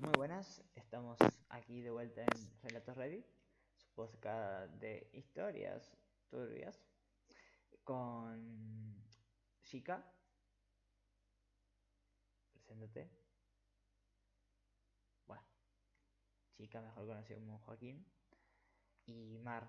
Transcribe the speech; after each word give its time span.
Muy 0.00 0.12
buenas, 0.16 0.64
estamos 0.76 1.18
aquí 1.50 1.82
de 1.82 1.90
vuelta 1.90 2.22
en 2.22 2.62
Relatos 2.62 2.96
Ready, 2.96 3.22
su 3.76 3.86
podcast 3.92 4.72
de 4.76 5.10
historias 5.12 5.94
turbias, 6.30 6.82
con 7.84 8.96
Chica. 9.62 10.02
Preséntate. 12.54 13.10
Bueno, 15.26 15.44
Chica, 16.56 16.80
mejor 16.80 17.06
conocida 17.06 17.38
como 17.38 17.58
Joaquín. 17.58 18.02
Y 19.04 19.36
Mar. 19.36 19.68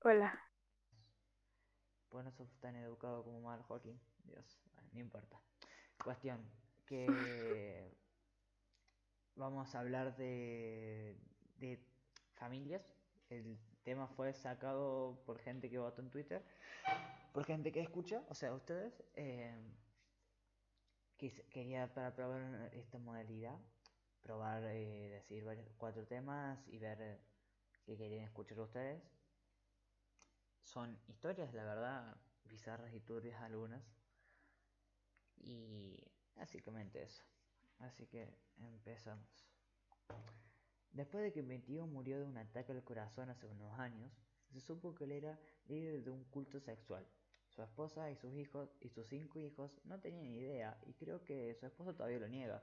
Hola. 0.00 0.36
Bueno, 2.10 2.32
sos 2.32 2.52
tan 2.58 2.74
educado 2.74 3.22
como 3.22 3.40
Mar, 3.40 3.62
Joaquín. 3.62 4.00
Dios, 4.24 4.58
no 4.90 4.98
importa. 4.98 5.40
Cuestión, 6.02 6.44
que 6.86 7.06
vamos 9.36 9.74
a 9.74 9.80
hablar 9.80 10.16
de, 10.16 11.16
de 11.56 11.78
familias. 12.34 12.82
El 13.30 13.58
tema 13.82 14.06
fue 14.08 14.32
sacado 14.32 15.22
por 15.26 15.38
gente 15.38 15.70
que 15.70 15.78
votó 15.78 16.02
en 16.02 16.10
Twitter, 16.10 16.44
por 17.32 17.44
gente 17.44 17.72
que 17.72 17.80
escucha, 17.80 18.22
o 18.28 18.34
sea, 18.34 18.52
ustedes. 18.52 19.02
Eh, 19.14 19.54
quería 21.50 21.92
para 21.94 22.14
probar 22.14 22.70
esta 22.74 22.98
modalidad, 22.98 23.58
probar, 24.22 24.62
eh, 24.64 25.08
decir 25.10 25.44
varios, 25.44 25.66
cuatro 25.78 26.06
temas 26.06 26.58
y 26.68 26.78
ver 26.78 27.00
eh, 27.00 27.20
qué 27.84 27.96
querían 27.96 28.24
escuchar 28.24 28.60
ustedes. 28.60 29.02
Son 30.62 30.98
historias, 31.08 31.52
la 31.54 31.64
verdad, 31.64 32.16
bizarras 32.44 32.92
y 32.92 33.00
turbias 33.00 33.40
algunas. 33.40 33.82
Y 35.36 35.98
básicamente 36.34 37.02
eso. 37.02 37.22
Así 37.84 38.06
que 38.06 38.26
empezamos. 38.56 39.28
Después 40.92 41.22
de 41.22 41.32
que 41.32 41.42
mi 41.42 41.58
tío 41.58 41.86
murió 41.86 42.18
de 42.18 42.24
un 42.24 42.38
ataque 42.38 42.72
al 42.72 42.82
corazón 42.82 43.28
hace 43.28 43.46
unos 43.46 43.78
años, 43.78 44.10
se 44.52 44.60
supo 44.60 44.94
que 44.94 45.04
él 45.04 45.12
era 45.12 45.38
líder 45.66 46.02
de 46.02 46.10
un 46.10 46.24
culto 46.24 46.60
sexual. 46.60 47.06
Su 47.48 47.62
esposa 47.62 48.10
y 48.10 48.16
sus 48.16 48.32
hijos 48.34 48.74
y 48.80 48.88
sus 48.88 49.06
cinco 49.08 49.38
hijos 49.38 49.70
no 49.84 50.00
tenían 50.00 50.26
idea 50.26 50.78
y 50.86 50.94
creo 50.94 51.22
que 51.24 51.54
su 51.54 51.66
esposo 51.66 51.94
todavía 51.94 52.18
lo 52.18 52.28
niega. 52.28 52.62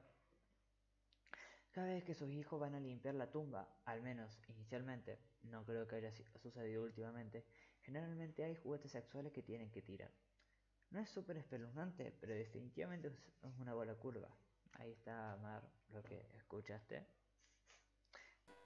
Cada 1.72 1.88
vez 1.88 2.04
que 2.04 2.16
sus 2.16 2.32
hijos 2.32 2.60
van 2.60 2.76
a 2.76 2.80
limpiar 2.80 3.16
la 3.16 3.32
tumba, 3.32 3.68
al 3.86 4.02
menos 4.02 4.40
inicialmente, 4.50 5.20
no 5.44 5.64
creo 5.66 5.88
que 5.88 5.98
haya 5.98 6.12
sucedido 6.42 6.84
últimamente, 6.84 7.46
generalmente 7.82 8.44
hay 8.44 8.56
juguetes 8.56 8.92
sexuales 8.92 9.32
que 9.32 9.44
tienen 9.44 9.70
que 9.72 9.82
tirar. 9.82 10.12
No 10.90 11.00
es 11.00 11.10
súper 11.10 11.38
espeluznante, 11.38 12.12
pero 12.20 12.34
definitivamente 12.34 13.10
es 13.44 13.58
una 13.60 13.74
bola 13.74 13.96
curva. 13.96 14.30
Ahí 14.82 14.94
está, 14.94 15.38
Mar, 15.38 15.62
lo 15.94 16.02
que 16.04 16.18
escuchaste. 16.36 17.06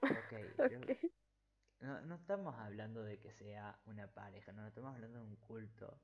Ok, 0.08 0.32
creo- 0.66 0.80
Ok. 0.90 1.12
no, 1.80 2.00
no 2.02 2.14
estamos 2.16 2.54
hablando 2.56 3.02
de 3.04 3.18
que 3.18 3.32
sea 3.32 3.78
una 3.86 4.12
pareja, 4.14 4.52
no 4.52 4.66
estamos 4.66 4.94
hablando 4.94 5.18
de 5.18 5.24
un 5.26 5.36
culto 5.36 6.00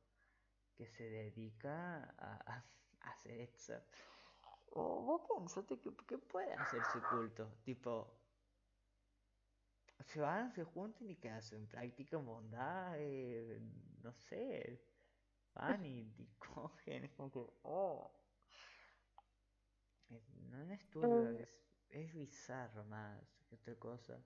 que 0.76 0.86
se 0.86 1.04
dedica 1.10 2.04
a, 2.18 2.36
a- 2.54 2.64
a 3.00 3.10
hacer 3.10 3.40
eso. 3.40 3.74
O 4.72 5.02
vos 5.02 5.22
pensate 5.28 5.80
que, 5.80 5.96
que 6.08 6.18
puede 6.18 6.52
hacer 6.54 6.82
ese 6.82 7.02
culto, 7.04 7.44
tipo, 7.64 8.20
se 10.04 10.20
van, 10.20 10.52
se 10.52 10.64
juntan 10.64 11.08
y 11.10 11.16
que 11.16 11.30
hacen, 11.30 11.66
practican 11.68 12.24
bondad, 12.26 12.94
eh, 12.98 13.58
no 14.02 14.12
sé, 14.12 14.82
van 15.54 15.84
y, 15.84 16.00
y 16.18 16.26
cogen, 16.38 17.04
es 17.04 17.12
como 17.12 17.30
que, 17.32 17.40
oh, 17.62 18.21
no 20.50 20.72
es 20.72 20.90
turbio, 20.90 21.32
Mm. 21.32 21.36
es, 21.38 21.48
es 21.88 22.14
bizarro 22.14 22.84
más 22.84 23.20
que 23.48 23.54
otra 23.56 23.74
cosa. 23.78 24.16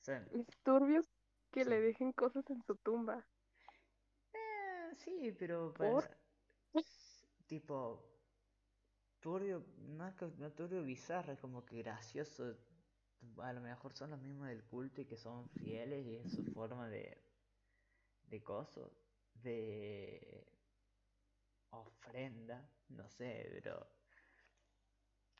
O 0.00 0.04
sea, 0.04 0.26
Es 0.32 0.46
turbio 0.62 1.02
que 1.50 1.64
Sí. 1.64 1.70
le 1.70 1.80
dejen 1.80 2.12
cosas 2.12 2.48
en 2.50 2.62
su 2.62 2.76
tumba. 2.76 3.24
Eh, 4.32 4.90
sí, 4.96 5.32
pero 5.38 5.72
para- 5.74 6.18
tipo 7.46 8.04
turbio, 9.20 9.58
es 10.08 10.14
que 10.14 10.26
no 10.38 10.52
turbio 10.52 10.82
bizarro, 10.82 11.32
es 11.32 11.40
como 11.40 11.64
que 11.64 11.78
gracioso. 11.82 12.56
A 13.38 13.52
lo 13.52 13.60
mejor 13.60 13.92
son 13.94 14.10
los 14.10 14.20
mismos 14.20 14.48
del 14.48 14.64
culto 14.64 15.00
y 15.00 15.06
que 15.06 15.16
son 15.16 15.48
fieles 15.50 16.06
y 16.06 16.16
es 16.16 16.32
su 16.32 16.44
forma 16.44 16.88
de 16.88 17.24
de 18.24 18.42
coso, 18.44 18.90
de 19.34 20.46
ofrenda, 21.70 22.77
no 22.90 23.08
sé, 23.08 23.48
pero 23.52 23.88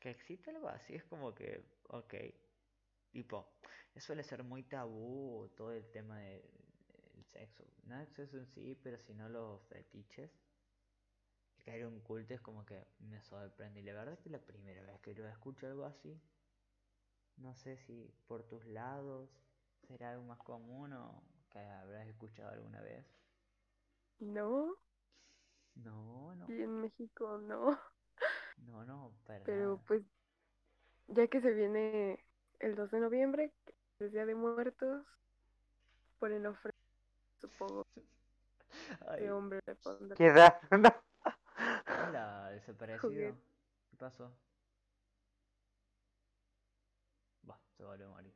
que 0.00 0.10
existe 0.10 0.50
algo 0.50 0.68
así 0.68 0.94
es 0.94 1.04
como 1.04 1.34
que, 1.34 1.64
ok, 1.88 2.14
tipo, 3.10 3.58
suele 3.96 4.22
ser 4.24 4.44
muy 4.44 4.64
tabú 4.64 5.50
todo 5.56 5.72
el 5.72 5.90
tema 5.90 6.20
de- 6.20 6.50
del 7.14 7.24
sexo, 7.24 7.64
no 7.84 8.00
el 8.00 8.08
sexo 8.08 8.38
en 8.38 8.46
sí, 8.46 8.74
pero 8.82 8.98
sino 8.98 9.28
los 9.28 9.62
fetiches. 9.68 10.30
El 11.58 11.62
caer 11.62 11.84
un 11.86 12.00
culto 12.00 12.32
es 12.32 12.40
como 12.40 12.64
que 12.64 12.86
me 13.00 13.20
sorprende. 13.20 13.80
Y 13.80 13.82
la 13.82 13.92
verdad 13.92 14.14
es 14.14 14.20
que 14.20 14.30
la 14.30 14.46
primera 14.46 14.82
vez 14.82 14.98
que 15.02 15.14
yo 15.14 15.28
escucho 15.28 15.66
algo 15.66 15.84
así, 15.84 16.18
no 17.38 17.54
sé 17.54 17.78
si 17.78 18.12
por 18.26 18.46
tus 18.46 18.66
lados 18.66 19.30
será 19.86 20.10
algo 20.10 20.24
más 20.24 20.40
común 20.40 20.92
o 20.92 21.22
que 21.50 21.58
habrás 21.58 22.06
escuchado 22.06 22.50
alguna 22.52 22.82
vez. 22.82 23.06
No, 24.20 24.76
No, 25.84 26.34
no, 26.34 26.46
y 26.48 26.62
en 26.62 26.80
México 26.80 27.38
no. 27.38 27.78
no, 28.66 28.84
no, 28.84 29.12
para 29.24 29.40
Pero 29.44 29.54
nada. 29.56 29.82
pues, 29.86 30.02
ya 31.08 31.26
que 31.26 31.40
se 31.40 31.52
viene 31.52 32.24
el 32.60 32.74
2 32.76 32.90
de 32.90 33.00
noviembre, 33.00 33.52
que 33.64 33.72
es 33.72 34.00
el 34.00 34.12
Día 34.12 34.26
de 34.26 34.34
Muertos, 34.34 35.04
ponen 36.18 36.46
ofrenda, 36.46 36.78
supongo, 37.40 37.86
de 39.16 39.24
Ay, 39.24 39.28
hombre 39.30 39.60
le 39.66 39.74
pondrán. 39.76 40.16
¿Qué? 40.16 40.32
No. 40.78 40.90
hola, 41.88 42.50
desaparecido. 42.50 43.08
Juguete. 43.08 43.42
¿Qué 43.90 43.96
pasó? 43.96 44.32
Bah, 47.42 47.58
se 47.76 47.82
volvió 47.84 48.06
a 48.06 48.10
morir. 48.10 48.34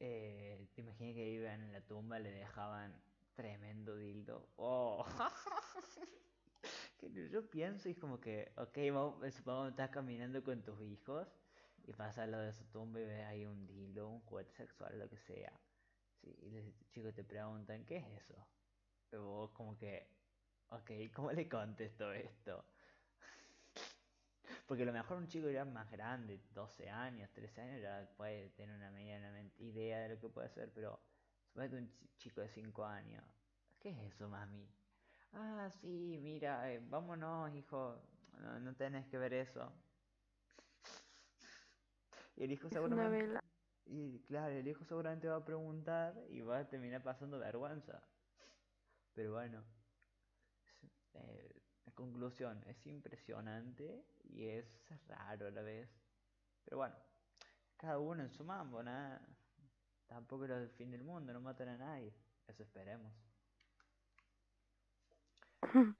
Eh, 0.00 0.68
te 0.74 0.80
imaginas 0.80 1.14
que 1.14 1.28
iban 1.28 1.62
en 1.62 1.72
la 1.72 1.80
tumba, 1.82 2.18
le 2.18 2.30
dejaban 2.30 2.94
tremendo 3.36 3.96
dildo. 3.96 4.48
Oh, 4.56 5.06
que 6.98 7.10
yo- 7.30 7.48
pienso 7.50 7.88
y 7.88 7.92
es 7.92 7.98
como 7.98 8.20
que, 8.20 8.52
ok, 8.56 8.78
vamos, 8.92 9.34
supongamos 9.34 9.68
que 9.68 9.70
estás 9.82 9.90
caminando 9.90 10.42
con 10.42 10.62
tus 10.62 10.80
hijos 10.82 11.28
y 11.86 11.92
pasa 11.92 12.24
al 12.24 12.32
lado 12.32 12.44
de 12.44 12.52
su 12.52 12.64
tumba 12.66 13.00
y 13.00 13.04
ves 13.04 13.24
ahí 13.26 13.44
un 13.46 13.66
dildo, 13.66 14.08
un 14.08 14.20
juguete 14.22 14.52
sexual, 14.52 14.98
lo 14.98 15.08
que 15.08 15.18
sea. 15.18 15.52
Sí, 16.20 16.36
y 16.42 16.50
los 16.50 16.64
chicos 16.90 17.14
te 17.14 17.24
preguntan, 17.24 17.84
¿qué 17.84 17.98
es 17.98 18.06
eso? 18.24 18.34
Y 19.12 19.16
vos 19.16 19.50
como 19.52 19.76
que, 19.78 20.08
ok, 20.70 20.90
¿cómo 21.14 21.32
le 21.32 21.48
contesto 21.48 22.12
esto? 22.12 22.64
Porque 24.66 24.82
a 24.82 24.86
lo 24.86 24.92
mejor 24.92 25.16
un 25.18 25.28
chico 25.28 25.48
ya 25.50 25.64
más 25.64 25.90
grande, 25.90 26.40
12 26.54 26.88
años, 26.90 27.30
13 27.32 27.60
años, 27.60 27.82
ya 27.82 28.08
puede 28.16 28.50
tener 28.50 28.74
una 28.76 28.90
medianamente 28.90 29.62
idea 29.62 30.00
de 30.00 30.10
lo 30.10 30.20
que 30.20 30.28
puede 30.28 30.46
hacer, 30.48 30.70
pero 30.74 31.00
suponete 31.56 31.76
un 31.76 31.88
chi- 31.88 32.10
chico 32.18 32.40
de 32.42 32.48
5 32.50 32.84
años, 32.84 33.24
¿qué 33.80 33.88
es 33.90 34.12
eso, 34.12 34.28
mami? 34.28 34.68
Ah, 35.32 35.70
sí, 35.80 36.18
mira, 36.20 36.72
eh, 36.72 36.80
vámonos, 36.82 37.54
hijo, 37.54 37.96
no, 38.40 38.58
no 38.60 38.74
tenés 38.74 39.06
que 39.06 39.18
ver 39.18 39.34
eso. 39.34 39.72
Y 42.36 42.44
el 42.44 42.52
hijo 42.52 42.70
Es 42.70 42.84
una 42.86 43.08
seguramente, 43.08 43.08
vela. 43.08 43.40
y 43.86 44.20
claro, 44.26 44.54
el 44.54 44.68
hijo 44.68 44.84
seguramente 44.84 45.28
va 45.28 45.36
a 45.36 45.44
preguntar 45.44 46.14
y 46.30 46.40
va 46.42 46.58
a 46.58 46.68
terminar 46.68 47.02
pasando 47.02 47.38
vergüenza. 47.38 48.02
Pero 49.14 49.32
bueno, 49.32 49.64
eh, 51.14 51.62
conclusión, 51.94 52.62
es 52.66 52.86
impresionante 52.86 54.04
y 54.24 54.46
es 54.48 54.66
raro 55.08 55.46
a 55.48 55.50
la 55.50 55.62
vez. 55.62 55.88
Pero 56.64 56.78
bueno, 56.78 56.96
cada 57.76 57.98
uno 57.98 58.22
en 58.22 58.30
su 58.30 58.44
mambo, 58.44 58.82
nada. 58.82 59.20
Tampoco 60.08 60.44
era 60.44 60.58
el 60.58 60.70
fin 60.70 60.90
del 60.90 61.04
mundo, 61.04 61.32
no 61.32 61.40
matan 61.40 61.68
a 61.68 61.76
nadie. 61.78 62.12
Eso 62.46 62.62
esperemos. 62.62 63.12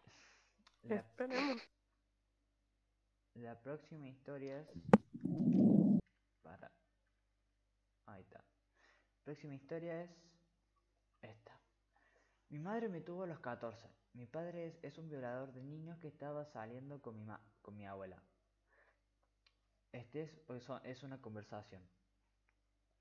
La, 0.82 0.96
Esperemos. 0.96 1.60
la 3.34 3.60
próxima 3.60 4.06
historia 4.08 4.60
es... 4.60 4.68
Para... 6.42 6.70
Ahí 8.06 8.22
está. 8.22 8.44
Próxima 9.24 9.54
historia 9.54 10.02
es... 10.04 10.10
Esta. 11.22 11.58
Mi 12.50 12.58
madre 12.60 12.88
me 12.88 13.00
tuvo 13.00 13.24
a 13.24 13.26
los 13.26 13.40
14. 13.40 13.90
Mi 14.12 14.26
padre 14.26 14.68
es, 14.68 14.78
es 14.82 14.96
un 14.98 15.08
violador 15.08 15.52
de 15.52 15.62
niños 15.62 15.98
que 15.98 16.08
estaba 16.08 16.44
saliendo 16.46 17.00
con 17.02 17.16
mi, 17.16 17.24
ma- 17.24 17.40
con 17.62 17.76
mi 17.76 17.84
abuela. 17.86 18.22
Este 19.92 20.22
es, 20.22 20.30
es 20.84 21.02
una 21.02 21.20
conversación. 21.20 21.82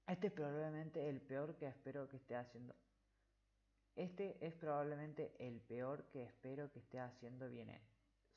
Este 0.08 0.28
es 0.28 0.34
probablemente 0.34 1.10
el 1.10 1.20
peor 1.22 1.56
que 1.56 1.68
espero 1.68 2.08
que 2.08 2.18
esté 2.18 2.36
haciendo. 2.36 2.76
Este 3.96 4.38
es 4.46 4.54
probablemente 4.54 5.34
el 5.40 5.62
peor 5.62 6.06
que 6.12 6.24
espero 6.24 6.72
que 6.72 6.80
esté 6.80 7.00
haciendo 7.00 7.50
bien 7.50 7.70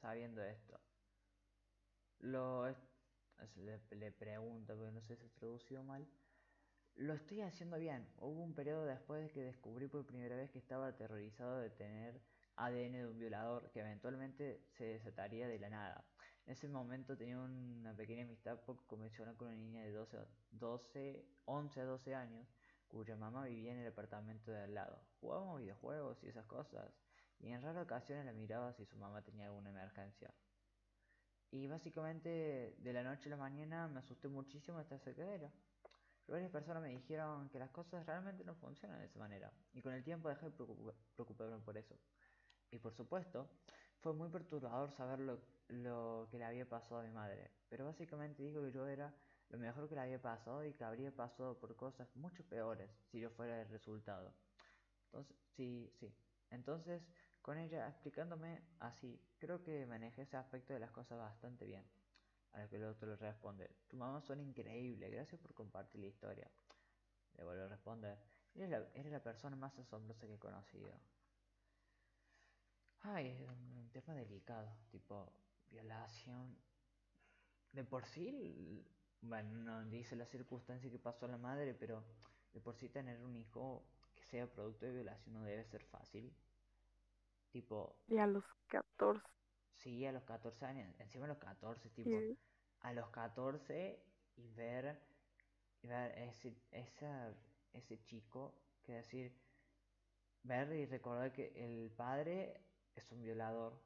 sabiendo 0.00 0.42
esto. 0.42 0.80
Lo, 2.20 2.68
le, 3.56 4.12
pregunta, 4.12 4.74
porque 4.74 4.92
no 4.92 5.00
sé 5.02 5.16
si 5.16 5.28
se 5.28 5.38
traducido 5.38 5.82
mal, 5.82 6.06
lo 6.96 7.14
estoy 7.14 7.42
haciendo 7.42 7.78
bien. 7.78 8.08
Hubo 8.18 8.42
un 8.42 8.54
periodo 8.54 8.86
después 8.86 9.22
de 9.22 9.30
que 9.30 9.42
descubrí 9.42 9.88
por 9.88 10.06
primera 10.06 10.36
vez 10.36 10.50
que 10.50 10.58
estaba 10.58 10.88
aterrorizado 10.88 11.58
de 11.58 11.70
tener 11.70 12.20
ADN 12.56 12.92
de 12.92 13.06
un 13.06 13.18
violador 13.18 13.70
que 13.70 13.80
eventualmente 13.80 14.62
se 14.76 14.84
desataría 14.84 15.46
de 15.46 15.58
la 15.58 15.70
nada. 15.70 16.04
En 16.48 16.52
ese 16.52 16.66
momento 16.66 17.14
tenía 17.14 17.38
una 17.38 17.94
pequeña 17.94 18.22
amistad 18.22 18.58
poco 18.60 18.82
convencional 18.86 19.36
con 19.36 19.48
una 19.48 19.56
niña 19.58 19.82
de 19.82 19.92
12, 19.92 20.16
12, 20.52 21.26
11 21.44 21.80
a 21.82 21.84
12 21.84 22.14
años, 22.14 22.48
cuya 22.88 23.16
mamá 23.16 23.44
vivía 23.44 23.72
en 23.72 23.80
el 23.80 23.88
apartamento 23.88 24.50
de 24.50 24.62
al 24.62 24.72
lado. 24.72 24.98
Jugábamos 25.20 25.60
videojuegos 25.60 26.24
y 26.24 26.28
esas 26.28 26.46
cosas, 26.46 26.90
y 27.38 27.48
en 27.48 27.60
raras 27.60 27.84
ocasiones 27.84 28.24
la 28.24 28.32
miraba 28.32 28.72
si 28.72 28.86
su 28.86 28.96
mamá 28.96 29.20
tenía 29.20 29.44
alguna 29.44 29.68
emergencia. 29.68 30.32
Y 31.50 31.66
básicamente 31.66 32.76
de 32.78 32.92
la 32.94 33.02
noche 33.02 33.28
a 33.28 33.32
la 33.32 33.36
mañana 33.36 33.86
me 33.86 33.98
asusté 33.98 34.28
muchísimo 34.28 34.82
de 34.82 35.34
ella. 35.34 35.52
Varias 36.28 36.50
personas 36.50 36.82
me 36.82 36.88
dijeron 36.88 37.50
que 37.50 37.58
las 37.58 37.68
cosas 37.68 38.06
realmente 38.06 38.42
no 38.42 38.54
funcionan 38.54 39.00
de 39.00 39.04
esa 39.04 39.18
manera, 39.18 39.52
y 39.74 39.82
con 39.82 39.92
el 39.92 40.02
tiempo 40.02 40.30
dejé 40.30 40.46
de 40.46 40.52
preocuparme 41.14 41.58
por 41.58 41.76
eso. 41.76 41.94
Y 42.70 42.78
por 42.78 42.94
supuesto, 42.94 43.50
fue 44.00 44.12
muy 44.12 44.28
perturbador 44.28 44.92
saber 44.92 45.18
lo, 45.18 45.40
lo, 45.68 46.28
que 46.30 46.38
le 46.38 46.44
había 46.44 46.68
pasado 46.68 47.00
a 47.00 47.04
mi 47.04 47.10
madre, 47.10 47.50
pero 47.68 47.84
básicamente 47.84 48.42
dijo 48.42 48.62
que 48.62 48.72
yo 48.72 48.86
era 48.86 49.12
lo 49.50 49.58
mejor 49.58 49.88
que 49.88 49.94
le 49.94 50.02
había 50.02 50.20
pasado 50.20 50.64
y 50.64 50.72
que 50.74 50.84
habría 50.84 51.10
pasado 51.10 51.58
por 51.58 51.74
cosas 51.76 52.08
mucho 52.16 52.44
peores 52.44 52.90
si 53.10 53.20
yo 53.20 53.30
fuera 53.30 53.60
el 53.60 53.68
resultado. 53.68 54.32
Entonces, 55.06 55.36
sí, 55.56 55.90
sí. 55.98 56.12
Entonces, 56.50 57.02
con 57.42 57.58
ella 57.58 57.88
explicándome 57.88 58.62
así, 58.80 59.20
creo 59.38 59.62
que 59.62 59.86
manejé 59.86 60.22
ese 60.22 60.36
aspecto 60.36 60.74
de 60.74 60.80
las 60.80 60.90
cosas 60.90 61.18
bastante 61.18 61.64
bien. 61.64 61.84
A 62.52 62.62
lo 62.62 62.68
que 62.68 62.76
el 62.76 62.84
otro 62.84 63.08
le 63.08 63.16
responde, 63.16 63.70
tu 63.88 63.96
mamá 63.96 64.20
suena 64.20 64.42
increíble, 64.42 65.10
gracias 65.10 65.40
por 65.40 65.54
compartir 65.54 66.00
la 66.00 66.06
historia. 66.06 66.50
Le 67.36 67.44
vuelve 67.44 67.62
a 67.62 67.68
responder, 67.68 68.18
eres 68.54 68.70
la, 68.70 68.86
eres 68.94 69.12
la 69.12 69.22
persona 69.22 69.56
más 69.56 69.78
asombrosa 69.78 70.26
que 70.26 70.34
he 70.34 70.38
conocido. 70.38 70.92
Ay, 73.02 73.28
es 73.28 73.48
un 73.48 73.90
tema 73.92 74.14
delicado, 74.14 74.70
tipo 74.90 75.32
violación. 75.70 76.56
De 77.72 77.84
por 77.84 78.04
sí, 78.06 78.86
bueno, 79.20 79.50
no 79.58 79.84
dice 79.90 80.16
la 80.16 80.26
circunstancia 80.26 80.90
que 80.90 80.98
pasó 80.98 81.26
a 81.26 81.28
la 81.28 81.38
madre, 81.38 81.74
pero 81.74 82.04
de 82.52 82.60
por 82.60 82.76
sí 82.76 82.88
tener 82.88 83.20
un 83.20 83.36
hijo 83.36 83.84
que 84.14 84.24
sea 84.24 84.46
producto 84.50 84.86
de 84.86 84.92
violación 84.92 85.34
no 85.34 85.42
debe 85.42 85.64
ser 85.64 85.84
fácil. 85.84 86.34
Tipo... 87.50 87.96
Y 88.08 88.18
a 88.18 88.26
los 88.26 88.44
14. 88.68 89.22
Sí, 89.74 90.04
a 90.06 90.12
los 90.12 90.24
14 90.24 90.64
años, 90.66 90.94
encima 90.98 91.26
a 91.26 91.28
los 91.28 91.38
14, 91.38 91.90
tipo... 91.90 92.10
A 92.80 92.92
los 92.92 93.08
14 93.10 94.00
y 94.36 94.48
ver, 94.50 95.00
y 95.82 95.88
ver 95.88 96.16
ese, 96.18 96.56
esa, 96.70 97.34
ese 97.72 98.00
chico, 98.04 98.54
que 98.84 98.92
decir, 98.92 99.36
ver 100.44 100.72
y 100.72 100.86
recordar 100.86 101.32
que 101.32 101.52
el 101.56 101.90
padre 101.90 102.67
es 102.98 103.10
un 103.12 103.22
violador. 103.22 103.80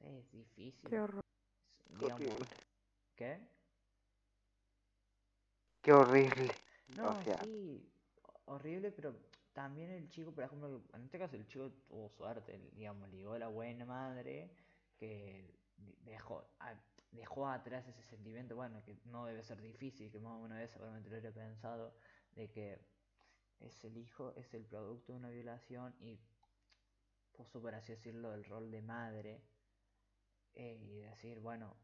es 0.00 0.30
difícil. 0.30 0.88
Qué 0.88 1.00
horror. 1.00 1.24
Digamos, 2.00 2.26
¿Qué? 3.16 3.40
Qué 5.82 5.92
horrible. 5.92 6.50
No, 6.96 7.20
sí, 7.42 7.90
horrible, 8.46 8.92
pero 8.92 9.14
también 9.52 9.90
el 9.90 10.08
chico, 10.08 10.32
por 10.32 10.44
ejemplo, 10.44 10.82
en 10.94 11.04
este 11.04 11.18
caso 11.18 11.36
el 11.36 11.46
chico 11.46 11.70
tuvo 11.88 12.08
suerte, 12.08 12.58
digamos, 12.74 13.08
ligó 13.10 13.32
a 13.34 13.38
la 13.38 13.48
buena 13.48 13.84
madre 13.84 14.50
que 14.96 15.54
dejó, 16.04 16.48
dejó 17.10 17.48
atrás 17.48 17.86
ese 17.88 18.02
sentimiento, 18.02 18.54
bueno, 18.54 18.82
que 18.84 18.96
no 19.06 19.26
debe 19.26 19.42
ser 19.42 19.60
difícil, 19.60 20.10
que 20.10 20.20
más 20.20 20.32
o 20.32 20.48
menos 20.48 20.70
seguramente 20.70 21.10
lo 21.10 21.16
hubiera 21.18 21.34
pensado, 21.34 21.94
de 22.32 22.50
que 22.50 22.78
es 23.60 23.84
el 23.84 23.96
hijo, 23.96 24.32
es 24.36 24.52
el 24.54 24.64
producto 24.64 25.12
de 25.12 25.18
una 25.18 25.30
violación 25.30 25.94
y 26.00 26.18
puso, 27.38 27.62
por 27.62 27.72
así 27.74 27.92
decirlo, 27.92 28.34
el 28.34 28.44
rol 28.44 28.68
de 28.70 28.82
madre 28.82 29.40
eh, 30.54 30.76
y 30.82 30.98
decir, 31.02 31.38
bueno, 31.38 31.76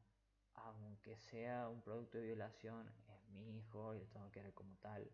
aunque 0.54 1.16
sea 1.16 1.68
un 1.68 1.80
producto 1.80 2.18
de 2.18 2.24
violación, 2.24 2.88
es 3.08 3.28
mi 3.28 3.58
hijo 3.58 3.94
y 3.94 4.00
lo 4.00 4.06
tengo 4.06 4.30
que 4.32 4.42
ver 4.42 4.52
como 4.52 4.74
tal. 4.78 5.08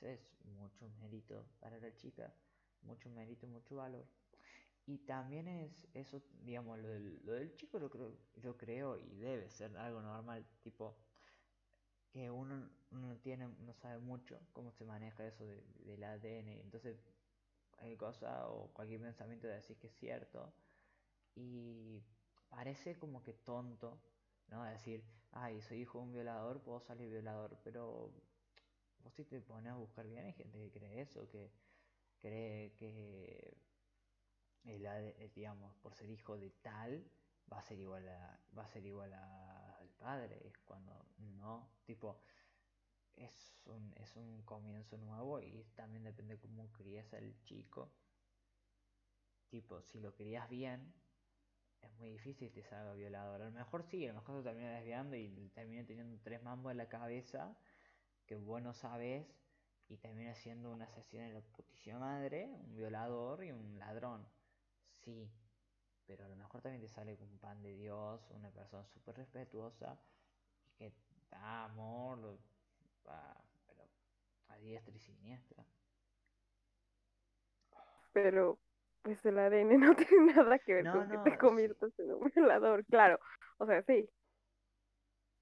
es 0.00 0.20
mucho 0.44 0.88
mérito 1.00 1.46
para 1.60 1.78
la 1.78 1.94
chica, 1.94 2.34
mucho 2.82 3.08
mérito, 3.10 3.46
mucho 3.46 3.76
valor. 3.76 4.04
Y 4.86 4.98
también 4.98 5.46
es 5.46 5.86
eso, 5.94 6.20
digamos, 6.42 6.78
lo 6.80 6.88
del, 6.88 7.24
lo 7.24 7.32
del 7.32 7.54
chico 7.54 7.78
lo 7.78 7.88
creo, 7.88 8.12
yo 8.36 8.56
creo 8.56 8.98
y 8.98 9.16
debe 9.16 9.48
ser 9.50 9.76
algo 9.76 10.02
normal, 10.02 10.44
tipo 10.62 10.96
que 12.10 12.30
uno 12.30 12.68
no 12.90 13.16
tiene, 13.18 13.46
no 13.48 13.74
sabe 13.74 13.98
mucho 13.98 14.40
cómo 14.52 14.72
se 14.72 14.84
maneja 14.84 15.26
eso 15.26 15.44
de, 15.44 15.62
del 15.84 16.02
ADN, 16.02 16.48
entonces 16.60 16.96
hay 17.78 17.96
cosa 17.96 18.48
o 18.48 18.72
cualquier 18.72 19.00
pensamiento 19.00 19.46
de 19.46 19.54
decir 19.54 19.78
que 19.78 19.88
es 19.88 19.94
cierto 19.94 20.52
y 21.34 22.02
parece 22.48 22.96
como 22.96 23.22
que 23.22 23.34
tonto, 23.34 24.00
¿no? 24.48 24.64
Decir, 24.64 25.04
ay, 25.32 25.60
soy 25.60 25.82
hijo 25.82 25.98
de 25.98 26.04
un 26.04 26.12
violador, 26.12 26.62
puedo 26.62 26.80
salir 26.80 27.10
violador, 27.10 27.58
pero 27.62 28.12
vos 29.00 29.12
si 29.14 29.24
te 29.24 29.40
pones 29.40 29.72
a 29.72 29.76
buscar 29.76 30.06
bien 30.06 30.24
hay 30.24 30.32
gente 30.32 30.58
que 30.58 30.78
cree 30.78 31.02
eso, 31.02 31.28
que 31.28 31.52
cree 32.18 32.72
que 32.74 33.56
el, 34.64 34.86
eh, 34.86 35.30
digamos, 35.34 35.74
por 35.76 35.94
ser 35.94 36.10
hijo 36.10 36.36
de 36.36 36.50
tal 36.62 37.08
va 37.52 37.58
a 37.58 37.62
ser 37.62 37.78
igual 37.78 38.08
a, 38.08 38.40
va 38.56 38.64
a 38.64 38.68
ser 38.68 38.84
igual 38.84 39.12
al 39.12 39.88
padre, 39.98 40.40
es 40.46 40.58
cuando 40.58 41.06
no, 41.18 41.70
tipo 41.84 42.18
es 43.16 43.56
un, 43.66 43.92
es 43.96 44.14
un 44.16 44.42
comienzo 44.42 44.96
nuevo 44.98 45.40
y 45.40 45.64
también 45.74 46.04
depende 46.04 46.38
cómo 46.38 46.70
crías 46.72 47.12
al 47.14 47.34
chico. 47.42 47.90
Tipo, 49.48 49.80
si 49.82 50.00
lo 50.00 50.14
crías 50.14 50.48
bien, 50.48 50.92
es 51.80 51.92
muy 51.98 52.10
difícil 52.10 52.52
que 52.52 52.62
salga 52.62 52.92
violador. 52.94 53.42
A 53.42 53.46
lo 53.46 53.50
mejor 53.52 53.84
sí, 53.84 54.04
a 54.06 54.12
lo 54.12 54.20
mejor 54.20 54.38
se 54.38 54.42
termina 54.44 54.70
desviando 54.72 55.16
y 55.16 55.50
termina 55.54 55.84
teniendo 55.86 56.18
tres 56.22 56.42
mambos 56.42 56.72
en 56.72 56.78
la 56.78 56.88
cabeza 56.88 57.56
que 58.26 58.36
vos 58.36 58.60
no 58.60 58.74
sabes 58.74 59.26
y 59.88 59.96
termina 59.98 60.34
siendo 60.34 60.72
una 60.72 60.84
asesino 60.84 61.24
de 61.24 61.32
la 61.32 61.40
putísima 61.40 61.98
madre, 61.98 62.48
un 62.52 62.74
violador 62.74 63.44
y 63.44 63.52
un 63.52 63.78
ladrón. 63.78 64.26
Sí, 65.04 65.30
pero 66.06 66.24
a 66.24 66.28
lo 66.28 66.36
mejor 66.36 66.60
también 66.60 66.82
te 66.82 66.88
sale 66.88 67.16
un 67.20 67.38
pan 67.38 67.62
de 67.62 67.76
Dios, 67.76 68.28
una 68.30 68.50
persona 68.50 68.84
súper 68.84 69.16
respetuosa 69.16 69.98
y 70.64 70.70
que 70.72 70.92
da 71.30 71.64
amor, 71.64 72.38
pero 73.66 73.84
a 74.48 74.56
diestra 74.58 74.94
y 74.94 75.00
siniestra. 75.00 75.64
Pero 78.12 78.58
pues 79.02 79.24
el 79.24 79.38
ADN 79.38 79.78
no 79.78 79.94
tiene 79.94 80.34
nada 80.34 80.58
que 80.58 80.74
ver 80.74 80.90
con 80.90 81.08
que 81.08 81.18
te 81.18 81.38
conviertas 81.38 81.98
en 81.98 82.12
un 82.12 82.32
violador, 82.34 82.84
claro. 82.86 83.20
O 83.58 83.66
sea, 83.66 83.82
sí. 83.82 84.08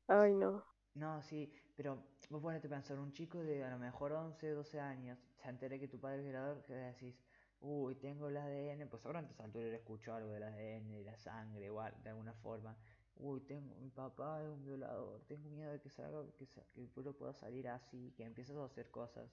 Ay, 0.08 0.34
no. 0.34 0.64
No, 0.94 1.22
sí, 1.22 1.50
pero 1.76 1.98
vos 2.30 2.42
ponete 2.42 2.66
a 2.66 2.70
pensar, 2.70 2.98
un 2.98 3.12
chico 3.12 3.38
de 3.38 3.64
a 3.64 3.70
lo 3.70 3.78
mejor 3.78 4.12
11, 4.12 4.50
12 4.50 4.80
años, 4.80 5.18
se 5.36 5.48
entere 5.48 5.80
que 5.80 5.88
tu 5.88 5.98
padre 5.98 6.18
es 6.18 6.24
violador, 6.24 6.62
que 6.62 6.74
decís, 6.74 7.18
uy, 7.60 7.94
tengo 7.96 8.28
el 8.28 8.36
ADN, 8.36 8.86
pues 8.86 9.04
ahora 9.06 9.20
antes 9.20 9.38
altura 9.40 9.64
le 9.66 9.76
escucho 9.76 10.14
algo 10.14 10.30
del 10.30 10.42
ADN, 10.42 10.98
de 10.98 11.04
la 11.04 11.16
sangre, 11.16 11.66
igual, 11.66 11.94
de 12.02 12.10
alguna 12.10 12.34
forma. 12.34 12.76
Uy, 13.16 13.40
tengo, 13.40 13.74
mi 13.76 13.90
papá 13.90 14.42
es 14.42 14.48
un 14.48 14.64
violador, 14.64 15.22
tengo 15.26 15.48
miedo 15.50 15.72
de 15.72 15.80
que 15.80 15.90
salga, 15.90 16.24
que, 16.36 16.46
que 16.46 16.80
el 16.80 16.88
pueblo 16.88 17.12
pueda 17.16 17.32
salir 17.34 17.68
así, 17.68 18.12
que 18.16 18.24
empieces 18.24 18.56
a 18.56 18.64
hacer 18.64 18.90
cosas. 18.90 19.30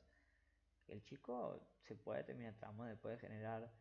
El 0.88 1.04
chico 1.04 1.60
se 1.82 1.96
puede 1.96 2.24
terminar 2.24 2.56
tramando, 2.56 2.96
puede 3.02 3.18
generar 3.18 3.72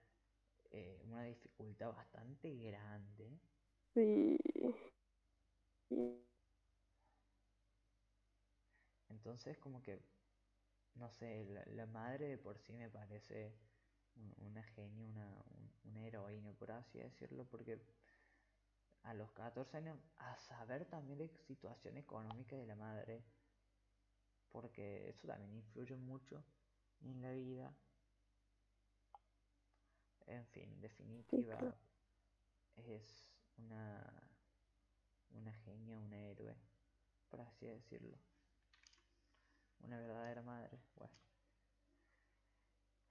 eh, 0.73 1.01
una 1.05 1.25
dificultad 1.25 1.93
bastante 1.95 2.51
grande. 2.57 3.39
Sí. 3.95 4.39
Entonces, 9.11 9.59
como 9.59 9.83
que, 9.83 10.01
no 10.95 11.11
sé, 11.11 11.47
la 11.75 11.87
madre 11.87 12.29
de 12.29 12.39
por 12.39 12.59
sí 12.59 12.75
me 12.77 12.89
parece 12.91 13.55
una 14.39 14.63
genia, 14.63 15.07
una, 15.07 15.45
una 15.85 16.07
heroína, 16.07 16.53
por 16.55 16.71
así 16.73 16.99
decirlo, 16.99 17.45
porque 17.47 17.81
a 19.03 19.15
los 19.15 19.31
14 19.33 19.77
años, 19.77 19.99
a 20.19 20.37
saber 20.37 20.85
también 20.87 21.19
la 21.19 21.29
situación 21.29 21.97
económica 21.97 22.57
de 22.57 22.67
la 22.67 22.77
madre, 22.77 23.25
porque 24.51 25.09
eso 25.09 25.27
también 25.27 25.55
influye 25.55 25.97
mucho 25.97 26.45
en 27.03 27.23
la 27.23 27.33
vida. 27.33 27.75
En 30.27 30.47
fin, 30.47 30.81
definitiva, 30.81 31.75
es 32.77 33.27
una, 33.57 34.31
una 35.31 35.53
genia, 35.53 35.99
una 35.99 36.19
héroe, 36.19 36.57
por 37.29 37.41
así 37.41 37.67
decirlo. 37.67 38.17
Una 39.81 39.99
verdadera 39.99 40.43
madre. 40.43 40.79
Bueno. 40.95 41.15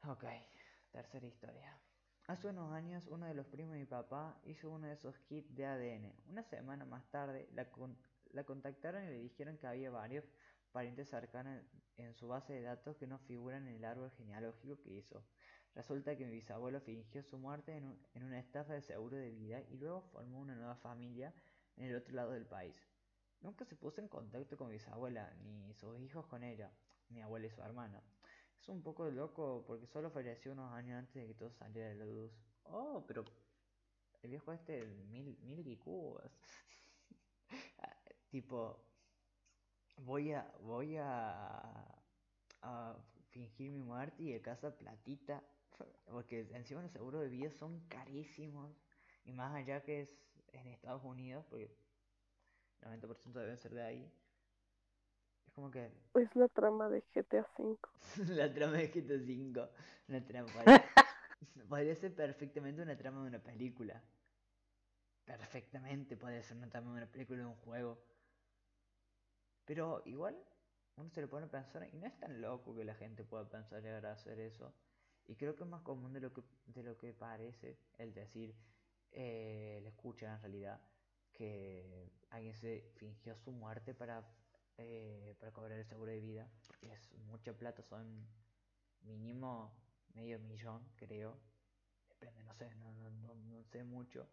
Ok. 0.08 0.24
Tercera 0.92 1.28
historia. 1.28 1.78
Hace 2.30 2.46
unos 2.46 2.72
años, 2.74 3.08
uno 3.08 3.26
de 3.26 3.34
los 3.34 3.48
primos 3.48 3.74
de 3.74 3.80
mi 3.80 3.86
papá 3.88 4.40
hizo 4.46 4.70
uno 4.70 4.86
de 4.86 4.94
esos 4.94 5.18
kits 5.18 5.52
de 5.56 5.66
ADN. 5.66 6.14
Una 6.28 6.44
semana 6.44 6.86
más 6.86 7.10
tarde, 7.10 7.50
la, 7.54 8.44
contactaron 8.44 9.04
y 9.04 9.08
le 9.08 9.18
dijeron 9.18 9.58
que 9.58 9.66
había 9.66 9.90
varios 9.90 10.24
parientes 10.72 11.10
cercanos 11.10 11.60
en 11.98 12.14
su 12.14 12.28
base 12.28 12.54
de 12.54 12.62
datos 12.62 12.98
que 12.98 13.08
no 13.08 13.18
figuran 13.18 13.68
en 13.68 13.78
el 13.78 13.84
árbol 13.84 14.12
genealógico 14.12 14.80
que 14.80 14.94
hizo. 14.94 15.26
Resulta 15.74 16.16
que 16.16 16.28
mi 16.28 16.34
bisabuelo 16.34 16.80
fingió 16.82 17.24
su 17.24 17.40
muerte 17.40 17.76
en, 17.76 17.98
en 18.14 18.24
una 18.24 18.38
estafa 18.38 18.74
de 18.74 18.84
seguro 18.84 19.18
de 19.18 19.32
vida 19.32 19.62
y 19.62 19.78
luego 19.78 20.04
formó 20.12 20.38
una 20.40 20.54
nueva 20.54 20.76
familia 20.76 21.34
en 21.78 21.86
el 21.86 21.96
otro 21.96 22.14
lado 22.14 22.34
del 22.34 22.46
país. 22.46 22.76
Nunca 23.42 23.66
se 23.66 23.76
puso 23.76 24.02
en 24.02 24.08
contacto 24.08 24.56
con 24.56 24.68
mi 24.68 24.74
bisabuela, 24.74 25.34
ni 25.42 25.74
sus 25.74 26.00
hijos 26.00 26.28
con 26.28 26.44
ella, 26.44 26.72
mi 27.08 27.24
abuela 27.24 27.48
y 27.48 27.50
su 27.50 27.64
hermana. 27.64 28.04
Es 28.60 28.68
un 28.70 28.82
poco 28.82 29.10
loco 29.10 29.64
porque 29.66 29.88
solo 29.88 30.12
falleció 30.12 30.52
unos 30.52 30.72
años 30.74 31.00
antes 31.00 31.16
de 31.16 31.28
que 31.28 31.34
todo 31.34 31.52
saliera 31.52 31.90
de 31.90 31.96
la 31.96 32.06
luz. 32.06 32.32
Oh, 32.64 33.04
pero 33.08 33.24
el 34.22 34.30
viejo 34.30 34.52
este, 34.52 34.86
mil, 34.86 35.38
mil 35.42 35.64
tipo, 38.30 38.78
voy 39.98 40.34
a, 40.34 40.52
voy 40.62 40.98
a, 40.98 41.96
a 42.62 42.96
fingir 43.30 43.72
mi 43.72 43.82
muerte 43.82 44.24
y 44.24 44.34
de 44.34 44.42
casa 44.42 44.78
platita. 44.78 45.42
Porque 46.06 46.42
encima 46.52 46.82
los 46.82 46.92
seguros 46.92 47.22
de 47.22 47.30
vida 47.30 47.52
son 47.52 47.80
carísimos. 47.88 48.76
Y 49.24 49.32
más 49.32 49.56
allá 49.56 49.82
que 49.84 50.02
es 50.02 50.10
en 50.54 50.68
Estados 50.68 51.04
Unidos, 51.04 51.46
porque 51.50 51.72
90% 52.82 53.34
deben 53.34 53.58
ser 53.58 53.74
de 53.74 53.84
ahí. 53.84 54.12
Es 55.50 55.56
como 55.56 55.72
que. 55.72 55.92
Es 56.14 56.36
la 56.36 56.48
trama 56.48 56.90
de 56.90 57.02
GTA 57.12 57.44
V. 57.58 57.78
la 58.36 58.54
trama 58.54 58.78
de 58.78 58.88
GTA 58.90 59.16
V. 59.16 59.70
Una 60.08 60.24
trama. 60.24 60.52
podría 61.70 61.96
ser 61.96 62.14
perfectamente 62.14 62.84
una 62.84 62.96
trama 62.96 63.24
de 63.24 63.30
una 63.30 63.40
película. 63.42 64.00
Perfectamente 65.26 66.16
puede 66.18 66.44
ser 66.44 66.58
una 66.58 66.70
trama 66.70 66.92
de 66.92 66.98
una 66.98 67.12
película 67.12 67.40
de 67.40 67.46
un 67.48 67.56
juego. 67.56 68.00
Pero 69.66 70.04
igual 70.06 70.38
uno 70.98 71.10
se 71.10 71.22
lo 71.22 71.30
pone 71.30 71.48
a 71.48 71.50
pensar 71.50 71.90
y 71.92 71.98
no 71.98 72.06
es 72.06 72.20
tan 72.20 72.42
loco 72.42 72.76
que 72.76 72.86
la 72.86 72.94
gente 72.94 73.24
pueda 73.24 73.50
pensar 73.50 73.82
llegar 73.82 74.06
a 74.06 74.12
hacer 74.12 74.40
eso. 74.40 74.72
Y 75.26 75.36
creo 75.36 75.56
que 75.56 75.64
es 75.64 75.70
más 75.70 75.82
común 75.82 76.14
de 76.14 76.20
lo 76.20 76.32
que, 76.32 76.44
de 76.68 76.84
lo 76.84 76.96
que 76.96 77.14
parece 77.14 77.80
el 77.98 78.14
decir, 78.14 78.56
eh, 79.12 79.80
le 79.82 79.90
escucha 79.90 80.36
en 80.36 80.42
realidad, 80.42 80.80
que 81.34 82.12
alguien 82.30 82.54
se 82.54 82.92
fingió 82.98 83.36
su 83.36 83.52
muerte 83.52 83.96
para, 83.96 84.24
eh, 84.82 85.36
para 85.40 85.52
cobrar 85.52 85.78
el 85.78 85.86
seguro 85.86 86.10
de 86.12 86.22
vida, 86.22 86.50
porque 86.66 86.88
es 86.92 87.14
mucha 87.28 87.54
plata, 87.54 87.84
son 87.84 88.26
mínimo 89.02 89.74
medio 90.14 90.40
millón, 90.40 90.88
creo. 90.96 91.38
Depende, 92.08 92.44
no 92.44 92.54
sé, 92.54 92.74
no, 92.76 92.92
no, 92.94 93.10
no, 93.12 93.36
no 93.36 93.64
sé 93.66 93.84
mucho. 93.84 94.30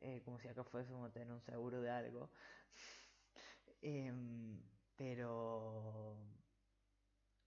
Eh, 0.00 0.20
como 0.24 0.38
si 0.40 0.48
acá 0.48 0.64
fuésemos 0.64 1.08
a 1.08 1.12
tener 1.12 1.30
un 1.32 1.40
seguro 1.40 1.80
de 1.80 1.90
algo. 1.90 2.30
Em, 3.82 4.60
pero 4.96 6.16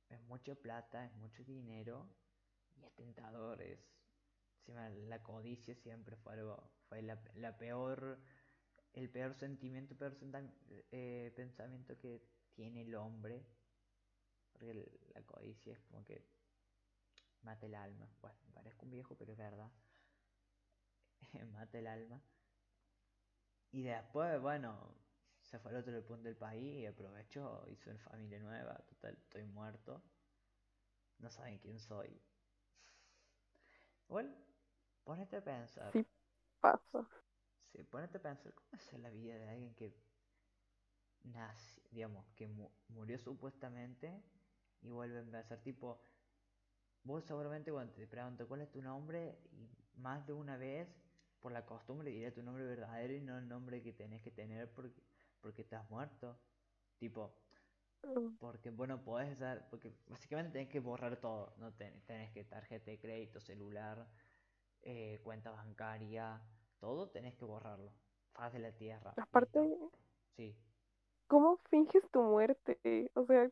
es 0.09 0.21
mucha 0.21 0.55
plata, 0.55 1.05
es 1.05 1.13
mucho 1.15 1.43
dinero 1.43 2.07
y 2.77 2.85
es 2.85 2.95
tentador. 2.95 3.61
Es, 3.61 3.79
la 4.67 5.21
codicia 5.23 5.75
siempre 5.75 6.15
fue 6.15 6.33
algo, 6.33 6.71
fue 6.87 7.01
la, 7.01 7.19
la 7.35 7.57
peor, 7.57 8.19
el 8.93 9.09
peor 9.09 9.33
sentimiento, 9.35 9.95
peor 9.95 10.17
eh, 10.91 11.31
pensamiento 11.35 11.97
que 11.97 12.21
tiene 12.53 12.81
el 12.81 12.95
hombre. 12.95 13.45
Porque 14.51 14.91
la 15.13 15.21
codicia 15.23 15.73
es 15.73 15.79
como 15.81 16.03
que 16.05 16.25
mata 17.43 17.65
el 17.65 17.75
alma. 17.75 18.07
Bueno, 18.21 18.37
parezco 18.53 18.85
un 18.85 18.91
viejo, 18.91 19.15
pero 19.15 19.31
es 19.31 19.37
verdad. 19.37 19.71
mata 21.53 21.79
el 21.79 21.87
alma. 21.87 22.21
Y 23.71 23.83
después, 23.83 24.41
bueno, 24.41 24.75
se 25.41 25.59
fue 25.59 25.71
al 25.71 25.77
otro 25.77 26.03
punto 26.03 26.23
del 26.23 26.35
país 26.35 26.77
y 26.77 26.85
aprovechó, 26.85 27.63
hizo 27.67 27.89
una 27.89 27.99
familia 27.99 28.39
nueva, 28.39 28.75
total, 28.87 29.15
estoy 29.17 29.43
muerto. 29.45 30.01
No 31.19 31.29
saben 31.29 31.57
quién 31.59 31.79
soy. 31.79 32.21
Bueno, 34.07 34.33
ponete 35.03 35.37
a 35.37 35.43
pensar. 35.43 35.93
Sí, 35.93 36.03
pasa. 36.59 37.07
Sí, 37.71 37.83
ponete 37.83 38.17
a 38.17 38.21
pensar 38.21 38.53
cómo 38.53 38.69
es 38.73 38.93
la 38.99 39.09
vida 39.09 39.37
de 39.37 39.49
alguien 39.49 39.73
que 39.75 39.95
nace, 41.23 41.81
digamos, 41.91 42.25
que 42.35 42.47
murió 42.87 43.17
supuestamente 43.19 44.23
y 44.81 44.89
vuelve 44.89 45.17
a 45.17 45.21
empezar. 45.21 45.61
Tipo, 45.61 46.01
vos 47.03 47.23
seguramente 47.23 47.71
cuando 47.71 47.93
te 47.93 48.07
pregunto 48.07 48.47
cuál 48.47 48.61
es 48.61 48.71
tu 48.71 48.81
nombre 48.81 49.39
y 49.51 49.69
más 49.99 50.25
de 50.25 50.33
una 50.33 50.57
vez 50.57 50.87
por 51.39 51.51
la 51.51 51.65
costumbre 51.65 52.11
diré 52.11 52.31
tu 52.31 52.43
nombre 52.43 52.65
verdadero 52.65 53.13
y 53.13 53.21
no 53.21 53.37
el 53.37 53.47
nombre 53.47 53.81
que 53.81 53.93
tenés 53.93 54.21
que 54.21 54.31
tener 54.31 54.71
porque 54.73 55.01
porque 55.41 55.61
estás 55.61 55.89
muerto. 55.89 56.37
Tipo, 56.97 57.33
mm. 58.03 58.37
porque 58.39 58.69
bueno, 58.71 59.01
podés 59.03 59.39
dar, 59.39 59.67
porque 59.69 59.93
básicamente 60.07 60.53
tenés 60.53 60.69
que 60.69 60.79
borrar 60.79 61.17
todo, 61.17 61.53
no 61.57 61.73
tenés, 61.73 62.31
que 62.31 62.43
tarjeta 62.43 62.91
de 62.91 62.99
crédito, 62.99 63.39
celular, 63.39 64.07
eh, 64.81 65.21
cuenta 65.23 65.51
bancaria, 65.51 66.41
todo 66.79 67.09
tenés 67.09 67.35
que 67.35 67.45
borrarlo. 67.45 67.91
Faz 68.33 68.53
de 68.53 68.59
la 68.59 68.71
tierra. 68.71 69.13
Aparte, 69.17 69.59
sí. 70.35 70.55
¿Cómo 71.27 71.57
finges 71.69 72.03
tu 72.11 72.21
muerte? 72.21 73.11
O 73.13 73.25
sea, 73.25 73.49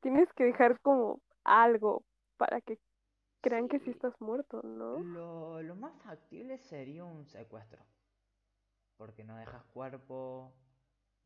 tienes 0.00 0.32
que 0.34 0.44
dejar 0.44 0.80
como 0.80 1.20
algo 1.44 2.02
para 2.36 2.60
que 2.60 2.78
crean 3.40 3.68
que 3.68 3.78
sí 3.80 3.90
estás 3.90 4.18
muerto, 4.20 4.62
¿no? 4.62 4.98
Lo, 5.00 5.62
lo 5.62 5.76
más 5.76 5.94
factible 6.02 6.58
sería 6.58 7.04
un 7.04 7.26
secuestro. 7.26 7.82
Porque 8.96 9.24
no 9.24 9.36
dejas 9.36 9.64
cuerpo, 9.66 10.54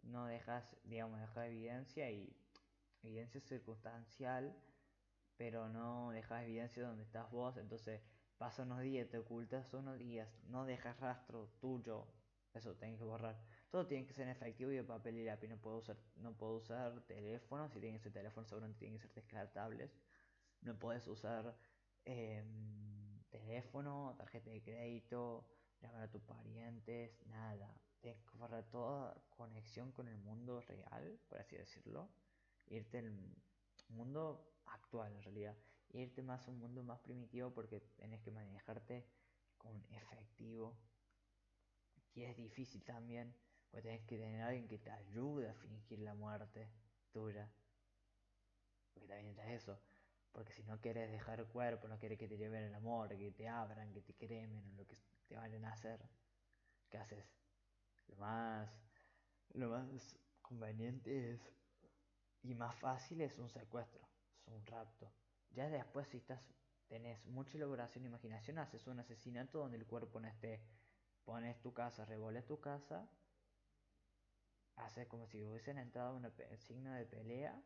no 0.02 0.26
dejas, 0.26 0.76
digamos, 0.84 1.20
dejas 1.20 1.46
evidencia 1.46 2.10
y 2.10 2.34
evidencia 3.02 3.40
circunstancial, 3.40 4.56
pero 5.36 5.68
no 5.68 6.10
dejas 6.10 6.42
evidencia 6.42 6.82
donde 6.82 7.04
estás 7.04 7.30
vos, 7.30 7.56
entonces 7.56 8.02
pasa 8.38 8.62
unos 8.62 8.80
días, 8.80 9.08
te 9.08 9.18
ocultas 9.18 9.72
unos 9.74 9.98
días, 9.98 10.28
no 10.48 10.64
dejas 10.64 10.98
rastro 11.00 11.48
tuyo, 11.60 12.06
eso 12.54 12.74
tenés 12.76 12.98
que 12.98 13.04
borrar. 13.04 13.36
Todo 13.70 13.86
tiene 13.86 14.06
que 14.06 14.14
ser 14.14 14.24
en 14.24 14.30
efectivo 14.30 14.70
y 14.70 14.76
de 14.76 14.84
papel 14.84 15.16
y 15.16 15.24
lápiz, 15.24 15.48
no 15.48 15.58
puedo 15.58 15.78
usar, 15.78 15.96
no 16.16 16.32
puedo 16.32 16.56
usar 16.56 17.00
teléfono, 17.02 17.68
si 17.68 17.80
tienes 17.80 18.00
ese 18.00 18.10
teléfono 18.10 18.46
seguramente 18.46 18.78
tienen 18.78 18.98
que 18.98 19.06
ser 19.06 19.12
descartables, 19.14 19.90
no 20.62 20.78
puedes 20.78 21.06
usar 21.08 21.56
em, 22.04 23.20
teléfono, 23.30 24.14
tarjeta 24.16 24.50
de 24.50 24.62
crédito, 24.62 25.44
llamar 25.80 26.02
a 26.02 26.10
tus 26.10 26.22
parientes, 26.22 27.20
nada. 27.26 27.74
Tienes 28.00 28.22
que 28.22 28.38
borrar 28.38 28.64
toda 28.70 29.20
conexión 29.30 29.90
con 29.92 30.08
el 30.08 30.16
mundo 30.18 30.60
real, 30.60 31.18
por 31.28 31.38
así 31.38 31.56
decirlo, 31.56 32.08
irte 32.68 32.98
al 32.98 33.12
mundo 33.88 34.54
actual 34.66 35.12
en 35.14 35.22
realidad, 35.22 35.56
irte 35.92 36.22
más 36.22 36.46
a 36.46 36.50
un 36.50 36.58
mundo 36.58 36.82
más 36.82 36.98
primitivo 37.00 37.52
porque 37.52 37.80
tienes 37.96 38.20
que 38.20 38.30
manejarte 38.30 39.06
con 39.56 39.84
efectivo, 39.90 40.76
y 42.14 42.24
es 42.24 42.36
difícil 42.36 42.82
también, 42.84 43.34
porque 43.70 43.82
tienes 43.82 44.06
que 44.06 44.18
tener 44.18 44.42
a 44.42 44.48
alguien 44.48 44.66
que 44.66 44.78
te 44.78 44.90
ayude 44.90 45.48
a 45.48 45.54
fingir 45.54 46.00
la 46.00 46.14
muerte 46.14 46.68
tuya, 47.12 47.48
porque 48.92 49.06
también 49.06 49.28
está 49.28 49.52
eso. 49.52 49.80
Porque 50.32 50.52
si 50.52 50.62
no 50.64 50.80
quieres 50.80 51.10
dejar 51.10 51.46
cuerpo, 51.46 51.88
no 51.88 51.98
quieres 51.98 52.18
que 52.18 52.28
te 52.28 52.36
lleven 52.36 52.64
el 52.64 52.74
amor, 52.74 53.16
que 53.16 53.32
te 53.32 53.48
abran, 53.48 53.92
que 53.92 54.02
te 54.02 54.14
cremen 54.14 54.68
o 54.68 54.76
lo 54.76 54.86
que 54.86 54.96
te 55.26 55.36
vayan 55.36 55.64
a 55.64 55.72
hacer, 55.72 56.00
¿qué 56.90 56.98
haces? 56.98 57.24
Lo 58.08 58.16
más, 58.16 58.70
lo 59.54 59.70
más 59.70 60.18
conveniente 60.42 61.32
es 61.32 61.52
y 62.42 62.54
más 62.54 62.74
fácil 62.76 63.20
es 63.20 63.38
un 63.38 63.48
secuestro, 63.48 64.06
es 64.46 64.52
un 64.52 64.64
rapto. 64.66 65.10
Ya 65.50 65.68
después 65.68 66.08
si 66.08 66.18
estás 66.18 66.40
tenés 66.88 67.24
mucha 67.26 67.56
elaboración 67.56 68.04
e 68.04 68.08
imaginación, 68.08 68.58
haces 68.58 68.86
un 68.86 69.00
asesinato 69.00 69.58
donde 69.58 69.76
el 69.76 69.86
cuerpo 69.86 70.20
no 70.20 70.28
esté. 70.28 70.60
Pones 71.24 71.60
tu 71.60 71.74
casa, 71.74 72.04
revoles 72.06 72.46
tu 72.46 72.60
casa, 72.60 73.06
haces 74.76 75.06
como 75.08 75.26
si 75.26 75.44
hubiesen 75.44 75.78
entrado 75.78 76.16
un 76.16 76.30
signo 76.58 76.92
de 76.92 77.04
pelea 77.04 77.60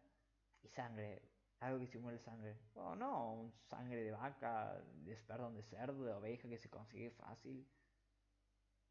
y 0.63 0.69
sangre, 0.69 1.23
algo 1.61 1.79
que 1.79 1.87
simule 1.87 2.19
sangre. 2.19 2.59
O 2.75 2.97
no, 2.97 3.35
un 3.35 3.53
sangre 3.53 4.03
de 4.03 4.11
vaca, 4.11 4.83
de, 5.05 5.17
perdón, 5.17 5.55
de 5.55 5.63
cerdo, 5.63 6.05
de 6.05 6.13
oveja 6.13 6.49
que 6.49 6.59
se 6.59 6.69
consigue 6.69 7.11
fácil. 7.11 7.67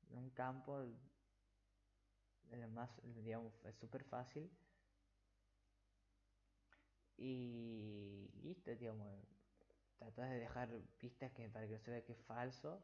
En 0.10 0.18
un 0.18 0.30
campo 0.30 0.86
más, 2.74 2.90
digamos, 3.04 3.54
es 3.66 3.76
súper 3.76 4.04
fácil. 4.04 4.50
Y 7.24 8.32
listo, 8.42 8.72
digamos, 8.72 9.08
tratas 10.00 10.32
de 10.32 10.40
dejar 10.40 10.70
pistas 10.98 11.32
que 11.34 11.48
para 11.50 11.68
que 11.68 11.74
no 11.74 11.80
se 11.80 11.92
vea 11.92 12.04
que 12.04 12.14
es 12.14 12.22
falso. 12.24 12.84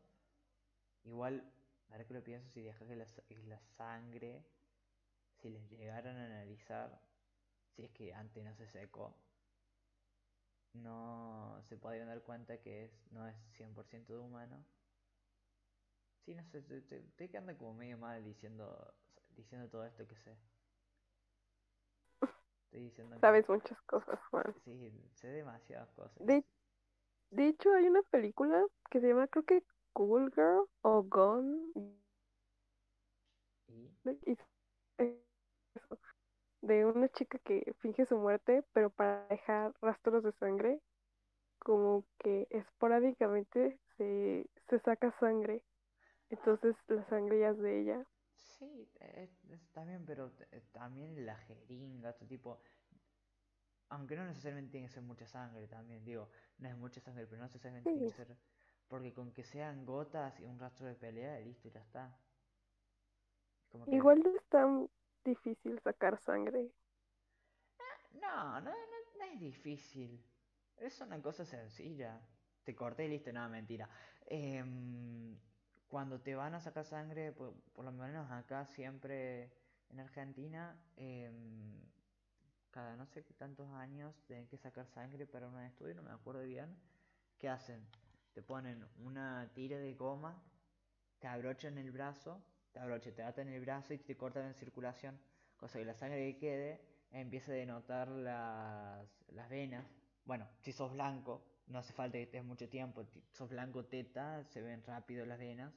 Igual, 1.05 1.43
ahora 1.89 2.05
que 2.05 2.13
lo 2.13 2.23
pienso, 2.23 2.47
si 2.51 2.61
dejas 2.61 2.87
que 2.87 2.95
la, 2.95 3.07
la 3.47 3.59
sangre, 3.77 4.45
si 5.41 5.49
les 5.49 5.67
llegaran 5.71 6.17
a 6.17 6.25
analizar, 6.25 7.01
si 7.75 7.83
es 7.85 7.91
que 7.91 8.13
antes 8.13 8.45
no 8.45 8.53
se 8.53 8.67
secó, 8.67 9.15
no 10.73 11.59
se 11.63 11.75
podrían 11.75 12.07
dar 12.07 12.21
cuenta 12.21 12.59
que 12.59 12.85
es, 12.85 12.91
no 13.09 13.27
es 13.27 13.35
100% 13.57 14.13
de 14.13 14.19
humano. 14.19 14.63
Sí, 16.25 16.35
no 16.35 16.43
sé, 16.45 16.59
estoy 16.59 17.27
quedando 17.27 17.57
como 17.57 17.73
medio 17.73 17.97
mal 17.97 18.23
diciendo 18.23 18.93
diciendo 19.35 19.67
todo 19.67 19.83
esto 19.83 20.07
que 20.07 20.15
sé. 20.15 20.37
Estoy 22.67 22.81
diciendo 22.81 23.15
que- 23.15 23.21
Sabes 23.21 23.49
muchas 23.49 23.81
cosas, 23.83 24.19
Juan. 24.29 24.53
Sí, 24.65 24.91
sé 25.15 25.27
demasiadas 25.29 25.89
cosas. 25.91 26.25
De, 26.25 26.43
de 27.31 27.47
hecho, 27.47 27.73
hay 27.73 27.87
una 27.87 28.01
película 28.03 28.63
que 28.89 28.99
se 28.99 29.07
llama, 29.07 29.27
creo 29.27 29.45
que 29.45 29.63
Cool 29.93 30.31
Girl 30.35 30.65
o 30.81 31.03
Gone. 31.03 31.71
Y 34.25 34.37
de 36.61 36.85
una 36.85 37.07
chica 37.09 37.39
que 37.39 37.73
finge 37.79 38.05
su 38.05 38.17
muerte, 38.17 38.63
pero 38.73 38.89
para 38.89 39.25
dejar 39.27 39.73
rastros 39.81 40.23
de 40.23 40.31
sangre, 40.33 40.81
como 41.59 42.03
que 42.19 42.47
esporádicamente 42.49 43.79
se, 43.97 44.45
se 44.69 44.79
saca 44.79 45.11
sangre. 45.19 45.63
Entonces 46.29 46.75
la 46.87 47.03
sangre 47.09 47.39
ya 47.39 47.49
es 47.49 47.57
de 47.59 47.81
ella. 47.81 48.05
Sí, 48.59 48.89
es- 48.99 49.43
está 49.51 49.83
bien, 49.83 50.05
pero 50.05 50.31
eh, 50.51 50.61
también 50.71 51.25
la 51.25 51.35
jeringa, 51.37 52.09
este 52.11 52.25
tipo. 52.25 52.59
Aunque 53.89 54.15
no 54.15 54.25
necesariamente 54.25 54.71
tiene 54.71 54.87
que 54.87 54.93
ser 54.93 55.03
mucha 55.03 55.27
sangre 55.27 55.67
también, 55.67 56.03
digo, 56.05 56.29
no 56.59 56.69
es 56.69 56.77
mucha 56.77 57.01
sangre, 57.01 57.25
pero 57.25 57.37
no 57.39 57.47
necesariamente 57.47 57.91
tiene 57.91 58.05
que 58.07 58.13
ser. 58.13 58.37
Porque 58.87 59.13
con 59.13 59.31
que 59.33 59.43
sean 59.43 59.85
gotas 59.85 60.39
y 60.39 60.45
un 60.45 60.57
rastro 60.59 60.87
de 60.87 60.95
pelea, 60.95 61.39
listo, 61.41 61.67
ya 61.69 61.81
está. 61.81 62.17
Como 63.69 63.87
que- 63.87 63.95
Igual 63.95 64.19
no 64.23 64.29
es 64.35 64.43
tan 64.49 64.89
difícil 65.23 65.79
sacar 65.81 66.17
sangre. 66.19 66.69
No, 68.21 68.59
no, 68.61 68.71
no, 68.71 68.71
no 69.19 69.25
es 69.33 69.39
difícil. 69.39 70.23
Es 70.77 70.99
una 71.01 71.21
cosa 71.21 71.45
sencilla. 71.45 72.19
Te 72.63 72.75
corté 72.75 73.05
y 73.05 73.09
listo, 73.09 73.31
no, 73.31 73.47
mentira. 73.49 73.89
Em, 74.25 75.37
cuando 75.87 76.19
te 76.19 76.35
van 76.35 76.53
a 76.53 76.59
sacar 76.59 76.85
sangre, 76.85 77.31
por, 77.31 77.53
lo 77.83 77.91
menos 77.91 78.29
acá 78.31 78.65
siempre 78.65 79.51
en 79.89 79.99
Argentina, 79.99 80.75
em, 80.95 81.81
cada 82.71 82.95
no 82.95 83.05
sé 83.05 83.23
tantos 83.37 83.69
años 83.71 84.13
tienen 84.25 84.47
que 84.47 84.57
sacar 84.57 84.85
sangre 84.87 85.25
para 85.25 85.47
un 85.47 85.59
estudio, 85.61 85.95
no 85.95 86.03
me 86.03 86.11
acuerdo 86.11 86.43
bien. 86.43 86.77
¿Qué 87.37 87.49
hacen? 87.49 87.87
Te 88.33 88.41
ponen 88.41 88.85
una 88.97 89.49
tira 89.53 89.77
de 89.77 89.93
goma, 89.93 90.43
te 91.19 91.27
abrochan 91.27 91.77
el 91.77 91.91
brazo, 91.91 92.43
te 92.71 92.79
abrochan, 92.79 93.13
te 93.13 93.23
atan 93.23 93.47
el 93.47 93.61
brazo 93.61 93.93
y 93.93 93.99
te 93.99 94.17
cortan 94.17 94.45
en 94.45 94.53
circulación, 94.53 95.19
cosa 95.55 95.79
que 95.79 95.85
la 95.85 95.93
sangre 95.93 96.33
que 96.33 96.37
quede 96.37 96.81
empieza 97.11 97.51
a 97.51 97.55
denotar 97.55 98.09
las, 98.09 99.07
las 99.29 99.49
venas. 99.49 99.85
Bueno, 100.25 100.47
si 100.59 100.73
sos 100.73 100.91
blanco, 100.91 101.43
no 101.67 101.79
hace 101.79 101.93
falta 101.93 102.17
que 102.17 102.23
estés 102.23 102.43
mucho 102.43 102.69
tiempo, 102.69 103.05
sos 103.31 103.49
blanco 103.49 103.85
teta, 103.85 104.43
se 104.45 104.61
ven 104.61 104.83
rápido 104.83 105.25
las 105.25 105.39
venas. 105.39 105.73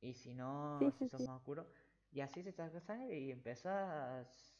Y 0.00 0.14
si 0.14 0.34
no, 0.34 0.52
Sí, 0.78 0.92
si 0.98 1.06
sí, 1.06 1.08
sos 1.08 1.20
sí. 1.20 1.26
más 1.26 1.36
oscuro, 1.38 1.66
y 2.12 2.20
así 2.20 2.42
se 2.42 2.52
saca 2.52 2.80
sangre 2.80 3.18
y 3.18 3.30
empezás, 3.32 4.54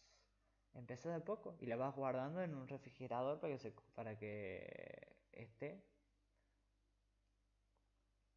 empezás 0.74 1.14
de 1.14 1.20
poco 1.20 1.56
y 1.60 1.66
la 1.66 1.76
vas 1.76 1.94
guardando 1.96 2.42
en 2.42 2.54
un 2.54 2.68
refrigerador 2.68 3.40
para 3.40 3.54
que 3.54 3.58
se, 3.60 3.72
para 3.94 4.18
que 4.18 5.16
esté. 5.32 5.84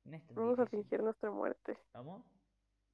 No 0.05 0.15
es 0.17 0.25
tan 0.25 0.37
Vamos 0.37 0.57
a 0.59 0.67
fingir 0.67 1.03
nuestra 1.03 1.31
muerte. 1.31 1.77
¿Vamos? 1.93 2.23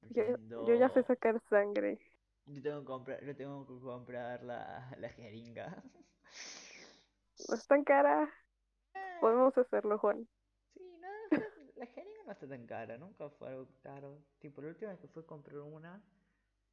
Yo, 0.08 0.22
yo 0.60 0.74
ya 0.76 0.88
sé 0.88 1.02
sacar 1.02 1.40
sangre. 1.50 1.98
Yo 2.46 2.62
tengo 2.62 2.80
que 2.80 2.86
comprar, 2.86 3.22
yo 3.24 3.36
tengo 3.36 3.66
que 3.66 3.80
comprar 3.84 4.42
la, 4.44 4.94
la 4.98 5.08
jeringa. 5.10 5.82
No 7.48 7.54
es 7.56 7.66
tan 7.66 7.84
cara. 7.84 8.28
Podemos 9.20 9.56
hacerlo, 9.56 9.98
Juan. 9.98 10.28
Sí, 10.74 10.80
no, 11.00 11.38
la 11.76 11.86
jeringa 11.86 12.24
no 12.26 12.32
está 12.32 12.46
tan 12.46 12.66
cara, 12.66 12.98
nunca 12.98 13.30
fue 13.30 13.48
algo 13.48 13.68
caro. 13.82 14.18
Tipo, 14.38 14.60
la 14.62 14.68
última 14.68 14.90
vez 14.90 15.00
que 15.00 15.08
fui 15.08 15.22
a 15.22 15.26
comprar 15.26 15.58
una 15.60 16.02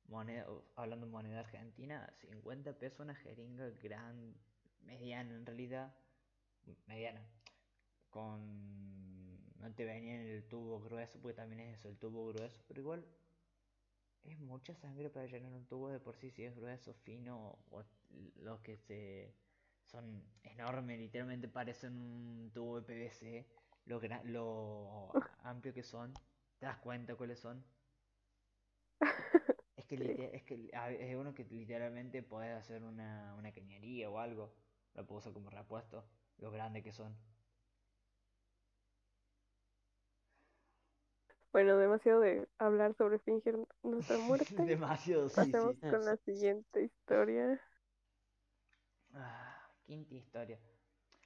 moneda, 0.07 0.45
hablando 0.75 1.05
de 1.05 1.11
moneda 1.11 1.39
argentina, 1.39 2.13
50 2.19 2.73
pesos 2.77 2.99
una 2.99 3.15
jeringa 3.15 3.69
gran, 3.81 4.35
mediana 4.81 5.35
en 5.35 5.45
realidad, 5.45 5.95
mediana, 6.87 7.21
con... 8.09 9.39
No 9.59 9.71
te 9.75 9.85
venía 9.85 10.15
en 10.15 10.27
el 10.27 10.43
tubo 10.47 10.81
grueso, 10.81 11.19
porque 11.21 11.35
también 11.35 11.61
es 11.61 11.79
eso, 11.79 11.87
el 11.87 11.97
tubo 11.97 12.27
grueso, 12.27 12.61
pero 12.67 12.81
igual 12.81 13.05
es 14.23 14.39
mucha 14.39 14.73
sangre 14.75 15.09
para 15.09 15.27
llenar 15.27 15.53
un 15.53 15.65
tubo 15.65 15.89
de 15.89 15.99
por 15.99 16.17
sí, 16.17 16.31
si 16.31 16.43
es 16.43 16.55
grueso, 16.55 16.93
fino, 16.93 17.59
o 17.69 17.83
los 18.37 18.59
que 18.61 18.77
se 18.77 19.33
son 19.91 20.23
enormes, 20.43 20.99
literalmente 20.99 21.47
parecen 21.47 21.93
un 21.95 22.51
tubo 22.53 22.77
de 22.81 22.83
PVC, 22.87 23.47
lo, 23.85 24.01
gra- 24.01 24.23
lo 24.23 25.17
amplio 25.43 25.73
que 25.73 25.83
son, 25.83 26.13
¿te 26.59 26.65
das 26.65 26.77
cuenta 26.77 27.15
cuáles 27.15 27.39
son? 27.39 27.63
Es 29.75 29.85
que, 29.85 29.95
Sí. 29.97 30.21
es 30.33 30.43
que 30.43 30.69
es 30.99 31.15
uno 31.17 31.33
que 31.33 31.43
literalmente 31.45 32.23
podés 32.23 32.55
hacer 32.57 32.83
una, 32.83 33.35
una 33.37 33.51
cañería 33.51 34.09
o 34.09 34.17
algo, 34.19 34.53
lo 34.93 35.05
puedo 35.05 35.19
usar 35.19 35.33
como 35.33 35.49
repuesto, 35.49 36.05
lo 36.37 36.51
grande 36.51 36.81
que 36.83 36.93
son. 36.93 37.13
Bueno, 41.53 41.77
demasiado 41.77 42.19
de 42.21 42.47
hablar 42.57 42.93
sobre 42.95 43.19
fingir 43.19 43.57
nuestra 43.83 44.17
muerte. 44.17 44.69
Demasiado, 44.69 45.29
sí, 45.29 45.53
Pasemos 45.53 45.75
sí. 45.75 45.77
con 45.87 46.05
la 46.05 46.17
siguiente 46.17 46.83
historia. 46.83 47.61
Ah, 49.13 49.40
quinta 49.85 50.15
historia. 50.15 50.59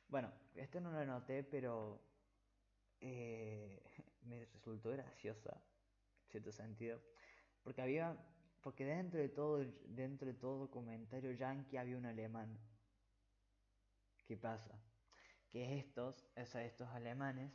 Bueno, 0.07 0.31
esto 0.55 0.79
no 0.79 0.91
lo 0.91 0.99
anoté, 0.99 1.43
pero 1.43 2.01
eh, 3.01 3.81
me 4.21 4.45
resultó 4.45 4.91
graciosa, 4.91 5.51
en 6.23 6.29
cierto 6.31 6.51
sentido, 6.51 7.01
porque 7.63 7.81
había, 7.81 8.17
porque 8.61 8.85
dentro 8.85 9.19
de 9.19 9.29
todo, 9.29 9.65
dentro 9.87 10.27
de 10.27 10.33
todo 10.33 10.69
comentario 10.69 11.31
yankee 11.31 11.77
había 11.77 11.97
un 11.97 12.05
alemán. 12.05 12.57
¿Qué 14.25 14.37
pasa? 14.37 14.79
Que 15.51 15.77
estos, 15.77 16.27
o 16.35 16.45
sea, 16.45 16.63
estos 16.65 16.89
alemanes, 16.89 17.51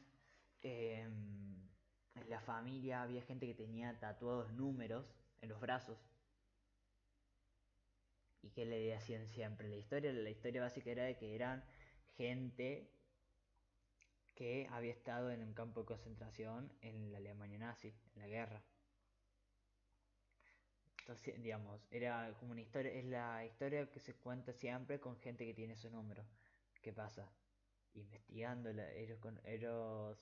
em, 0.63 1.69
en 2.15 2.31
la 2.31 2.41
familia 2.41 3.03
había 3.03 3.23
gente 3.23 3.47
que 3.47 3.55
tenía 3.55 3.99
tatuados 3.99 4.53
números 4.53 5.07
en 5.41 5.49
los 5.49 5.61
brazos. 5.61 5.99
¿Y 8.43 8.51
qué 8.51 8.65
le 8.65 8.95
hacían 8.95 9.27
siempre? 9.27 9.69
La 9.69 9.77
historia, 9.77 10.13
la 10.13 10.31
historia 10.31 10.63
básica 10.63 10.91
era 10.91 11.05
de 11.05 11.17
que 11.17 11.35
eran 11.35 11.65
gente 12.17 12.91
que 14.35 14.67
había 14.71 14.93
estado 14.93 15.31
en 15.31 15.43
un 15.43 15.53
campo 15.53 15.81
de 15.81 15.87
concentración 15.87 16.73
en 16.81 17.13
la 17.13 17.19
Alemania 17.19 17.59
nazi, 17.59 17.95
en 18.15 18.23
la 18.23 18.27
guerra. 18.27 18.63
Entonces, 21.01 21.43
digamos, 21.43 21.87
era 21.91 22.33
como 22.39 22.53
una 22.53 22.61
historia, 22.61 22.93
es 22.93 23.05
la 23.05 23.45
historia 23.45 23.91
que 23.91 24.01
se 24.01 24.15
cuenta 24.15 24.53
siempre 24.53 25.01
con 25.01 25.19
gente 25.19 25.45
que 25.45 25.55
tiene 25.55 25.77
su 25.77 25.91
número. 25.91 26.25
¿Qué 26.83 26.93
pasa? 26.93 27.31
Investigando, 27.95 28.71
ellos, 28.71 29.19
con, 29.19 29.41
ellos 29.45 30.17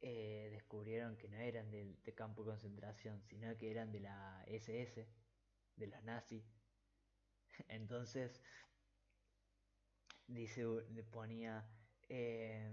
eh, 0.00 0.48
descubrieron 0.52 1.16
que 1.16 1.28
no 1.28 1.38
eran 1.38 1.70
del, 1.70 2.00
de 2.04 2.14
campo 2.14 2.44
de 2.44 2.50
concentración, 2.50 3.22
sino 3.22 3.56
que 3.56 3.70
eran 3.70 3.90
de 3.90 4.00
la 4.00 4.44
SS, 4.46 5.08
de 5.76 5.86
los 5.86 6.02
nazis. 6.04 6.57
Entonces, 7.68 8.40
dice, 10.28 10.64
le 10.90 11.02
ponía, 11.02 11.64
eh, 12.08 12.70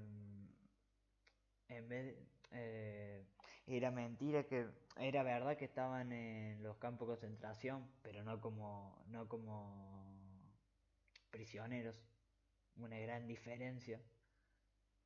en 1.70 1.90
vez 1.90 2.16
eh, 2.52 3.26
era 3.68 3.92
mentira 3.92 4.44
que, 4.44 4.68
era 4.98 5.24
verdad 5.24 5.58
que 5.58 5.66
estaban 5.66 6.12
en 6.12 6.62
los 6.62 6.78
campos 6.78 7.08
de 7.08 7.14
concentración, 7.14 7.90
pero 8.02 8.24
no 8.24 8.40
como, 8.40 9.04
no 9.08 9.28
como 9.28 10.16
prisioneros, 11.32 12.02
una 12.78 13.00
gran 13.00 13.28
diferencia, 13.28 14.02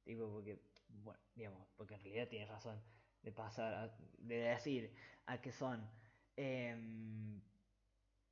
tipo 0.03 0.29
porque, 0.31 0.59
bueno, 0.89 1.19
digamos, 1.35 1.67
porque 1.75 1.95
en 1.95 2.01
realidad 2.01 2.27
tienes 2.27 2.49
razón 2.49 2.81
de 3.21 3.31
pasar, 3.31 3.73
a, 3.73 3.97
de 4.17 4.35
decir 4.35 4.93
a 5.25 5.41
que 5.41 5.51
son, 5.51 5.89
eh, 6.35 6.75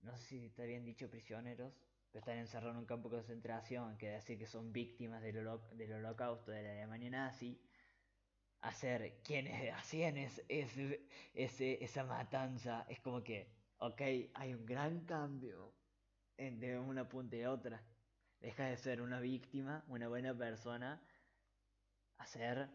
no 0.01 0.17
sé 0.17 0.25
si 0.25 0.45
está 0.45 0.63
bien 0.63 0.85
dicho 0.85 1.09
prisioneros, 1.09 1.73
pero 2.11 2.19
están 2.19 2.37
encerrados 2.37 2.75
en 2.75 2.79
un 2.79 2.85
campo 2.85 3.09
de 3.09 3.17
concentración, 3.17 3.97
que 3.97 4.09
decir 4.09 4.37
que 4.37 4.47
son 4.47 4.71
víctimas 4.71 5.21
del, 5.21 5.47
del 5.73 5.93
holocausto 5.93 6.51
de 6.51 6.63
la 6.63 6.71
Alemania 6.71 7.09
nazi, 7.09 7.59
hacer 8.61 9.19
quienes 9.23 9.73
hacían 9.73 10.17
es, 10.17 10.43
es, 10.47 10.71
ese, 11.33 11.83
esa 11.83 12.03
matanza, 12.03 12.85
es 12.89 12.99
como 12.99 13.23
que, 13.23 13.47
ok, 13.79 14.01
hay 14.33 14.53
un 14.53 14.65
gran 14.65 15.05
cambio 15.05 15.73
de 16.37 16.79
una 16.79 17.07
punta 17.07 17.35
y 17.35 17.45
otra. 17.45 17.83
Deja 18.39 18.65
de 18.65 18.77
ser 18.77 19.01
una 19.01 19.19
víctima, 19.19 19.83
una 19.87 20.07
buena 20.07 20.37
persona, 20.37 21.01
a 22.17 22.25
ser 22.27 22.69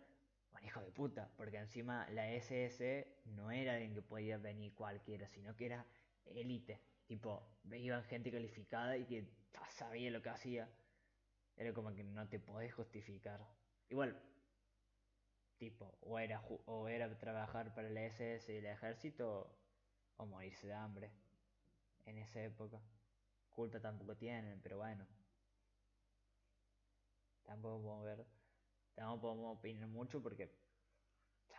un 0.53 0.65
hijo 0.65 0.81
de 0.81 0.91
puta, 0.91 1.31
porque 1.37 1.59
encima 1.59 2.09
la 2.11 2.31
SS 2.33 3.07
no 3.27 3.51
era 3.51 3.75
alguien 3.75 3.95
que 3.95 4.03
podía 4.03 4.39
venir 4.39 4.75
cualquiera, 4.75 5.29
sino 5.29 5.55
que 5.57 5.67
era 5.67 5.87
élite. 6.27 6.81
Tipo, 7.12 7.42
iban 7.70 8.03
gente 8.05 8.33
calificada 8.33 8.96
y 8.96 9.05
que 9.05 9.29
sabía 9.68 10.11
lo 10.11 10.22
que 10.22 10.31
hacía. 10.31 10.66
Era 11.59 11.75
como 11.75 11.92
que 11.94 12.03
no 12.05 12.27
te 12.27 12.38
podés 12.38 12.72
justificar. 12.72 13.38
Igual, 13.90 14.16
tipo, 15.59 15.85
o 16.01 16.18
era, 16.18 16.40
o 16.64 16.88
era 16.88 17.18
trabajar 17.18 17.75
para 17.75 17.90
la 17.90 18.03
SS 18.07 18.51
y 18.51 18.57
el 18.57 18.64
ejército, 18.64 19.55
o 20.16 20.25
morirse 20.25 20.66
de 20.68 20.72
hambre 20.72 21.11
en 22.07 22.16
esa 22.16 22.40
época. 22.42 22.81
Culpa 23.51 23.79
tampoco 23.79 24.16
tienen, 24.16 24.59
pero 24.62 24.79
bueno. 24.79 25.07
Tampoco 27.44 27.83
podemos 27.83 28.05
ver, 28.07 28.27
tampoco 28.94 29.20
podemos 29.20 29.59
opinar 29.59 29.87
mucho 29.87 30.22
porque 30.22 30.48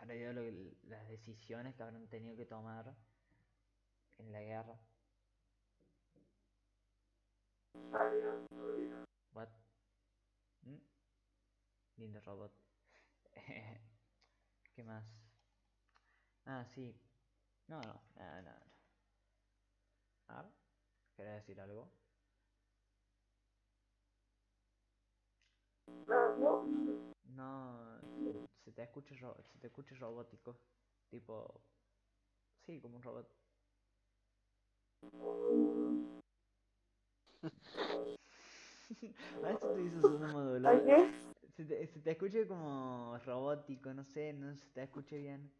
lo 0.06 0.42
que- 0.42 0.76
las 0.82 1.08
decisiones 1.08 1.74
que 1.74 1.82
habrán 1.82 2.08
tenido 2.08 2.36
que 2.36 2.44
tomar 2.44 2.94
en 4.18 4.32
la 4.32 4.40
guerra. 4.40 4.78
What? 9.32 9.48
¿Mm? 10.62 10.78
Lindo 11.96 12.20
robot. 12.20 12.52
¿Qué 14.74 14.84
más? 14.84 15.04
Ah, 16.46 16.64
sí. 16.64 16.94
No, 17.68 17.80
no, 17.80 18.00
nada, 18.16 18.42
nada. 18.42 18.66
¿Ah? 20.28 20.44
¿Querés 21.16 21.34
decir 21.36 21.60
algo? 21.60 21.90
No, 27.24 28.00
se 28.64 28.72
te 28.72 28.82
escucha, 28.82 29.14
se 29.42 29.58
te 29.58 29.66
escucha 29.66 29.94
robótico. 29.96 30.56
Tipo, 31.08 31.60
sí, 32.66 32.80
como 32.80 32.96
un 32.96 33.02
robot. 33.02 33.28
A 39.36 39.40
ver 39.40 39.58
si 39.58 39.66
tú 39.66 39.76
dices 39.76 40.04
una 40.04 40.32
modular. 40.32 40.76
Oye, 40.76 41.10
Se 41.56 41.64
te, 41.64 41.86
se 41.86 42.00
te 42.00 42.10
escucha 42.12 42.46
como 42.46 43.18
robótico, 43.24 43.92
no 43.92 44.04
sé, 44.04 44.32
no 44.32 44.54
se 44.56 44.66
te 44.68 44.82
escucha 44.82 45.16
bien. 45.16 45.52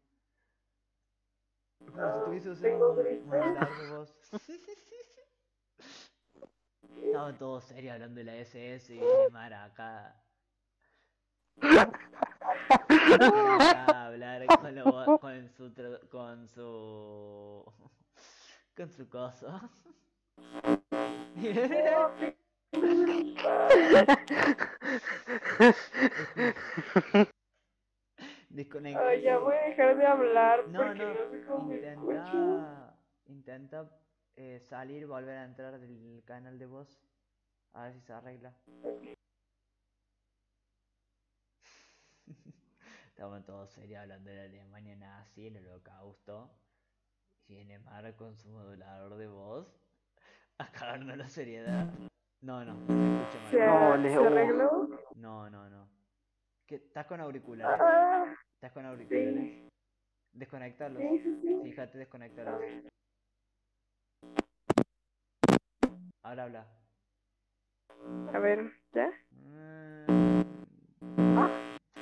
Como 1.79 1.91
si 1.91 1.97
tuviese 2.25 2.49
usado 2.49 2.95
tengo 2.95 3.21
un 3.21 3.27
modular 3.27 3.77
de 3.77 3.89
voz. 3.89 4.15
Estaba 6.95 7.37
todo 7.37 7.61
serio 7.61 7.93
hablando 7.93 8.19
de 8.19 8.25
la 8.25 8.35
SS 8.37 8.93
y 8.93 8.97
viene 8.97 9.29
Mara 9.29 9.65
acá. 9.65 10.21
A 11.61 11.91
hablar 14.07 14.45
con, 14.47 14.75
lo 14.75 15.19
con 15.19 15.49
su 15.49 15.71
con 16.09 16.47
su 16.47 17.63
con 18.75 18.89
su 18.89 19.07
coso. 19.09 19.61
Desconecta. 28.49 29.07
Ay, 29.07 29.21
ya 29.21 29.37
voy 29.39 29.55
a 29.55 29.67
dejar 29.69 29.97
de 29.97 30.05
hablar 30.05 30.67
No, 30.69 30.79
porque 30.79 30.99
no, 30.99 31.13
no 31.13 31.29
sé 31.29 31.43
cómo 31.45 31.65
me 31.67 31.75
escucho. 31.75 32.11
intenta, 32.13 32.97
intenta 33.25 33.89
eh, 34.37 34.59
salir 34.61 35.07
volver 35.07 35.37
a 35.37 35.43
entrar 35.43 35.77
del 35.79 36.23
canal 36.25 36.57
de 36.57 36.65
voz. 36.65 37.01
A 37.73 37.83
ver 37.83 37.93
si 37.93 37.99
se 38.01 38.13
arregla. 38.13 38.55
Estamos 43.07 43.45
todos 43.45 43.69
serios 43.71 43.99
hablando 44.01 44.29
de 44.29 44.35
la 44.37 44.43
Alemania 44.43 44.95
nazi, 44.95 45.47
el 45.47 45.57
holocausto. 45.57 46.49
Viene 47.47 47.79
Mara 47.79 48.15
con 48.15 48.35
su 48.37 48.49
modulador 48.49 49.17
de 49.17 49.27
voz 49.27 49.84
a 50.59 50.71
cagarnos 50.71 51.17
la 51.17 51.29
seriedad. 51.29 51.87
No, 52.41 52.63
no, 52.63 52.73
se 52.87 52.93
escucha 52.93 53.49
¿Se, 53.51 53.57
mal. 53.57 53.67
No, 53.67 53.97
¿se 53.97 54.03
Leo. 54.03 54.25
arregló? 54.27 54.89
No, 55.15 55.49
no, 55.49 55.69
no. 55.69 55.87
¿Qué? 56.67 56.75
¿Estás 56.75 57.05
con 57.07 57.19
auriculares? 57.21 57.79
Ah, 57.81 58.33
¿Estás 58.55 58.71
con 58.71 58.85
auriculares? 58.85 59.71
Desconectarlos. 60.33 61.01
sí, 61.01 61.19
sí, 61.23 61.41
sí. 61.41 61.55
Fíjate, 61.63 61.97
desconectarlos. 61.97 62.61
Ahora 66.23 66.43
habla. 66.43 66.67
A 68.33 68.39
ver, 68.39 68.71
¿ya? 68.93 69.09
Mm, 69.31 70.05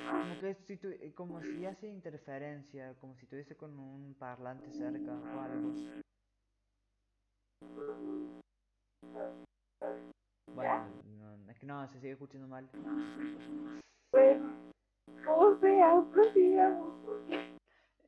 Como 0.03 0.39
que 0.41 0.55
si 0.65 0.77
tu- 0.77 0.87
eh, 0.87 1.13
como 1.15 1.41
si 1.43 1.65
hace 1.65 1.87
interferencia, 1.87 2.95
como 2.99 3.15
si 3.15 3.23
estuviese 3.25 3.55
con 3.55 3.77
un 3.77 4.15
parlante 4.15 4.71
cerca 4.73 5.13
o 5.35 5.41
algo. 5.41 5.73
Bueno, 10.55 10.87
no, 11.17 11.51
es 11.51 11.59
que 11.59 11.65
no, 11.65 11.87
se 11.87 11.99
sigue 11.99 12.13
escuchando 12.13 12.47
mal. 12.47 12.69
Bueno, 14.11 14.53
¿cómo 15.25 15.59
sea? 15.59 16.03
Prosigamos. 16.11 16.93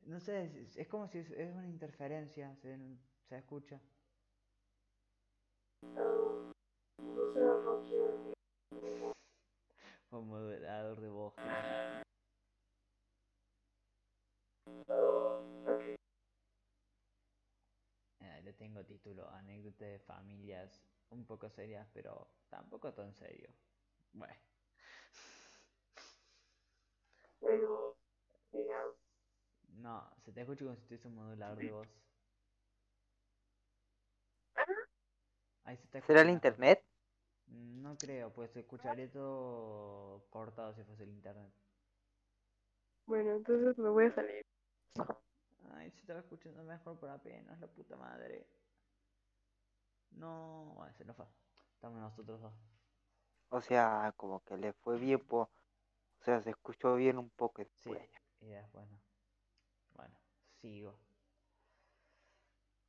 No 0.06 0.20
sé, 0.20 0.44
es, 0.44 0.76
es 0.76 0.88
como 0.88 1.08
si 1.08 1.18
es, 1.18 1.30
es 1.32 1.54
una 1.54 1.66
interferencia, 1.66 2.54
se, 2.56 2.78
se 3.28 3.38
escucha. 3.38 3.80
Un 10.10 10.28
modulador 10.28 11.00
de 11.00 11.10
voz. 11.10 11.34
Eh, 18.20 18.42
le 18.42 18.52
tengo 18.52 18.84
título, 18.84 19.28
anécdota 19.30 19.84
de 19.84 19.98
familias 19.98 20.80
un 21.10 21.24
poco 21.24 21.48
serias, 21.50 21.88
pero 21.92 22.28
tampoco 22.48 22.92
tan 22.92 23.12
serio. 23.14 23.48
Bueno. 24.12 24.34
No, 29.68 30.10
se 30.24 30.32
te 30.32 30.40
escucha 30.40 30.64
como 30.64 30.76
si 30.76 30.82
tuviese 30.84 31.08
un 31.08 31.14
modulador 31.14 31.58
de 31.58 31.70
voz. 31.70 31.88
Ahí 35.64 35.76
se 35.76 35.86
te 35.88 36.00
¿Será 36.02 36.22
el 36.22 36.30
internet? 36.30 36.82
No 37.48 37.96
creo, 37.96 38.32
pues 38.32 38.50
se 38.52 38.60
escucharía 38.60 39.10
todo 39.10 40.24
cortado 40.30 40.74
si 40.74 40.82
fuese 40.84 41.04
el 41.04 41.10
internet. 41.10 41.52
Bueno, 43.06 43.36
entonces 43.36 43.78
me 43.78 43.88
voy 43.88 44.06
a 44.06 44.14
salir. 44.14 44.44
Ay, 45.74 45.90
se 45.90 46.00
estaba 46.00 46.20
escuchando 46.20 46.62
mejor 46.64 46.98
por 46.98 47.10
apenas, 47.10 47.60
la 47.60 47.66
puta 47.68 47.96
madre. 47.96 48.46
No, 50.10 50.72
bueno, 50.76 50.92
se 50.94 51.04
nos 51.04 51.16
fue. 51.16 51.26
Estamos 51.74 52.00
nosotros 52.00 52.40
dos. 52.40 52.52
O 53.50 53.60
sea, 53.60 54.12
como 54.16 54.40
que 54.40 54.56
le 54.56 54.72
fue 54.72 54.98
bien, 54.98 55.20
po. 55.20 55.50
O 56.20 56.24
sea, 56.24 56.40
se 56.40 56.50
escuchó 56.50 56.96
bien 56.96 57.18
un 57.18 57.30
poco 57.30 57.62
Sí, 57.74 57.90
y 58.40 58.46
después 58.46 58.88
no. 58.88 59.00
Bueno, 59.94 60.14
sigo. 60.60 60.98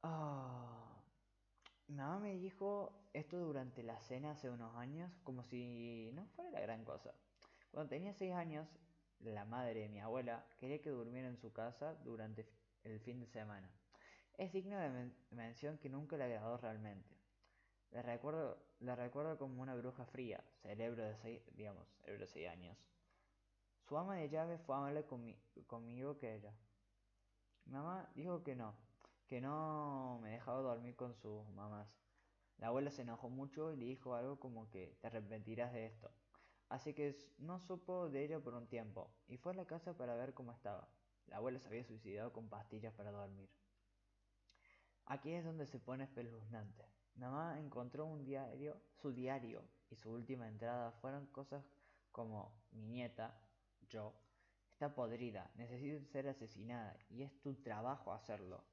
Ah, 0.01 1.01
mi 1.87 1.95
mamá 1.95 2.19
me 2.19 2.33
dijo 2.33 2.91
esto 3.13 3.37
durante 3.37 3.83
la 3.83 3.99
cena 4.01 4.31
hace 4.31 4.49
unos 4.49 4.75
años, 4.75 5.11
como 5.23 5.43
si 5.43 6.11
no 6.13 6.25
fuera 6.35 6.51
la 6.51 6.61
gran 6.61 6.83
cosa. 6.83 7.13
Cuando 7.71 7.89
tenía 7.89 8.13
6 8.13 8.33
años, 8.33 8.67
la 9.19 9.45
madre 9.45 9.81
de 9.81 9.89
mi 9.89 9.99
abuela 9.99 10.45
quería 10.57 10.81
que 10.81 10.89
durmiera 10.89 11.27
en 11.27 11.37
su 11.37 11.51
casa 11.51 11.95
durante 12.03 12.47
el 12.83 12.99
fin 12.99 13.19
de 13.19 13.27
semana. 13.27 13.69
Es 14.37 14.53
digno 14.53 14.79
de 14.79 14.89
men- 14.89 15.13
mención 15.31 15.77
que 15.79 15.89
nunca 15.89 16.15
le 16.15 16.23
agradó 16.23 16.55
realmente. 16.57 17.17
La 17.91 18.01
recuerdo, 18.03 18.57
recuerdo 18.81 19.37
como 19.37 19.61
una 19.61 19.75
bruja 19.75 20.05
fría, 20.05 20.43
cerebro 20.61 21.03
de 21.03 21.15
6, 21.17 21.41
digamos, 21.55 21.87
cerebro 22.01 22.21
de 22.21 22.27
6 22.27 22.49
años. 22.49 22.77
Su 23.81 23.97
ama 23.97 24.17
de 24.17 24.29
llave 24.29 24.59
fue 24.59 24.75
amable 24.75 25.07
conmi- 25.07 25.35
conmigo 25.65 26.19
que 26.19 26.35
ella. 26.35 26.53
Mi 27.65 27.73
mamá 27.73 28.09
dijo 28.15 28.43
que 28.43 28.55
no, 28.55 28.73
que 29.27 29.41
no 29.41 30.19
me 30.23 30.31
dejaba 30.31 30.61
dormir 30.61 30.95
con 30.95 31.13
sus 31.13 31.47
mamás. 31.49 31.87
La 32.57 32.67
abuela 32.67 32.91
se 32.91 33.03
enojó 33.03 33.29
mucho 33.29 33.73
y 33.73 33.77
le 33.77 33.85
dijo 33.85 34.15
algo 34.15 34.39
como 34.39 34.69
que 34.71 34.97
te 35.01 35.07
arrepentirás 35.07 35.73
de 35.73 35.85
esto. 35.85 36.11
Así 36.69 36.93
que 36.93 37.15
no 37.37 37.59
supo 37.59 38.09
de 38.09 38.23
ella 38.25 38.39
por 38.39 38.55
un 38.55 38.67
tiempo 38.67 39.11
y 39.27 39.37
fue 39.37 39.53
a 39.53 39.55
la 39.55 39.65
casa 39.67 39.95
para 39.97 40.15
ver 40.15 40.33
cómo 40.33 40.51
estaba. 40.51 40.89
La 41.27 41.37
abuela 41.37 41.59
se 41.59 41.67
había 41.67 41.83
suicidado 41.85 42.33
con 42.33 42.49
pastillas 42.49 42.93
para 42.93 43.11
dormir. 43.11 43.49
Aquí 45.09 45.31
es 45.31 45.45
donde 45.45 45.65
se 45.65 45.79
pone 45.79 46.03
espeluznante. 46.03 46.85
Mamá 47.15 47.59
encontró 47.59 48.05
un 48.05 48.25
diario, 48.25 48.77
su 49.01 49.11
diario 49.13 49.63
y 49.89 49.95
su 49.95 50.11
última 50.11 50.47
entrada 50.47 50.91
fueron 50.91 51.25
cosas 51.27 51.63
como 52.11 52.51
mi 52.71 52.85
nieta, 52.87 53.39
yo, 53.89 54.13
está 54.73 54.93
podrida, 54.93 55.49
necesita 55.55 56.03
ser 56.11 56.27
asesinada 56.27 56.97
y 57.09 57.23
es 57.23 57.39
tu 57.41 57.55
trabajo 57.55 58.11
hacerlo. 58.11 58.63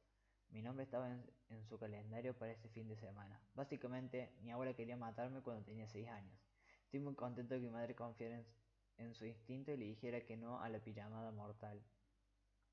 Mi 0.50 0.60
nombre 0.60 0.84
estaba 0.84 1.08
en, 1.08 1.64
su 1.68 1.78
calendario 1.78 2.36
para 2.36 2.52
ese 2.52 2.68
fin 2.68 2.88
de 2.88 2.96
semana. 2.96 3.40
Básicamente, 3.54 4.34
mi 4.42 4.50
abuela 4.50 4.74
quería 4.74 4.96
matarme 4.96 5.40
cuando 5.40 5.64
tenía 5.64 5.86
6 5.86 6.08
años. 6.08 6.38
Estoy 6.84 7.00
muy 7.00 7.14
contento 7.14 7.54
que 7.54 7.60
mi 7.60 7.70
madre 7.70 7.94
confiara 7.94 8.36
en, 8.36 8.46
en 8.98 9.14
su 9.14 9.24
instinto 9.24 9.70
y 9.70 9.76
le 9.76 9.84
dijera 9.84 10.20
que 10.20 10.36
no 10.36 10.60
a 10.60 10.68
la 10.68 10.80
pijamada 10.80 11.30
mortal. 11.30 11.80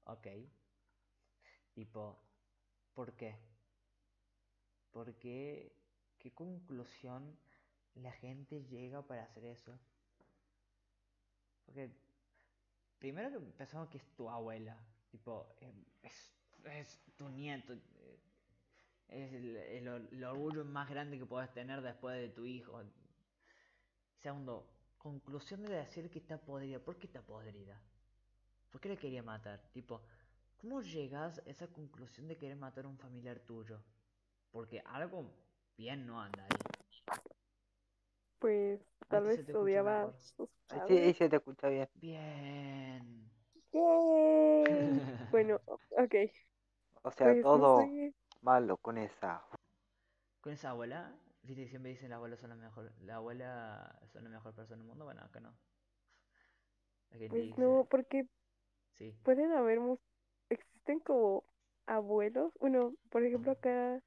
Ok. 0.06 0.28
Tipo, 1.74 2.20
¿por 2.94 3.16
qué? 3.16 3.51
¿Por 4.92 5.14
qué? 5.16 5.72
¿Qué 6.20 6.32
conclusión 6.32 7.38
la 7.96 8.12
gente 8.12 8.64
llega 8.64 9.02
para 9.02 9.24
hacer 9.24 9.46
eso? 9.46 9.78
Porque 11.66 11.90
primero 13.00 13.40
que 13.40 13.52
pensamos 13.62 13.90
que 13.90 13.98
es 13.98 14.06
tu 14.16 14.30
abuela, 14.30 14.78
tipo, 15.10 15.48
em, 15.60 15.84
es, 16.04 16.34
es 16.66 17.00
tu 17.18 17.30
nieto, 17.30 17.74
eh, 17.74 18.20
Es 19.10 19.34
el 19.34 20.24
orgullo 20.24 20.66
más 20.66 20.90
grande 20.90 21.18
que 21.20 21.26
puedes 21.26 21.52
tener 21.54 21.82
después 21.82 22.18
de 22.18 22.30
tu 22.30 22.46
hijo. 22.46 22.82
Segundo, 24.20 24.68
conclusión 24.98 25.64
de 25.64 25.70
decir 25.74 26.10
que 26.10 26.20
está 26.20 26.38
podrida. 26.38 26.80
¿Por 26.80 26.98
qué 26.98 27.08
está 27.08 27.22
podrida? 27.22 27.78
¿Por 28.72 28.82
qué 28.82 28.90
le 28.90 28.98
quería 28.98 29.24
matar? 29.24 29.60
Tipo, 29.74 30.02
¿cómo 30.58 30.82
llegas 30.82 31.40
a 31.40 31.50
esa 31.50 31.68
conclusión 31.68 32.28
de 32.28 32.38
querer 32.38 32.58
matar 32.58 32.86
a 32.86 32.88
un 32.90 32.98
familiar 32.98 33.40
tuyo? 33.40 33.82
Porque 34.52 34.82
algo 34.86 35.26
bien 35.78 36.06
no 36.08 36.22
anda 36.22 36.44
ahí. 36.44 36.60
Pues 38.40 38.82
tal 39.08 39.24
vez 39.24 39.42
odiaba 39.54 40.04
a 40.04 40.12
sus 40.36 40.50
Sí, 40.88 40.98
ahí 40.98 41.14
padres. 41.14 41.14
se 41.14 41.30
te 41.30 41.36
escucha 41.38 41.68
bien. 41.70 41.88
Bien. 41.96 43.32
¡Yay! 43.74 45.02
Bueno, 45.32 45.60
ok. 45.90 46.16
O 47.04 47.12
sea, 47.12 47.36
Pues 47.36 47.52
no 47.52 47.66
todo 47.66 47.74
sé. 47.76 48.14
malo 48.42 48.78
con 48.78 48.98
esa. 48.98 49.44
Con 50.42 50.54
esa 50.54 50.72
abuela, 50.72 51.16
viste 51.44 51.64
que 51.64 51.70
siempre 51.70 51.92
dicen 51.92 52.10
la 52.10 52.18
abuela 52.18 52.38
son 52.38 52.50
la 52.50 52.56
mejor, 52.56 52.92
la 53.02 53.16
abuela 53.16 54.00
son 54.12 54.24
la 54.26 54.30
mejor 54.30 54.54
persona 54.54 54.78
del 54.78 54.86
mundo, 54.88 55.06
bueno, 55.06 55.22
acá 55.24 55.40
no. 55.40 55.54
Pues 57.28 57.44
dice, 57.44 57.56
no, 57.58 57.88
porque 57.90 58.28
sí, 58.98 59.16
pueden 59.24 59.52
haber, 59.54 59.80
existen 60.50 61.00
como 61.02 61.46
abuelos. 61.88 62.54
Bueno, 62.60 62.96
por 63.12 63.24
ejemplo, 63.26 63.52
acá 63.54 64.02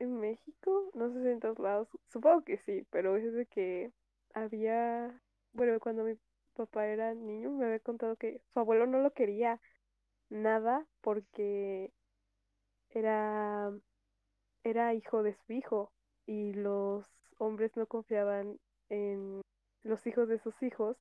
en 0.00 0.18
México, 0.18 0.90
no 0.94 1.12
sé 1.12 1.22
si 1.22 1.28
en 1.28 1.40
todos 1.40 1.58
lados, 1.58 1.88
supongo 2.08 2.42
que 2.42 2.58
sí, 2.58 2.86
pero 2.90 3.16
es 3.16 3.32
de 3.32 3.46
que 3.46 3.92
había, 4.34 5.20
bueno, 5.52 5.78
cuando 5.78 6.04
mi 6.04 6.16
papá 6.54 6.86
era 6.86 7.14
niño, 7.14 7.50
me 7.50 7.66
había 7.66 7.78
contado 7.80 8.16
que 8.16 8.40
su 8.52 8.58
abuelo 8.60 8.86
no 8.86 8.98
lo 8.98 9.12
quería 9.12 9.60
nada 10.30 10.86
porque 11.02 11.92
era, 12.90 13.70
era 14.64 14.94
hijo 14.94 15.22
de 15.22 15.34
su 15.34 15.52
hijo 15.52 15.92
y 16.26 16.54
los 16.54 17.06
hombres 17.38 17.76
no 17.76 17.86
confiaban 17.86 18.58
en 18.88 19.42
los 19.82 20.06
hijos 20.06 20.28
de 20.28 20.38
sus 20.38 20.62
hijos 20.62 20.96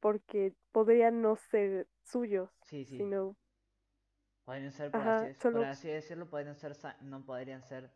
porque 0.00 0.52
podrían 0.72 1.20
no 1.20 1.36
ser 1.36 1.88
suyos, 2.04 2.50
sí, 2.62 2.84
sí. 2.84 2.98
sino, 2.98 3.36
Podrían 4.48 4.72
ser, 4.72 4.92
por 4.94 5.06
ajá, 5.06 5.14
así, 5.14 5.34
por 5.52 5.62
solo, 5.62 5.68
así 5.72 5.88
decirlo, 5.88 6.28
podrían 6.28 6.56
ser, 6.56 6.76
no 7.02 7.24
podrían 7.24 7.62
ser 7.62 7.90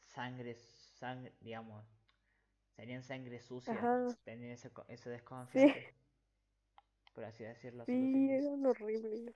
sangre, 0.00 0.54
sangre, 0.54 1.32
digamos, 1.40 1.84
serían 2.76 3.02
sangre 3.04 3.40
sucia, 3.40 3.90
tenían 4.24 4.52
ese, 4.52 4.70
co- 4.70 4.86
esa 4.88 5.10
sí, 5.52 5.60
desconfianza, 5.62 5.80
por 7.14 7.24
así 7.24 7.44
decirlo, 7.44 7.86
sí, 7.86 8.28
eran 8.30 8.64
horribles. 8.66 9.34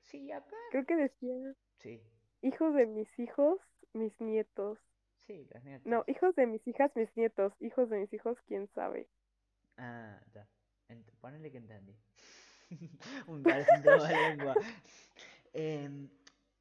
Sí, 0.00 0.32
acá, 0.32 0.56
Creo 0.68 0.86
que 0.86 0.94
decía, 0.94 1.34
sí, 1.82 2.00
hijos 2.42 2.74
de 2.74 2.86
mis 2.86 3.18
hijos, 3.18 3.60
mis 3.94 4.18
nietos. 4.20 4.78
sí, 5.26 5.46
los 5.52 5.62
nietos. 5.64 5.92
No, 5.92 6.04
hijos 6.06 6.36
de 6.36 6.46
mis 6.46 6.68
hijas, 6.68 6.94
mis 6.96 7.08
nietos. 7.16 7.54
Hijos 7.60 7.88
de 7.88 8.00
mis 8.00 8.12
hijos, 8.12 8.36
quién 8.46 8.68
sabe. 8.74 9.08
Ah, 9.78 10.20
ya. 10.34 10.46
Ent- 10.88 11.10
ponele 11.20 11.50
que 11.50 11.58
entendí. 11.58 11.96
Un 13.28 13.42
de 13.44 13.64
lengua. 14.16 14.58
Em, 15.62 16.08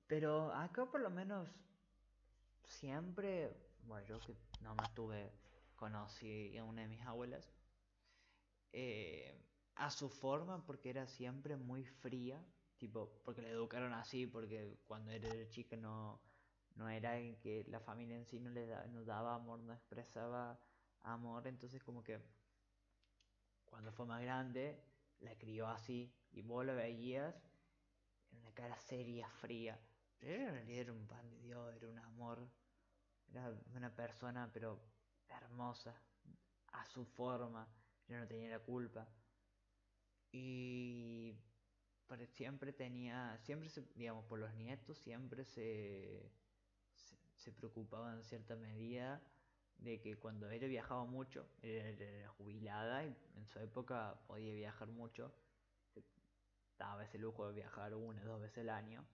pero 0.07 0.31
acá 0.63 0.81
por 0.91 1.01
lo 1.01 1.09
menos 1.11 1.47
siempre, 2.65 3.55
bueno, 3.87 4.05
yo 4.07 4.21
que 4.23 4.35
nomás 4.59 4.93
tuve, 4.93 5.31
conocí 5.75 6.57
a 6.57 6.63
una 6.65 6.81
de 6.81 6.87
mis 6.89 7.01
abuelas, 7.01 7.55
eh, 8.73 9.33
a 9.75 9.89
su 9.91 10.09
forma, 10.09 10.65
porque 10.65 10.89
era 10.89 11.07
siempre 11.07 11.55
muy 11.57 11.83
fría, 11.85 12.43
tipo, 12.77 13.09
porque 13.23 13.41
la 13.41 13.49
educaron 13.49 13.93
así, 13.93 14.25
porque 14.27 14.77
cuando 14.87 15.11
era 15.11 15.29
chica 15.49 15.75
no, 15.77 16.19
no 16.75 16.89
era 16.89 17.13
alguien 17.13 17.37
que 17.39 17.65
la 17.69 17.79
familia 17.79 18.17
en 18.17 18.25
sí 18.25 18.39
no 18.39 18.49
le 18.49 18.65
da- 18.67 18.85
no 18.87 19.03
daba 19.05 19.35
amor, 19.35 19.59
no 19.59 19.73
expresaba 19.73 20.59
amor, 21.03 21.47
entonces 21.47 21.83
como 21.83 22.03
que 22.03 22.19
cuando 23.65 23.91
fue 23.91 24.05
más 24.05 24.21
grande, 24.21 24.79
la 25.19 25.37
crió 25.37 25.67
así, 25.67 26.11
y 26.31 26.41
vos 26.41 26.65
la 26.65 26.73
veías 26.73 27.35
en 28.31 28.39
una 28.39 28.51
cara 28.53 28.79
seria, 28.79 29.29
fría, 29.29 29.79
pero 30.19 30.43
en 30.43 30.53
realidad 30.53 30.79
era 30.79 30.93
un 30.93 31.07
pan 31.07 31.29
de 31.29 31.39
Dios, 31.39 31.75
era 31.75 31.87
un 31.87 31.99
amor, 31.99 32.47
era 33.29 33.53
una 33.75 33.95
persona, 33.95 34.49
pero 34.53 34.79
hermosa, 35.29 35.95
a 36.71 36.85
su 36.85 37.05
forma, 37.05 37.67
yo 38.07 38.17
no 38.17 38.27
tenía 38.27 38.49
la 38.49 38.59
culpa. 38.59 39.07
Y 40.31 41.35
siempre 42.27 42.73
tenía, 42.73 43.37
siempre 43.39 43.69
se, 43.69 43.81
digamos, 43.95 44.25
por 44.25 44.39
los 44.39 44.53
nietos, 44.55 44.97
siempre 44.97 45.45
se, 45.45 46.31
se, 46.93 47.17
se 47.35 47.51
preocupaba 47.51 48.13
en 48.13 48.23
cierta 48.23 48.55
medida 48.55 49.21
de 49.77 49.99
que 49.99 50.17
cuando 50.17 50.49
ella 50.49 50.67
viajaba 50.67 51.05
mucho, 51.05 51.47
ella 51.61 51.87
era 51.87 52.29
jubilada 52.29 53.05
y 53.05 53.15
en 53.35 53.45
su 53.47 53.59
época 53.59 54.19
podía 54.27 54.53
viajar 54.53 54.87
mucho, 54.87 55.33
daba 56.77 57.03
ese 57.03 57.17
lujo 57.17 57.47
de 57.47 57.53
viajar 57.55 57.93
una, 57.95 58.23
dos 58.23 58.41
veces 58.41 58.59
al 58.59 58.69
año, 58.69 59.05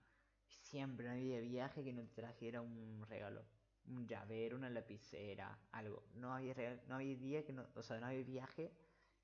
y 0.47 0.51
siempre 0.51 1.05
no 1.07 1.13
había 1.13 1.39
viaje 1.41 1.83
que 1.83 1.93
no 1.93 2.03
te 2.03 2.13
trajera 2.15 2.61
un 2.61 3.05
regalo, 3.07 3.45
un 3.85 4.07
llavero, 4.07 4.57
una 4.57 4.69
lapicera, 4.69 5.57
algo. 5.71 6.03
No 6.15 6.33
había, 6.35 6.53
regal- 6.53 6.81
no 6.87 6.95
había 6.95 7.15
día 7.17 7.45
que 7.45 7.53
no, 7.53 7.67
o 7.75 7.83
sea, 7.83 7.99
no 7.99 8.07
había 8.07 8.23
viaje 8.23 8.71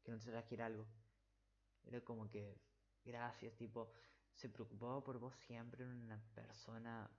que 0.04 0.12
no 0.12 0.20
te 0.20 0.32
trajera 0.32 0.66
algo. 0.68 0.86
Era 1.86 2.02
como 2.02 2.30
que, 2.30 2.62
gracias, 3.04 3.56
tipo, 3.56 3.92
se 4.36 4.50
preocupaba 4.50 5.04
por 5.04 5.18
vos 5.20 5.36
siempre, 5.38 5.86
una 5.86 6.22
persona 6.36 7.10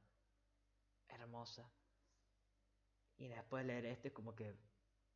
hermosa. 1.09 1.69
Y 3.19 3.29
después 3.29 3.65
leer 3.67 3.85
esto 3.87 4.09
es 4.09 4.15
como 4.15 4.35
que, 4.35 4.55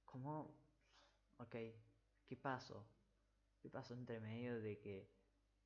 ¿cómo? 0.05 0.55
Ok, 1.39 1.57
¿qué 2.27 2.37
pasó? 2.37 2.87
¿Qué 3.61 3.71
pasó 3.71 3.95
entre 3.95 4.21
medio 4.21 4.61
de 4.61 4.79
que 4.81 5.09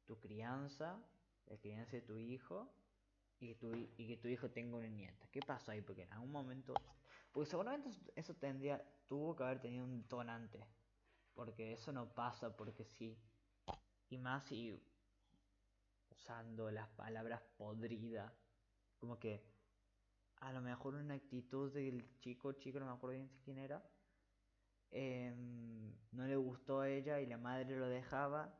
tu 0.06 0.18
crianza, 0.20 0.98
la 1.46 1.56
crianza 1.58 1.92
de 1.96 2.02
tu 2.02 2.16
hijo, 2.18 2.68
y 3.40 3.48
que 3.48 3.54
tu, 3.56 3.72
y 3.74 4.06
que 4.08 4.16
tu 4.16 4.28
hijo 4.28 4.50
tenga 4.50 4.76
una 4.76 4.88
nieta? 4.88 5.28
¿Qué 5.32 5.40
pasó 5.42 5.72
ahí? 5.72 5.82
Porque 5.82 6.04
en 6.04 6.12
algún 6.12 6.32
momento, 6.32 6.74
porque 7.32 7.50
seguramente 7.50 7.90
eso- 8.14 8.34
tendría, 8.36 8.82
tuvo 9.08 9.36
que 9.36 9.44
haber 9.44 9.60
tenido 9.60 9.84
un 9.84 10.04
tonante, 10.08 10.66
porque 11.34 11.72
eso 11.72 11.92
no 11.92 12.14
pasa 12.14 12.56
porque 12.56 12.84
sí. 12.84 13.18
Y 14.10 14.18
más 14.18 14.44
si 14.46 14.80
usando 16.10 16.70
las 16.70 16.88
palabras 16.88 17.40
podrida, 17.56 18.32
como 18.98 19.18
que 19.18 19.44
a 20.40 20.52
lo 20.52 20.60
mejor 20.60 20.94
una 20.94 21.14
actitud 21.14 21.72
del 21.72 22.18
chico, 22.20 22.52
chico, 22.52 22.80
no 22.80 22.86
me 22.86 22.92
acuerdo 22.92 23.16
bien 23.16 23.30
quién 23.44 23.58
era, 23.58 23.82
em, 24.90 25.92
no 26.12 26.26
le 26.26 26.36
gustó 26.36 26.80
a 26.80 26.88
ella 26.88 27.20
y 27.20 27.26
la 27.26 27.38
madre 27.38 27.76
lo 27.76 27.86
dejaba, 27.88 28.58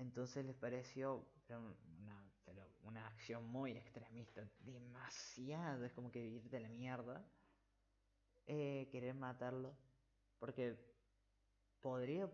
entonces 0.00 0.44
les 0.46 0.56
pareció 0.56 1.26
una, 1.98 2.32
una 2.84 3.06
acción 3.06 3.44
muy 3.44 3.72
extremista, 3.72 4.42
demasiado, 4.60 5.84
es 5.84 5.92
como 5.92 6.10
que 6.10 6.24
irte 6.24 6.56
a 6.56 6.60
la 6.60 6.70
mierda, 6.70 7.22
eh, 8.46 8.88
querer 8.90 9.14
matarlo, 9.14 9.76
porque 10.38 10.76
podría, 11.80 12.30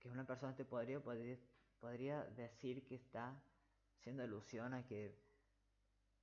que 0.00 0.08
una 0.08 0.26
persona 0.26 0.54
te 0.56 0.64
podría, 0.64 1.00
podría, 1.00 1.38
podría 1.78 2.24
decir 2.24 2.84
que 2.84 2.96
está 2.96 3.40
haciendo 3.98 4.24
alusión 4.24 4.74
a 4.74 4.84
que 4.84 5.16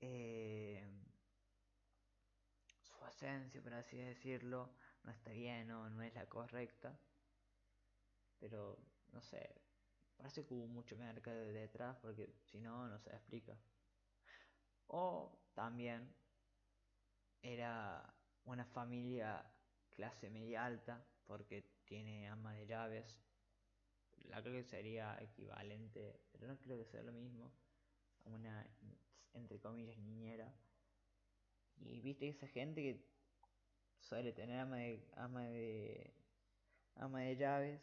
eh, 0.01 0.86
su 2.84 3.06
esencia, 3.06 3.62
por 3.62 3.73
así 3.73 3.97
decirlo, 3.97 4.69
no 5.03 5.12
está 5.12 5.32
bien 5.32 5.71
o 5.71 5.89
no 5.89 6.03
es 6.03 6.13
la 6.13 6.25
correcta. 6.25 6.99
Pero, 8.39 8.77
no 9.13 9.21
sé, 9.21 9.66
parece 10.17 10.45
que 10.45 10.53
hubo 10.53 10.67
mucho 10.67 10.97
mercado 10.97 11.47
detrás 11.53 11.95
porque 12.01 12.34
si 12.43 12.60
no, 12.60 12.88
no 12.88 12.99
se 12.99 13.12
explica. 13.12 13.58
O 14.88 15.39
también 15.53 16.13
era 17.41 18.13
una 18.45 18.65
familia 18.65 19.43
clase 19.89 20.30
media 20.30 20.65
alta 20.65 21.06
porque 21.25 21.69
tiene 21.86 22.27
ama 22.27 22.53
de 22.53 22.65
llaves. 22.67 23.19
La 24.25 24.41
creo 24.41 24.56
que 24.56 24.63
sería 24.63 25.17
equivalente, 25.21 26.19
pero 26.32 26.47
no 26.47 26.58
creo 26.60 26.77
que 26.77 26.86
sea 26.86 27.03
lo 27.03 27.13
mismo. 27.13 27.51
Una, 28.25 28.65
entre 29.34 29.60
comillas, 29.60 29.97
niñera. 29.97 30.53
Y 31.80 32.01
viste 32.01 32.27
esa 32.27 32.47
gente 32.47 32.82
que 32.82 33.06
suele 33.99 34.34
tener 34.34 34.60
ama 34.60 34.77
de, 34.77 35.08
ama 35.15 35.43
de, 35.43 36.13
ama 36.95 37.21
de 37.21 37.36
llaves, 37.38 37.82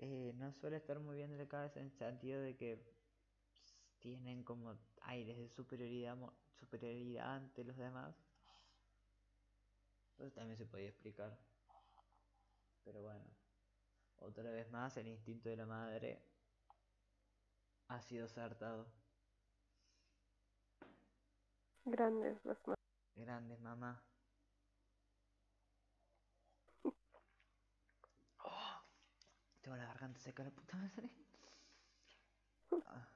eh, 0.00 0.32
no 0.36 0.52
suele 0.52 0.76
estar 0.76 0.98
muy 1.00 1.16
bien 1.16 1.30
de 1.30 1.38
la 1.38 1.48
cabeza 1.48 1.80
en 1.80 1.86
el 1.86 1.92
sentido 1.92 2.40
de 2.40 2.56
que 2.56 2.80
tienen 3.98 4.44
como 4.44 4.78
aires 5.02 5.36
de 5.36 5.48
superioridad, 5.48 6.16
superioridad 6.58 7.34
ante 7.34 7.64
los 7.64 7.76
demás. 7.76 8.14
Eso 10.18 10.30
también 10.32 10.56
se 10.56 10.66
podía 10.66 10.88
explicar. 10.88 11.36
Pero 12.84 13.02
bueno, 13.02 13.24
otra 14.18 14.50
vez 14.50 14.70
más 14.70 14.96
el 14.96 15.08
instinto 15.08 15.48
de 15.48 15.56
la 15.56 15.66
madre 15.66 16.22
ha 17.88 18.00
sido 18.00 18.26
acertado. 18.26 18.86
Grandes 21.84 22.44
las. 22.44 22.58
Grandes, 23.16 23.60
mamá. 23.60 24.00
La 29.76 29.86
garganta 29.86 30.18
seca, 30.20 30.44
la 30.44 30.50
puta 30.50 30.76
madre. 30.76 31.10
Ah. 32.86 33.08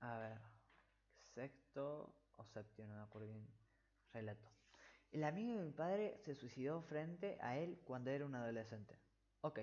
A 0.00 0.18
ver. 0.18 0.38
Sexto 1.34 2.14
o 2.36 2.44
séptimo, 2.44 2.88
no 2.88 2.94
me 2.96 3.02
acuerdo 3.02 3.28
bien. 3.28 3.46
Relato. 4.12 4.48
El 5.10 5.24
amigo 5.24 5.58
de 5.58 5.64
mi 5.64 5.70
padre 5.70 6.18
se 6.18 6.34
suicidó 6.34 6.82
frente 6.82 7.38
a 7.40 7.56
él 7.56 7.80
cuando 7.84 8.10
era 8.10 8.26
un 8.26 8.34
adolescente. 8.34 8.98
Ok. 9.40 9.60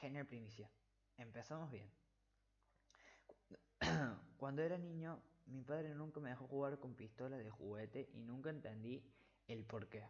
Genial 0.00 0.26
primicia. 0.26 0.70
Empezamos 1.16 1.70
bien. 1.70 1.90
Cuando 4.36 4.62
era 4.62 4.76
niño, 4.76 5.22
mi 5.46 5.62
padre 5.62 5.94
nunca 5.94 6.20
me 6.20 6.30
dejó 6.30 6.46
jugar 6.46 6.78
con 6.78 6.94
pistolas 6.94 7.42
de 7.42 7.50
juguete 7.50 8.10
y 8.12 8.20
nunca 8.20 8.50
entendí 8.50 9.02
el 9.48 9.64
por 9.64 9.88
qué. 9.88 10.08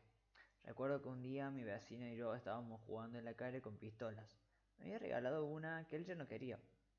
Recuerdo 0.66 1.00
que 1.00 1.08
un 1.08 1.22
día 1.22 1.48
mi 1.48 1.62
vecina 1.62 2.10
y 2.10 2.16
yo 2.16 2.34
estábamos 2.34 2.80
jugando 2.80 3.18
en 3.18 3.24
la 3.24 3.34
calle 3.34 3.62
con 3.62 3.78
pistolas. 3.78 4.36
Me 4.78 4.86
había 4.86 4.98
regalado 4.98 5.44
una 5.44 5.86
que 5.86 5.94
él 5.94 6.04
ya 6.04 6.16
no 6.16 6.26
quería. 6.26 6.58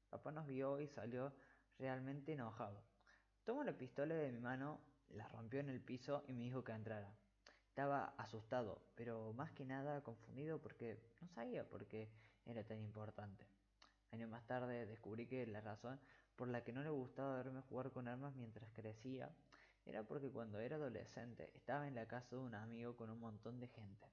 Papá 0.10 0.32
nos 0.32 0.48
vio 0.48 0.80
y 0.80 0.88
salió 0.88 1.34
realmente 1.78 2.32
enojado. 2.32 2.82
Tomó 3.44 3.66
la 3.66 3.78
pistola 3.78 4.16
de 4.16 4.32
mi 4.32 4.40
mano, 4.40 4.80
la 5.10 5.28
rompió 5.28 5.60
en 5.60 5.70
el 5.70 5.82
piso 5.82 6.24
y 6.28 6.34
me 6.34 6.46
dijo 6.46 6.64
que 6.64 6.72
entrara. 6.72 7.14
Estaba 7.68 8.14
asustado, 8.18 8.82
pero 8.96 9.34
más 9.34 9.52
que 9.52 9.66
nada 9.66 10.02
confundido 10.02 10.62
porque 10.62 10.98
no 11.20 11.28
sabía 11.28 11.68
por 11.68 11.86
qué 11.88 12.10
era 12.46 12.64
tan 12.64 12.80
importante. 12.80 13.46
Años 14.12 14.30
más 14.30 14.48
tarde 14.48 14.86
descubrí 14.86 15.28
que 15.28 15.46
la 15.46 15.60
razón 15.60 16.00
por 16.38 16.48
la 16.48 16.64
que 16.64 16.72
no 16.72 16.84
le 16.84 16.90
gustaba 16.90 17.36
verme 17.36 17.62
jugar 17.64 17.92
con 17.92 18.08
armas 18.08 18.34
mientras 18.34 18.72
crecía 18.72 19.30
era 19.88 20.04
porque 20.04 20.30
cuando 20.30 20.60
era 20.60 20.76
adolescente 20.76 21.50
estaba 21.56 21.88
en 21.88 21.96
la 21.96 22.08
casa 22.08 22.36
de 22.36 22.42
un 22.42 22.54
amigo 22.54 22.96
con 22.98 23.10
un 23.10 23.20
montón 23.20 23.60
de 23.60 23.68
gente. 23.70 24.12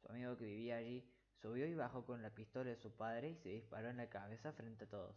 Su 0.00 0.08
amigo 0.10 0.36
que 0.36 0.46
vivía 0.46 0.76
allí 0.76 1.08
subió 1.40 1.66
y 1.66 1.74
bajó 1.74 2.04
con 2.04 2.22
la 2.22 2.30
pistola 2.30 2.70
de 2.70 2.76
su 2.76 2.92
padre 2.96 3.30
y 3.30 3.36
se 3.36 3.50
disparó 3.50 3.88
en 3.88 3.98
la 3.98 4.08
cabeza 4.10 4.52
frente 4.52 4.84
a 4.84 4.88
todos. 4.88 5.16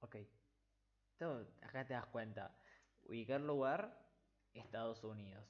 Ok. 0.00 0.16
Todo, 1.18 1.46
acá 1.62 1.84
te 1.84 1.94
das 1.94 2.06
cuenta. 2.06 2.54
Ubicar 3.02 3.40
lugar, 3.40 4.08
Estados 4.54 5.02
Unidos. 5.02 5.44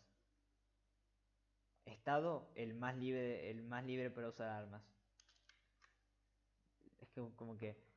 Estado, 1.85 2.51
el 2.55 2.75
más 2.75 2.97
libre, 2.97 3.51
el 3.51 3.63
más 3.63 3.85
libre 3.85 4.11
para 4.11 4.29
usar 4.29 4.49
armas. 4.49 4.83
Es 7.01 7.09
que 7.11 7.21
como 7.37 7.57
que 7.59 7.90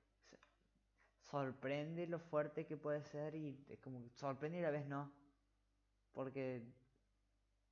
sorprende 1.33 2.05
lo 2.07 2.19
fuerte 2.19 2.65
que 2.67 2.77
puede 2.77 3.03
ser 3.03 3.35
y 3.35 3.65
es 3.67 3.79
como 3.79 3.99
sorprende 4.15 4.59
y 4.59 4.61
a 4.61 4.65
la 4.65 4.71
vez 4.71 4.85
no. 4.87 5.11
Porque 6.13 6.63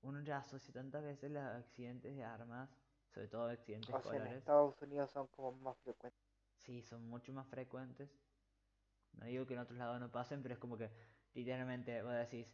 uno 0.01 0.21
ya 0.21 0.37
asocia 0.39 0.73
tantas 0.73 1.01
veces 1.01 1.31
los 1.31 1.41
accidentes 1.43 2.13
de 2.15 2.23
armas, 2.25 2.69
sobre 3.13 3.27
todo 3.29 3.45
accidentes 3.49 3.89
O 3.91 4.01
sea, 4.01 4.17
en 4.17 4.25
escolares. 4.25 4.33
Estados 4.33 4.81
Unidos 4.81 5.11
son 5.11 5.27
como 5.27 5.51
más 5.51 5.77
frecuentes. 5.83 6.19
Sí, 6.55 6.81
son 6.81 7.09
mucho 7.09 7.33
más 7.33 7.45
frecuentes. 7.49 8.09
No 9.13 9.25
digo 9.25 9.45
que 9.45 9.53
en 9.53 9.59
otros 9.59 9.77
lados 9.77 9.99
no 9.99 10.11
pasen, 10.11 10.41
pero 10.41 10.53
es 10.55 10.59
como 10.59 10.77
que 10.77 10.89
literalmente 11.33 12.01
vos 12.03 12.13
decís, 12.13 12.47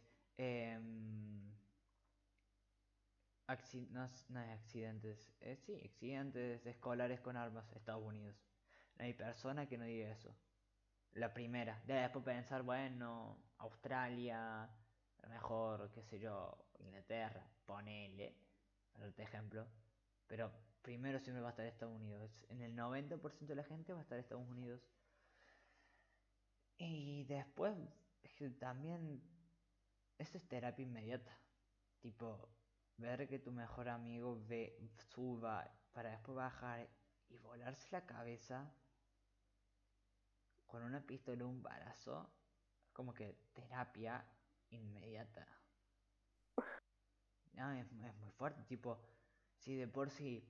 acci- 3.48 3.88
no, 3.90 4.06
no 4.28 4.40
es 4.40 4.50
accidentes, 4.50 5.32
eh, 5.40 5.56
sí, 5.56 5.80
accidentes 5.84 6.64
escolares 6.66 7.20
con 7.20 7.36
armas, 7.36 7.64
Estados 7.74 8.04
Unidos. 8.04 8.36
No 8.98 9.04
hay 9.04 9.14
persona 9.14 9.68
que 9.68 9.78
no 9.78 9.84
diga 9.84 10.10
eso. 10.10 10.34
La 11.14 11.32
primera. 11.32 11.82
Ya 11.86 12.02
después 12.02 12.24
pensar, 12.24 12.62
bueno, 12.62 13.38
Australia, 13.58 14.68
mejor, 15.28 15.90
qué 15.92 16.02
sé 16.02 16.18
yo, 16.18 16.56
Inglaterra, 16.78 17.44
ponele, 17.64 18.36
para 18.92 19.06
darte 19.06 19.22
ejemplo. 19.22 19.66
Pero 20.26 20.52
primero 20.82 21.18
siempre 21.18 21.42
va 21.42 21.48
a 21.48 21.50
estar 21.50 21.66
Estados 21.66 21.94
Unidos. 21.94 22.44
En 22.48 22.60
el 22.62 22.76
90% 22.76 23.46
de 23.46 23.54
la 23.54 23.64
gente 23.64 23.92
va 23.92 24.00
a 24.00 24.02
estar 24.02 24.18
Estados 24.18 24.48
Unidos. 24.48 24.80
Y 26.78 27.24
después 27.24 27.74
también 28.58 29.20
eso 30.18 30.38
es 30.38 30.48
terapia 30.48 30.82
inmediata. 30.82 31.36
Tipo, 32.00 32.48
ver 32.96 33.28
que 33.28 33.38
tu 33.38 33.52
mejor 33.52 33.88
amigo 33.88 34.40
ve, 34.46 34.78
suba 35.12 35.68
para 35.92 36.10
después 36.10 36.36
bajar 36.36 36.88
y 37.28 37.36
volarse 37.38 37.88
la 37.90 38.06
cabeza 38.06 38.72
con 40.68 40.82
una 40.82 41.00
pistola 41.00 41.44
un 41.44 41.62
balazo, 41.62 42.30
como 42.92 43.12
que 43.12 43.36
terapia 43.54 44.24
inmediata. 44.70 45.46
No, 47.54 47.72
es, 47.72 47.90
muy 47.92 48.30
fuerte, 48.36 48.62
tipo, 48.64 49.00
si 49.56 49.74
de 49.74 49.88
por 49.88 50.10
sí 50.10 50.46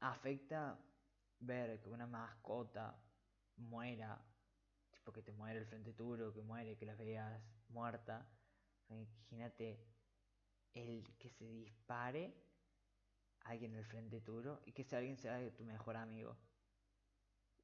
afecta 0.00 0.78
ver 1.40 1.80
que 1.80 1.90
una 1.90 2.06
mascota 2.06 2.96
muera, 3.56 4.18
tipo 4.90 5.12
que 5.12 5.22
te 5.22 5.32
muere 5.32 5.58
el 5.58 5.66
frente 5.66 5.92
duro, 5.92 6.32
que 6.32 6.40
muere, 6.40 6.76
que 6.76 6.86
la 6.86 6.94
veas 6.94 7.42
muerta, 7.68 8.26
imagínate 8.88 9.84
el 10.72 11.04
que 11.18 11.28
se 11.28 11.44
dispare 11.44 12.34
alguien 13.44 13.72
en 13.72 13.78
el 13.78 13.84
frente 13.84 14.20
duro 14.20 14.62
y 14.64 14.72
que 14.72 14.82
ese 14.82 14.96
alguien 14.96 15.16
sea 15.16 15.52
tu 15.54 15.64
mejor 15.64 15.96
amigo. 15.96 16.36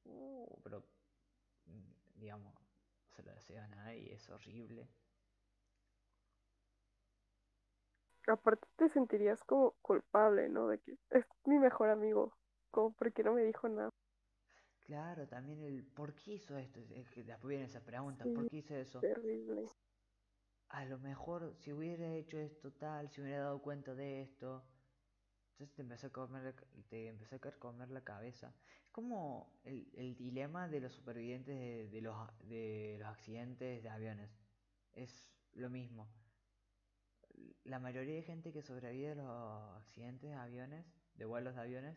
Uh, 0.04 0.60
pero 0.62 0.84
digamos, 2.16 2.54
no 2.54 3.10
se 3.14 3.22
lo 3.22 3.32
deseo 3.34 3.62
a 3.62 3.68
nadie, 3.68 4.14
es 4.14 4.28
horrible. 4.30 4.88
Aparte 8.28 8.68
te 8.76 8.90
sentirías 8.90 9.42
como 9.44 9.72
culpable, 9.80 10.50
¿no? 10.50 10.68
De 10.68 10.78
que 10.78 10.94
es 11.10 11.24
mi 11.46 11.58
mejor 11.58 11.88
amigo. 11.88 12.36
Como 12.70 12.92
porque 12.92 13.22
no 13.24 13.32
me 13.32 13.44
dijo 13.44 13.66
nada. 13.68 13.90
Claro, 14.86 15.26
también 15.26 15.62
el 15.62 15.82
por 15.84 16.14
qué 16.14 16.34
hizo 16.34 16.56
esto, 16.56 16.78
es 16.94 17.08
que 17.10 17.24
después 17.24 17.48
viene 17.48 17.64
esa 17.64 17.80
pregunta, 17.84 18.24
Sí. 18.24 18.32
¿por 18.32 18.46
qué 18.46 18.58
hizo 18.58 18.76
eso? 18.76 19.00
Terrible. 19.00 19.68
A 20.68 20.84
lo 20.84 20.98
mejor 20.98 21.54
si 21.56 21.72
hubiera 21.72 22.06
hecho 22.06 22.36
esto 22.38 22.70
tal, 22.70 23.08
si 23.08 23.22
hubiera 23.22 23.44
dado 23.44 23.62
cuenta 23.62 23.94
de 23.94 24.20
esto, 24.20 24.62
entonces 25.54 25.76
te 25.76 25.82
empezó 25.82 26.08
a 26.08 26.10
comer, 26.10 26.52
te 26.88 27.06
empezó 27.06 27.36
a 27.36 27.38
comer 27.52 27.88
la 27.90 28.02
cabeza. 28.02 28.52
Es 28.84 28.90
como 28.90 29.60
el, 29.62 30.16
dilema 30.16 30.66
de 30.66 30.80
los 30.80 30.92
supervivientes 30.92 31.92
de 31.92 32.00
los 32.00 32.16
accidentes 33.06 33.80
de 33.80 33.88
aviones. 33.88 34.36
Es 34.94 35.30
lo 35.52 35.70
mismo. 35.70 36.08
La 37.62 37.78
mayoría 37.78 38.16
de 38.16 38.22
gente 38.22 38.52
que 38.52 38.62
sobrevive 38.62 39.12
a 39.12 39.14
los 39.14 39.76
accidentes 39.80 40.28
de 40.30 40.36
aviones, 40.36 40.84
de 41.14 41.24
vuelos 41.24 41.54
de 41.54 41.60
aviones, 41.60 41.96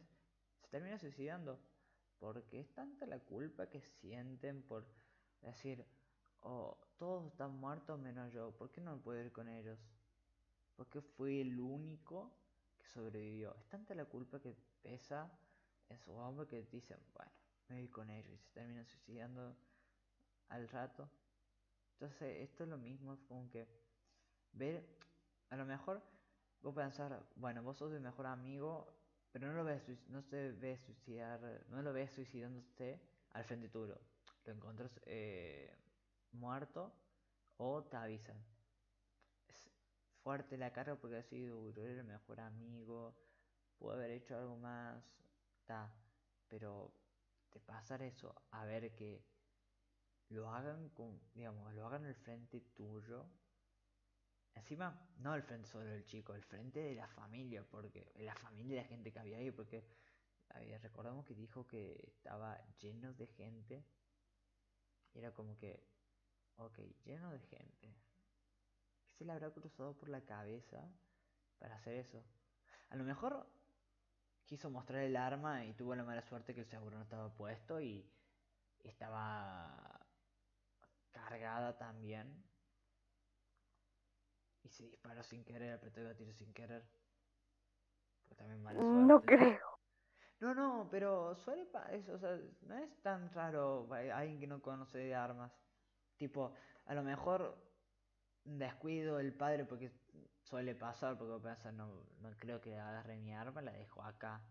se 0.61 0.67
termina 0.67 0.99
suicidando. 0.99 1.59
Porque 2.19 2.59
es 2.59 2.71
tanta 2.75 3.07
la 3.07 3.17
culpa 3.19 3.71
que 3.71 3.81
sienten 3.81 4.61
por 4.61 4.85
decir, 5.41 5.83
oh, 6.41 6.77
todos 6.97 7.31
están 7.31 7.59
muertos 7.59 7.99
menos 7.99 8.31
yo, 8.33 8.51
¿por 8.55 8.71
qué 8.71 8.81
no 8.81 9.01
puedo 9.01 9.19
ir 9.19 9.31
con 9.31 9.49
ellos? 9.49 9.79
Porque 10.75 11.01
fui 11.01 11.41
el 11.41 11.59
único 11.59 12.31
sobrevivió. 12.88 13.56
Es 13.56 13.67
tanta 13.67 13.93
la 13.95 14.06
culpa 14.06 14.39
que 14.39 14.56
pesa 14.82 15.30
en 15.89 16.00
su 16.00 16.12
hombro 16.12 16.47
que 16.47 16.63
dicen, 16.63 16.97
bueno, 17.13 17.32
me 17.69 17.76
voy 17.78 17.88
con 17.89 18.10
ellos 18.10 18.34
y 18.34 18.38
se 18.38 18.52
terminan 18.52 18.86
suicidando 18.86 19.56
al 20.50 20.67
rato. 20.69 21.10
Entonces, 21.93 22.41
esto 22.41 22.63
es 22.63 22.69
lo 22.69 22.78
mismo, 22.78 23.13
es 23.13 23.19
como 23.21 23.50
que 23.50 23.67
ver, 24.54 24.86
a 25.50 25.56
lo 25.56 25.65
mejor 25.65 26.02
vos 26.62 26.76
pensar, 26.76 27.23
bueno, 27.36 27.63
vos 27.63 27.78
sos 27.78 27.91
mi 27.91 28.00
mejor 28.00 28.28
amigo, 28.28 28.93
pero 29.32 29.47
no 29.47 29.54
lo 29.54 29.63
ves, 29.63 29.84
no 30.10 30.21
se 30.21 30.52
ve 30.52 30.78
suicidar, 30.78 31.65
no 31.69 31.81
lo 31.81 31.94
ves 31.94 32.12
suicidándose 32.12 33.00
al 33.31 33.44
frente 33.44 33.69
tuyo. 33.69 33.98
Lo 34.46 34.54
encontrás 34.54 34.92
eh, 35.06 35.73
muerto 36.31 36.92
o 37.58 37.83
te 37.83 37.98
avisan. 37.98 38.38
Fuerte 40.28 40.58
la 40.58 40.73
carga 40.73 40.98
porque 40.98 41.23
yo 41.40 41.71
era 41.86 42.02
el 42.02 42.04
mejor 42.04 42.42
amigo, 42.42 43.15
puedo 43.78 43.96
haber 43.96 44.12
hecho 44.12 44.38
algo 44.38 44.58
más, 44.58 45.02
ta, 45.63 45.90
pero 46.50 46.92
de 47.50 47.62
pasar 47.62 48.02
eso 48.02 48.36
a 48.52 48.65
ver 48.65 48.94
que 48.94 49.23
lo 50.28 50.50
hagan 50.50 50.90
con, 50.90 51.17
digamos, 51.34 51.73
lo 51.73 51.86
hagan 51.86 52.04
al 52.04 52.15
frente 52.15 52.60
tuyo. 52.60 53.25
Encima, 54.54 55.00
no 55.19 55.32
al 55.32 55.44
frente 55.44 55.69
solo 55.69 55.86
del 55.86 56.04
chico, 56.04 56.34
al 56.34 56.44
frente 56.44 56.82
de 56.82 56.96
la 56.96 57.08
familia, 57.08 57.63
porque 57.63 58.12
la 58.17 58.36
familia 58.36 58.75
de 58.75 58.82
la 58.82 58.88
gente 58.90 59.13
que 59.13 59.19
había 59.19 59.38
ahí, 59.38 59.52
porque 59.52 59.88
recordamos 60.82 61.25
que 61.25 61.36
dijo 61.36 61.65
que 61.65 62.04
estaba 62.06 62.60
lleno 62.80 63.13
de 63.13 63.28
gente. 63.28 63.86
Y 65.13 65.19
era 65.19 65.32
como 65.32 65.58
que, 65.58 65.88
ok, 66.58 66.80
lleno 67.06 67.32
de 67.32 67.40
gente. 67.40 67.96
¿Qué 69.17 69.23
se 69.23 69.25
le 69.25 69.33
habrá 69.33 69.49
cruzado 69.49 69.97
por 69.97 70.09
la 70.09 70.21
cabeza 70.21 70.77
para 71.57 71.75
hacer 71.75 71.95
eso? 71.95 72.23
A 72.91 72.95
lo 72.95 73.03
mejor 73.03 73.47
quiso 74.45 74.69
mostrar 74.69 75.01
el 75.01 75.17
arma 75.17 75.65
y 75.65 75.73
tuvo 75.73 75.95
la 75.95 76.03
mala 76.03 76.21
suerte 76.21 76.53
que 76.53 76.59
el 76.59 76.67
seguro 76.67 76.97
no 76.97 77.03
estaba 77.03 77.33
puesto 77.33 77.81
y 77.81 78.05
estaba 78.83 80.05
cargada 81.11 81.75
también. 81.79 82.43
Y 84.63 84.69
se 84.69 84.83
disparó 84.83 85.23
sin 85.23 85.43
querer, 85.43 85.73
apretó 85.73 86.01
el 86.01 86.09
gatillo 86.09 86.33
sin 86.33 86.53
querer. 86.53 86.83
También 88.35 88.61
mala 88.61 88.83
No 88.83 89.19
suerte. 89.19 89.25
creo. 89.25 89.79
No, 90.39 90.53
no, 90.53 90.87
pero 90.91 91.35
suele 91.35 91.65
pa- 91.65 91.91
es- 91.91 92.09
o 92.09 92.19
sea, 92.19 92.37
no 92.61 92.77
es 92.77 93.01
tan 93.01 93.31
raro 93.31 93.87
a- 93.91 94.17
alguien 94.17 94.39
que 94.39 94.47
no 94.47 94.61
conoce 94.61 94.99
de 94.99 95.15
armas. 95.15 95.51
Tipo, 96.17 96.53
a 96.85 96.93
lo 96.93 97.03
mejor 97.03 97.55
descuido 98.48 99.17
del 99.17 99.33
padre 99.33 99.65
porque 99.65 99.91
suele 100.43 100.75
pasar, 100.75 101.17
porque 101.17 101.39
piensa, 101.43 101.71
no, 101.71 101.87
no 102.21 102.31
creo 102.39 102.62
que 102.62 102.77
agarre 102.79 103.17
mi 103.17 103.33
arma, 103.33 103.62
la 103.62 103.71
dejo 103.73 104.02
acá. 104.04 104.41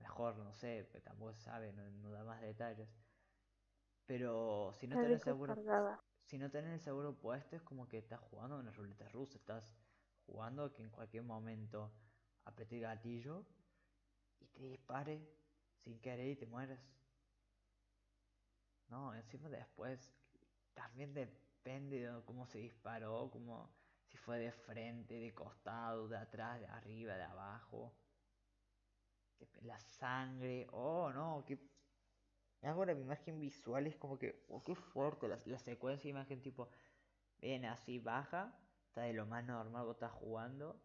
Mejor, 0.00 0.36
no 0.38 0.52
sé, 0.54 0.88
pero 0.90 1.04
tampoco 1.04 1.34
se 1.34 1.42
sabe, 1.42 1.72
no, 1.72 1.88
no 1.90 2.10
da 2.10 2.24
más 2.24 2.40
detalles. 2.40 2.88
Pero 4.06 4.72
si 4.74 4.86
no 4.88 4.96
La 4.96 5.02
tenés 5.02 5.22
seguro, 5.22 5.54
cargada. 5.54 6.00
si 6.24 6.38
no 6.38 6.50
tenés 6.50 6.72
el 6.72 6.80
seguro 6.80 7.14
puesto, 7.18 7.56
es 7.56 7.62
como 7.62 7.88
que 7.88 7.98
estás 7.98 8.20
jugando 8.20 8.56
a 8.56 8.60
una 8.60 8.72
ruleta 8.72 9.08
rusa, 9.10 9.38
estás 9.38 9.76
jugando 10.26 10.72
que 10.72 10.82
en 10.82 10.90
cualquier 10.90 11.22
momento 11.24 11.92
apreté 12.44 12.76
el 12.76 12.82
gatillo 12.82 13.44
y 14.40 14.46
te 14.48 14.62
dispare 14.64 15.28
sin 15.84 16.00
querer 16.00 16.28
y 16.28 16.36
te 16.36 16.46
mueres. 16.46 16.80
No, 18.88 19.14
encima 19.14 19.48
después 19.48 20.12
también 20.74 21.14
depende 21.68 22.00
de 22.00 22.24
cómo 22.24 22.46
se 22.46 22.58
disparó, 22.58 23.28
como 23.30 23.70
si 24.06 24.16
fue 24.16 24.38
de 24.38 24.52
frente, 24.52 25.20
de 25.20 25.34
costado, 25.34 26.08
de 26.08 26.16
atrás, 26.16 26.58
de 26.60 26.66
arriba, 26.66 27.14
de 27.14 27.24
abajo. 27.24 27.94
La 29.60 29.78
sangre, 29.78 30.66
oh 30.72 31.12
no, 31.12 31.44
que 31.46 31.58
Ahora 32.62 32.94
mi 32.94 33.02
imagen 33.02 33.38
visual 33.38 33.86
es 33.86 33.96
como 33.96 34.18
que, 34.18 34.44
oh, 34.48 34.64
qué 34.64 34.74
fuerte 34.74 35.28
la, 35.28 35.38
la 35.44 35.58
secuencia 35.58 36.04
de 36.04 36.18
imagen 36.18 36.42
tipo, 36.42 36.68
viene 37.38 37.68
así, 37.68 38.00
baja, 38.00 38.52
está 38.88 39.02
de 39.02 39.12
lo 39.12 39.26
más 39.26 39.44
normal, 39.44 39.84
vos 39.84 39.94
estás 39.94 40.10
jugando, 40.10 40.82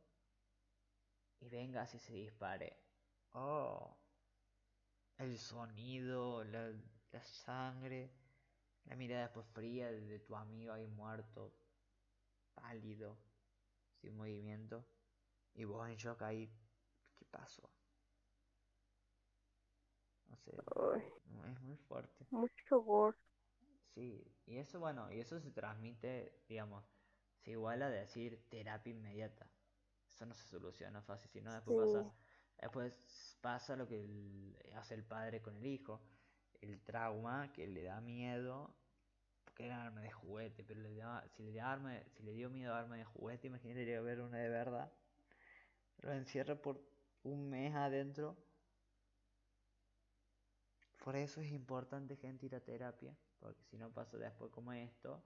y 1.39 1.49
venga 1.49 1.81
así 1.81 1.97
se 1.97 2.13
dispare. 2.13 2.77
Oh, 3.31 3.97
el 5.17 5.39
sonido, 5.39 6.43
la, 6.43 6.73
la 7.11 7.23
sangre, 7.23 8.11
la 8.85 8.95
mirada 8.95 9.23
después 9.23 9.45
fría 9.53 9.91
de, 9.91 10.19
tu 10.19 10.35
amigo 10.35 10.73
ahí 10.73 10.87
muerto, 10.87 11.53
pálido, 12.55 13.17
sin 14.01 14.15
movimiento, 14.17 14.85
y 15.55 15.65
vos 15.65 15.87
en 15.89 15.97
shock 15.97 16.21
ahí, 16.23 16.51
¿qué 17.15 17.25
pasó? 17.31 17.69
No 20.29 20.35
sé, 20.37 20.51
Ay, 20.75 21.01
es 21.51 21.61
muy 21.61 21.77
fuerte. 21.77 22.25
mucho 22.31 22.81
gore. 22.81 23.15
Sí, 23.93 24.23
y 24.45 24.57
eso, 24.57 24.79
bueno, 24.79 25.11
y 25.11 25.19
eso 25.19 25.39
se 25.39 25.51
transmite, 25.51 26.41
digamos, 26.49 26.83
se 27.43 27.51
iguala 27.51 27.87
a 27.87 27.89
decir 27.89 28.43
terapia 28.49 28.91
inmediata. 28.91 29.47
Eso 30.09 30.25
no 30.25 30.33
se 30.33 30.47
soluciona 30.47 31.01
fácil, 31.01 31.29
sino 31.31 31.53
después 31.53 31.77
pasa, 31.77 32.05
después 32.59 33.37
pasa 33.41 33.75
lo 33.75 33.87
que 33.87 34.03
el- 34.03 34.57
hace 34.75 34.95
el 34.95 35.03
padre 35.03 35.41
con 35.41 35.55
el 35.57 35.65
hijo, 35.65 36.01
el 36.63 36.79
trauma 36.81 37.51
que 37.53 37.67
le 37.67 37.83
da 37.83 38.01
miedo, 38.01 38.73
porque 39.43 39.65
era 39.65 39.83
arma 39.83 40.01
de 40.01 40.11
juguete, 40.11 40.63
pero 40.63 40.81
le 40.81 40.95
da, 40.95 41.23
si 41.35 41.43
le 41.43 41.53
da 41.53 41.79
si 42.17 42.23
le 42.23 42.33
dio 42.33 42.49
miedo 42.49 42.73
a 42.73 42.79
arma 42.79 42.97
de 42.97 43.05
juguete, 43.05 43.47
imagínate 43.47 43.99
ver 44.01 44.21
una 44.21 44.37
de 44.39 44.49
verdad, 44.49 44.91
lo 46.01 46.11
encierra 46.13 46.55
por 46.55 46.81
un 47.23 47.49
mes 47.49 47.73
adentro. 47.73 48.35
Por 51.03 51.15
eso 51.15 51.41
es 51.41 51.51
importante 51.51 52.15
gente 52.15 52.45
ir 52.45 52.55
a 52.55 52.61
terapia, 52.61 53.15
porque 53.39 53.61
si 53.63 53.77
no 53.77 53.91
pasa 53.91 54.17
después 54.17 54.51
como 54.51 54.71
esto, 54.73 55.21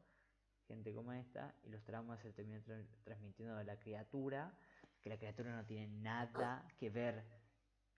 gente 0.68 0.94
como 0.94 1.14
esta, 1.14 1.54
y 1.64 1.70
los 1.70 1.84
traumas 1.84 2.20
se 2.22 2.32
terminan 2.34 2.64
tra- 2.64 2.86
transmitiendo 3.04 3.56
a 3.56 3.64
la 3.64 3.80
criatura, 3.80 4.58
que 5.02 5.10
la 5.10 5.18
criatura 5.18 5.56
no 5.56 5.66
tiene 5.66 5.88
nada 6.02 6.68
que 6.80 6.90
ver, 6.90 7.24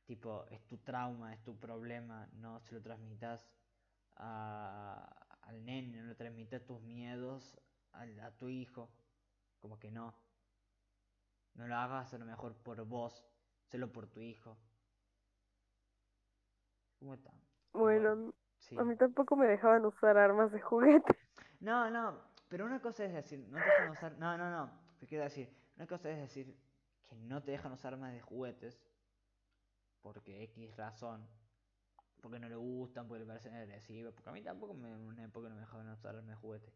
tipo, 0.10 0.43
es 0.49 0.66
tu 0.66 0.80
trauma, 0.80 1.32
es 1.36 1.43
tu 1.43 1.55
problema, 1.60 2.28
no 2.34 2.60
se 2.62 2.74
lo 2.74 2.82
transmitas 2.82 3.47
a- 4.16 5.07
al 5.41 5.64
nene, 5.64 6.01
no 6.01 6.07
le 6.07 6.16
transmitas 6.16 6.66
tus 6.66 6.82
miedos 6.82 7.60
al- 7.91 8.20
a 8.22 8.32
tu 8.32 8.49
hijo, 8.49 8.89
como 9.60 9.78
que 9.78 9.91
no. 9.91 10.16
No 11.53 11.68
lo 11.68 11.76
hagas 11.76 12.12
a 12.12 12.18
lo 12.18 12.26
mejor 12.26 12.55
por 12.55 12.84
vos, 12.86 13.24
solo 13.68 13.91
por 13.91 14.07
tu 14.07 14.20
hijo. 14.20 14.57
¿Cómo 16.97 17.14
está? 17.14 17.32
Bueno, 17.74 18.34
sí. 18.57 18.76
a 18.80 18.84
mí 18.84 18.95
tampoco 18.95 19.36
me 19.36 19.45
dejaban 19.45 19.86
usar 19.86 20.18
armas 20.18 20.51
de 20.51 20.60
juguete. 20.60 21.16
No, 21.60 21.91
no, 21.91 22.20
pero 22.47 22.66
una 22.66 22.82
cosa 22.82 23.05
es 23.05 23.14
decir, 23.14 23.45
no 23.47 23.60
te 23.60 23.66
dejan 23.66 23.91
usar. 23.91 24.18
No, 24.18 24.36
no, 24.39 24.49
no. 24.49 24.72
Te 24.99 25.05
quiero 25.05 25.24
decir, 25.24 25.55
una 25.76 25.86
cosa 25.86 26.10
es 26.10 26.18
decir 26.18 26.57
que 27.07 27.16
no 27.16 27.43
te 27.43 27.51
dejan 27.51 27.74
usar 27.74 27.93
armas 27.93 28.12
de 28.12 28.22
juguetes 28.22 28.82
porque 30.02 30.43
X 30.43 30.76
razón, 30.76 31.28
porque 32.22 32.39
no 32.39 32.50
le 32.50 32.56
gustan, 32.56 33.08
porque 33.08 33.22
le 33.22 33.26
parecen 33.26 33.54
agresivas, 33.54 34.14
porque 34.14 34.30
a 34.30 34.34
mí 34.34 34.41
tampoco 34.41 34.74
me, 34.74 34.89
en 34.89 35.02
una 35.02 35.24
época 35.24 35.50
no 35.50 35.56
me 35.56 35.62
dejaban 35.62 35.89
usar 35.89 36.22
de 36.22 36.36
juguete. 36.36 36.74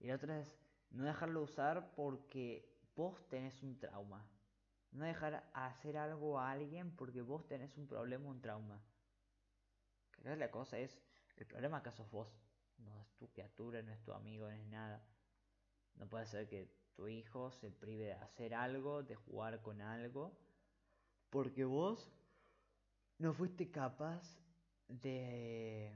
Y 0.00 0.06
la 0.06 0.16
otra 0.16 0.40
es 0.40 0.56
no 0.90 1.04
dejarlo 1.04 1.42
usar 1.42 1.92
porque 1.94 2.68
vos 2.94 3.28
tenés 3.28 3.62
un 3.62 3.78
trauma. 3.78 4.26
No 4.92 5.04
dejar 5.04 5.50
hacer 5.54 5.96
algo 5.96 6.38
a 6.38 6.52
alguien 6.52 6.94
porque 6.94 7.20
vos 7.20 7.46
tenés 7.46 7.76
un 7.76 7.88
problema, 7.88 8.28
un 8.28 8.40
trauma. 8.40 8.80
Que 10.22 10.36
la 10.36 10.50
cosa 10.50 10.78
es, 10.78 11.00
el 11.36 11.46
problema 11.46 11.78
acá 11.78 11.92
sos 11.92 12.10
vos. 12.10 12.28
No 12.78 12.96
es 13.00 13.14
tu 13.16 13.28
criatura, 13.28 13.82
no 13.82 13.92
es 13.92 14.00
tu 14.02 14.12
amigo, 14.12 14.46
no 14.46 14.52
es 14.52 14.66
nada. 14.66 15.04
No 15.96 16.08
puede 16.08 16.26
ser 16.26 16.46
que 16.48 16.70
tu 16.94 17.08
hijo 17.08 17.50
se 17.50 17.70
prive 17.70 18.06
de 18.06 18.12
hacer 18.12 18.54
algo, 18.54 19.02
de 19.02 19.16
jugar 19.16 19.60
con 19.62 19.80
algo, 19.80 20.36
porque 21.30 21.64
vos 21.64 22.12
no 23.18 23.32
fuiste 23.32 23.70
capaz 23.70 24.38
de 24.88 25.92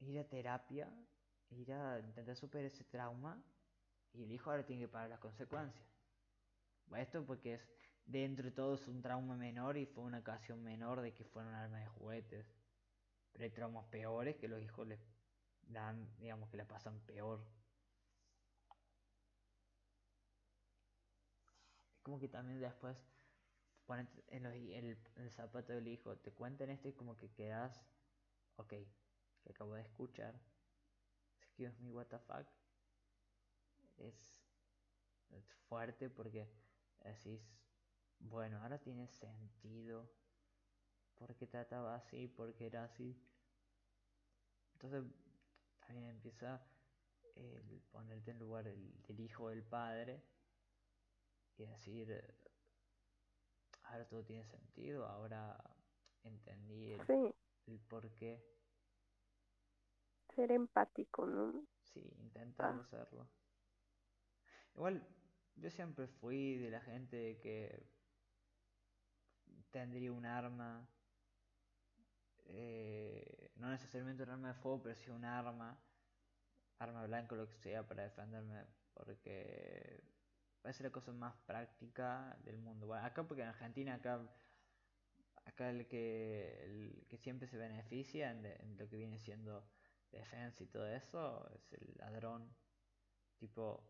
ir 0.00 0.18
a 0.18 0.24
terapia, 0.24 0.88
ir 1.50 1.72
a 1.72 2.00
intentar 2.00 2.36
superar 2.36 2.66
ese 2.66 2.84
trauma, 2.84 3.42
y 4.12 4.24
el 4.24 4.32
hijo 4.32 4.50
ahora 4.50 4.64
tiene 4.64 4.82
que 4.82 4.88
pagar 4.88 5.10
las 5.10 5.20
consecuencias. 5.20 5.86
Esto 6.96 7.24
porque 7.24 7.54
es 7.54 7.68
dentro 8.04 8.44
de 8.44 8.50
todo 8.50 8.74
es 8.74 8.88
un 8.88 9.00
trauma 9.00 9.36
menor 9.36 9.76
y 9.76 9.86
fue 9.86 10.02
una 10.02 10.18
ocasión 10.18 10.62
menor 10.62 11.00
de 11.00 11.12
que 11.12 11.24
fueron 11.24 11.54
armas 11.54 11.80
de 11.80 11.86
juguetes. 11.86 12.46
Pero 13.32 13.44
hay 13.44 13.50
traumas 13.50 13.84
peores 13.86 14.36
que 14.36 14.48
los 14.48 14.60
hijos 14.60 14.86
les 14.88 14.98
dan, 15.62 16.08
digamos 16.18 16.48
que 16.50 16.56
la 16.56 16.66
pasan 16.66 16.98
peor. 17.00 17.40
Es 21.94 22.00
como 22.02 22.18
que 22.18 22.28
también 22.28 22.60
después 22.60 22.96
en 23.98 24.46
el, 24.46 25.30
zapato 25.30 25.72
del 25.72 25.88
hijo, 25.88 26.16
te 26.16 26.32
cuentan 26.32 26.70
esto 26.70 26.88
y 26.88 26.92
como 26.92 27.16
que 27.16 27.30
quedas, 27.30 27.84
ok, 28.56 28.74
que 29.42 29.50
acabo 29.50 29.74
de 29.74 29.82
escuchar. 29.82 30.34
Excuse 31.40 31.80
me, 31.82 31.90
what 31.90 32.06
the 32.06 32.18
fuck. 32.18 32.46
Es, 33.98 34.36
fuerte 35.68 36.10
porque 36.10 36.48
decís, 37.04 37.40
bueno, 38.18 38.60
ahora 38.62 38.78
tiene 38.78 39.08
sentido. 39.08 40.10
Porque 41.14 41.46
trataba 41.46 41.94
así, 41.94 42.26
porque 42.26 42.66
era 42.66 42.84
así. 42.84 43.16
Entonces 44.72 45.04
también 45.86 46.08
empieza 46.08 46.60
el 47.34 47.82
ponerte 47.90 48.30
en 48.30 48.38
lugar 48.38 48.64
del, 48.64 49.02
del 49.02 49.20
hijo 49.20 49.50
del 49.50 49.62
padre 49.62 50.22
y 51.56 51.66
decir, 51.66 52.49
ahora 53.90 54.06
todo 54.08 54.24
tiene 54.24 54.44
sentido, 54.44 55.06
ahora 55.06 55.58
entendí 56.24 56.92
el, 56.92 57.06
Sí, 57.06 57.34
el 57.66 57.80
por 57.80 58.08
qué. 58.14 58.42
ser 60.34 60.50
empático, 60.52 61.26
¿no? 61.26 61.66
Sí, 61.82 62.00
intentando 62.18 62.80
Ah. 62.80 62.82
hacerlo. 62.82 63.28
Igual, 64.74 65.06
yo 65.56 65.70
siempre 65.70 66.06
fui 66.06 66.56
de 66.58 66.70
la 66.70 66.80
gente 66.80 67.38
que 67.42 67.86
tendría 69.70 70.12
un 70.12 70.24
arma, 70.26 70.88
eh, 72.46 73.50
no 73.56 73.70
necesariamente 73.70 74.22
un 74.22 74.30
arma 74.30 74.48
de 74.48 74.54
fuego, 74.54 74.82
pero 74.82 74.94
sí 74.96 75.10
un 75.10 75.24
arma, 75.24 75.78
arma 76.78 77.04
blanca 77.06 77.34
o 77.34 77.38
lo 77.38 77.48
que 77.48 77.56
sea, 77.56 77.86
para 77.86 78.04
defenderme, 78.04 78.64
porque 78.94 80.02
parece 80.62 80.82
la 80.82 80.90
cosa 80.90 81.12
más 81.12 81.34
práctica 81.46 82.36
del 82.44 82.58
mundo. 82.58 82.86
Bueno, 82.86 83.04
acá 83.04 83.24
porque 83.26 83.42
en 83.42 83.48
Argentina, 83.48 83.94
acá, 83.94 84.20
acá 85.44 85.70
el 85.70 85.86
que, 85.86 86.64
el 86.64 87.06
que 87.08 87.18
siempre 87.18 87.48
se 87.48 87.56
beneficia 87.56 88.30
en, 88.30 88.76
lo 88.76 88.88
que 88.88 88.96
viene 88.96 89.18
siendo 89.18 89.64
defensa 90.10 90.62
y 90.62 90.66
todo 90.66 90.86
eso 90.86 91.48
es 91.54 91.72
el 91.72 91.94
ladrón. 91.98 92.54
Tipo, 93.38 93.82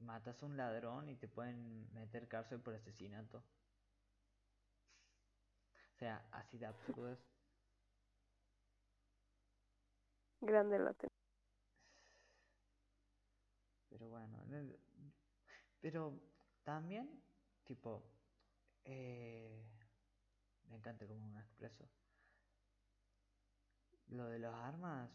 matas 0.00 0.42
a 0.42 0.46
un 0.46 0.56
ladrón 0.56 1.08
y 1.08 1.16
te 1.16 1.28
pueden 1.28 1.92
meter 1.92 2.28
cárcel 2.28 2.60
por 2.60 2.74
asesinato. 2.74 3.38
O 5.94 5.96
sea, 5.96 6.26
así 6.32 6.58
de 6.58 6.66
absurdo 6.66 7.12
es. 7.12 7.18
Grande 10.40 10.78
la 10.78 10.94
Pero 13.88 14.08
bueno, 14.10 14.44
pero 15.84 16.18
también, 16.62 17.22
tipo, 17.62 18.02
eh, 18.86 19.62
me 20.70 20.76
encanta 20.76 21.06
como 21.06 21.22
un 21.26 21.36
expreso. 21.36 21.86
Lo 24.06 24.24
de 24.28 24.38
las 24.38 24.54
armas, 24.54 25.10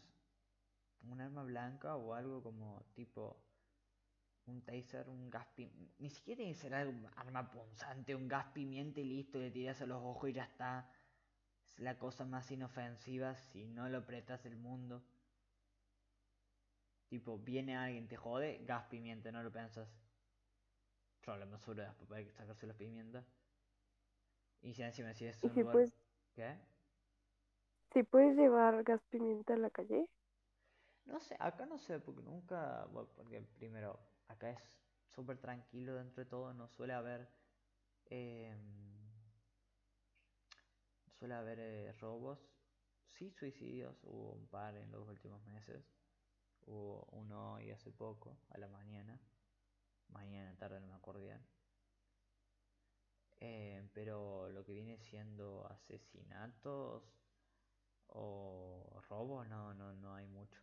un 1.02 1.20
arma 1.20 1.42
blanca 1.42 1.96
o 1.96 2.14
algo 2.14 2.40
como 2.40 2.84
tipo 2.94 3.42
un 4.46 4.62
taser, 4.62 5.08
un 5.08 5.28
gas 5.28 5.48
pimienta. 5.56 5.92
Ni 5.98 6.08
siquiera 6.08 6.36
tiene 6.36 6.52
que 6.52 6.60
ser 6.60 6.74
algo, 6.74 7.10
arma 7.16 7.50
punzante, 7.50 8.14
un 8.14 8.28
gas 8.28 8.46
pimienta 8.52 9.00
y 9.00 9.06
listo, 9.06 9.40
le 9.40 9.50
tiras 9.50 9.82
a 9.82 9.86
los 9.86 10.00
ojos 10.00 10.30
y 10.30 10.34
ya 10.34 10.44
está. 10.44 10.88
Es 11.64 11.80
la 11.80 11.98
cosa 11.98 12.24
más 12.24 12.48
inofensiva 12.52 13.34
si 13.34 13.66
no 13.66 13.88
lo 13.88 13.98
apretas 13.98 14.46
el 14.46 14.56
mundo. 14.56 15.02
Tipo, 17.08 17.40
viene 17.40 17.76
alguien, 17.76 18.06
te 18.06 18.16
jode, 18.16 18.64
gas 18.64 18.84
pimienta, 18.84 19.32
no 19.32 19.42
lo 19.42 19.50
pensas. 19.50 19.88
Problema 21.24 21.58
sobre 21.58 21.84
después 21.84 22.08
para 22.08 22.30
sacarse 22.32 22.66
las 22.66 22.76
pimientas. 22.76 23.24
Y 24.62 24.74
si 24.74 24.82
encima 24.82 25.14
si 25.14 25.26
es 25.26 25.42
un 25.44 25.54
si 25.54 25.60
lugar... 25.60 25.72
puedes, 25.72 25.92
¿Qué? 26.34 26.56
si 27.92 28.02
puedes 28.02 28.36
llevar 28.36 28.82
gas 28.84 29.02
pimienta 29.10 29.52
a 29.52 29.58
la 29.58 29.68
calle. 29.70 30.06
No 31.06 31.20
sé, 31.20 31.36
acá 31.38 31.66
no 31.66 31.78
sé, 31.78 31.98
porque 32.00 32.22
nunca, 32.22 32.86
bueno, 32.92 33.08
porque 33.16 33.42
primero, 33.58 33.98
acá 34.28 34.50
es 34.50 34.60
súper 35.14 35.38
tranquilo 35.38 35.94
dentro 35.94 36.22
de 36.24 36.30
todo, 36.30 36.54
no 36.54 36.68
suele 36.68 36.92
haber, 36.94 37.28
eh, 38.06 38.54
suele 41.18 41.34
haber 41.34 41.58
eh, 41.60 41.92
robos, 42.00 42.38
sí 43.04 43.30
suicidios, 43.30 43.96
hubo 44.04 44.32
un 44.32 44.46
par 44.46 44.76
en 44.76 44.90
los 44.92 45.06
últimos 45.08 45.44
meses, 45.46 45.84
hubo 46.66 47.06
uno 47.12 47.54
hoy 47.54 47.70
hace 47.70 47.90
poco, 47.90 48.36
a 48.50 48.58
la 48.58 48.68
mañana, 48.68 49.20
mañana 50.12 50.56
tarde 50.56 50.80
no 50.80 50.88
me 50.88 50.94
acuerdo 50.94 51.22
bien, 51.22 51.40
eh, 53.40 53.88
pero 53.94 54.50
lo 54.50 54.64
que 54.64 54.72
viene 54.72 54.98
siendo 54.98 55.66
asesinatos 55.70 57.02
o 58.08 59.00
robos 59.08 59.48
no, 59.48 59.72
no, 59.74 59.92
no 59.94 60.14
hay 60.14 60.26
mucho. 60.26 60.60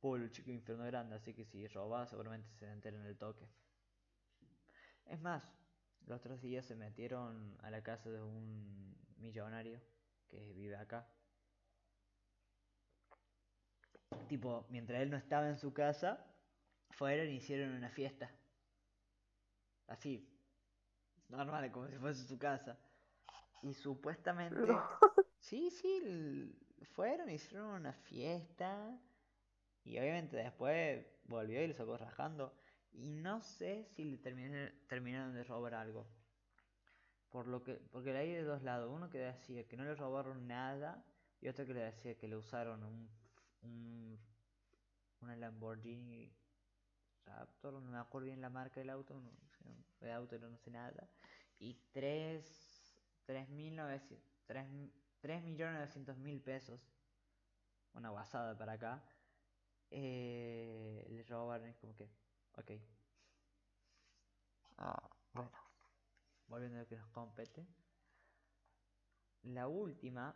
Pueblo 0.00 0.28
chico 0.28 0.50
infierno 0.50 0.84
grande, 0.84 1.16
así 1.16 1.32
que 1.34 1.44
si 1.46 1.66
robas 1.68 2.10
seguramente 2.10 2.48
se 2.58 2.70
enteren 2.70 3.00
en 3.00 3.06
el 3.06 3.16
toque. 3.16 3.48
Es 5.06 5.20
más, 5.20 5.42
los 6.06 6.18
otros 6.18 6.42
días 6.42 6.66
se 6.66 6.76
metieron 6.76 7.56
a 7.62 7.70
la 7.70 7.82
casa 7.82 8.10
de 8.10 8.22
un 8.22 8.94
millonario 9.16 9.80
que 10.28 10.52
vive 10.52 10.76
acá. 10.76 11.08
Tipo, 14.28 14.66
mientras 14.68 15.00
él 15.00 15.10
no 15.10 15.16
estaba 15.16 15.48
en 15.48 15.56
su 15.58 15.72
casa, 15.72 16.24
fueron 16.90 17.28
y 17.28 17.36
hicieron 17.36 17.74
una 17.74 17.90
fiesta. 17.90 18.30
Así, 19.86 20.28
normal, 21.28 21.70
como 21.72 21.88
si 21.88 21.96
fuese 21.96 22.24
su 22.26 22.38
casa. 22.38 22.78
Y 23.62 23.74
supuestamente... 23.74 24.56
No. 24.60 24.82
Sí, 25.38 25.70
sí, 25.70 26.52
fueron, 26.94 27.28
hicieron 27.30 27.66
una 27.66 27.92
fiesta. 27.92 28.98
Y 29.84 29.98
obviamente 29.98 30.36
después 30.36 31.06
volvió 31.24 31.62
y 31.62 31.68
lo 31.68 31.74
sacó 31.74 31.96
rajando. 31.98 32.54
Y 32.92 33.10
no 33.10 33.42
sé 33.42 33.84
si 33.94 34.04
le 34.04 34.18
terminé- 34.18 34.72
terminaron 34.88 35.34
de 35.34 35.44
robar 35.44 35.74
algo. 35.74 36.06
Por 37.30 37.46
lo 37.48 37.62
que, 37.62 37.74
porque 37.92 38.16
hay 38.16 38.32
de 38.32 38.42
dos 38.44 38.62
lados. 38.62 38.90
Uno 38.90 39.10
que 39.10 39.18
decía 39.18 39.66
que 39.66 39.76
no 39.76 39.84
le 39.84 39.94
robaron 39.94 40.46
nada. 40.46 41.04
Y 41.40 41.48
otro 41.48 41.66
que 41.66 41.74
le 41.74 41.80
decía 41.80 42.16
que 42.16 42.28
le 42.28 42.36
usaron 42.36 42.82
un, 42.84 43.10
un 43.62 44.18
una 45.20 45.36
Lamborghini 45.36 46.30
Raptor, 47.26 47.74
no 47.74 47.90
me 47.90 47.98
acuerdo 47.98 48.26
bien 48.26 48.40
la 48.40 48.50
marca 48.50 48.80
del 48.80 48.90
auto, 48.90 49.14
no, 49.18 49.30
de 50.04 50.12
auto 50.12 50.38
no 50.38 50.56
sé 50.58 50.70
nada. 50.70 51.08
Y 51.58 51.74
3, 51.92 53.04
3.900, 53.26 54.18
3, 54.46 54.66
3.900.000 55.20 56.40
pesos, 56.42 56.80
una 57.94 58.10
guasada 58.10 58.56
para 58.58 58.72
acá, 58.74 59.02
eh, 59.90 61.06
le 61.10 61.22
robaron, 61.24 61.68
es 61.68 61.76
como 61.78 61.94
que, 61.96 62.10
ok. 62.56 62.70
Ah, 64.78 65.10
bueno. 65.32 65.50
Volviendo 66.48 66.78
a 66.78 66.82
lo 66.82 66.88
que 66.88 66.96
nos 66.96 67.08
compete. 67.10 67.66
La 69.44 69.68
última. 69.68 70.34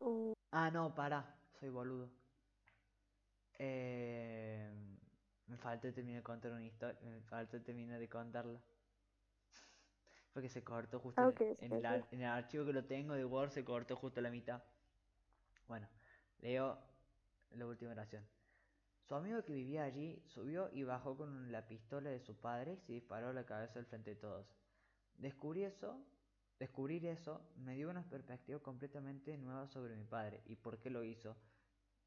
Uh, 0.00 0.34
Ah, 0.50 0.70
no, 0.70 0.94
pará, 0.94 1.24
soy 1.58 1.70
boludo. 1.70 2.10
Eh, 3.58 4.70
me 5.52 5.56
falta 5.58 5.92
terminar 5.92 6.20
de 6.20 6.24
contar 6.24 6.52
una 6.52 6.64
historia. 6.64 6.98
Me 7.02 7.20
falta 7.22 7.60
terminar 7.62 7.98
de 8.00 8.08
contarla. 8.08 8.60
Porque 10.32 10.48
se 10.48 10.64
cortó 10.64 10.98
justo 10.98 11.22
Ah, 11.22 11.28
en, 11.28 11.30
ok, 11.30 11.40
en 11.60 11.72
el, 11.74 12.04
en 12.10 12.20
el 12.22 12.26
archivo 12.28 12.64
que 12.66 12.72
lo 12.72 12.84
tengo 12.84 13.14
de 13.14 13.24
Word, 13.24 13.50
se 13.50 13.64
cortó 13.64 13.96
justo 13.96 14.20
a 14.20 14.22
la 14.22 14.30
mitad. 14.30 14.62
Bueno, 15.68 15.88
leo 16.40 16.78
la 17.52 17.66
última 17.66 17.92
oración. 17.92 18.24
Su 19.08 19.14
amigo 19.14 19.44
que 19.44 19.52
vivía 19.54 19.84
allí 19.84 20.22
subió 20.26 20.70
y 20.72 20.84
bajó 20.84 21.16
con 21.16 21.52
la 21.52 21.66
pistola 21.66 22.10
de 22.10 22.20
su 22.20 22.36
padre 22.36 22.74
y 22.74 22.78
se 22.80 22.92
disparó 22.94 23.28
a 23.28 23.32
la 23.32 23.44
cabeza 23.46 23.78
al 23.78 23.86
frente 23.86 24.10
de 24.10 24.16
todos. 24.16 24.46
Descubrí 25.18 25.64
eso, 25.64 26.00
descubrir 26.58 27.06
eso 27.06 27.42
me 27.56 27.74
dio 27.76 27.90
una 27.90 28.02
perspectiva 28.08 28.60
completamente 28.60 29.36
nueva 29.38 29.68
sobre 29.68 29.96
mi 29.96 30.04
padre 30.04 30.42
y 30.46 30.56
por 30.56 30.78
qué 30.80 30.90
lo 30.90 31.04
hizo. 31.04 31.36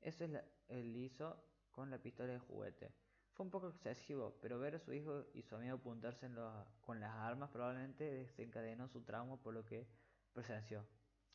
Eso 0.02 0.24
es 0.26 0.32
la- 0.32 0.46
él 0.70 0.96
hizo 0.98 1.38
con 1.72 1.90
la 1.92 2.00
pistola 2.00 2.34
de 2.34 2.40
juguete. 2.40 2.94
Fue 3.36 3.46
un 3.46 3.52
poco 3.52 3.68
excesivo, 3.68 4.38
pero 4.42 4.60
ver 4.60 4.76
a 4.76 4.80
su 4.80 4.94
hijo 4.94 5.26
y 5.34 5.42
su 5.42 5.56
amigo 5.56 5.76
apuntarse 5.76 6.26
en 6.26 6.38
con 6.80 7.02
las 7.02 7.14
armas 7.14 7.50
probablemente 7.50 8.06
desencadenó 8.06 8.88
su 8.88 9.02
trauma 9.02 9.36
por 9.36 9.54
lo 9.54 9.66
que 9.66 9.86
presenció. 10.32 10.86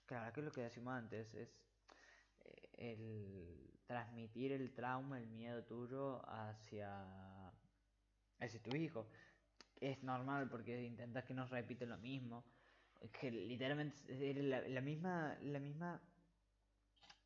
Claro, 0.07 0.33
que 0.33 0.41
es 0.41 0.47
lo 0.47 0.51
que 0.51 0.63
decimos 0.63 0.95
antes, 0.95 1.35
es 1.35 1.51
eh, 2.47 2.71
el 2.79 3.71
transmitir 3.87 4.53
el 4.53 4.73
trauma, 4.73 5.19
el 5.19 5.27
miedo 5.27 5.63
tuyo 5.65 6.23
hacia, 6.27 7.53
hacia 8.39 8.63
tu 8.63 8.75
hijo. 8.75 9.07
Es 9.79 10.03
normal 10.03 10.49
porque 10.49 10.83
intentas 10.83 11.25
que 11.25 11.35
no 11.35 11.47
repite 11.49 11.85
lo 11.85 11.99
mismo. 11.99 12.45
Es 12.99 13.11
que 13.11 13.31
literalmente 13.31 13.97
era 14.09 14.43
la, 14.43 14.69
la 14.69 14.81
misma, 14.81 15.37
la 15.43 15.59
misma 15.59 16.01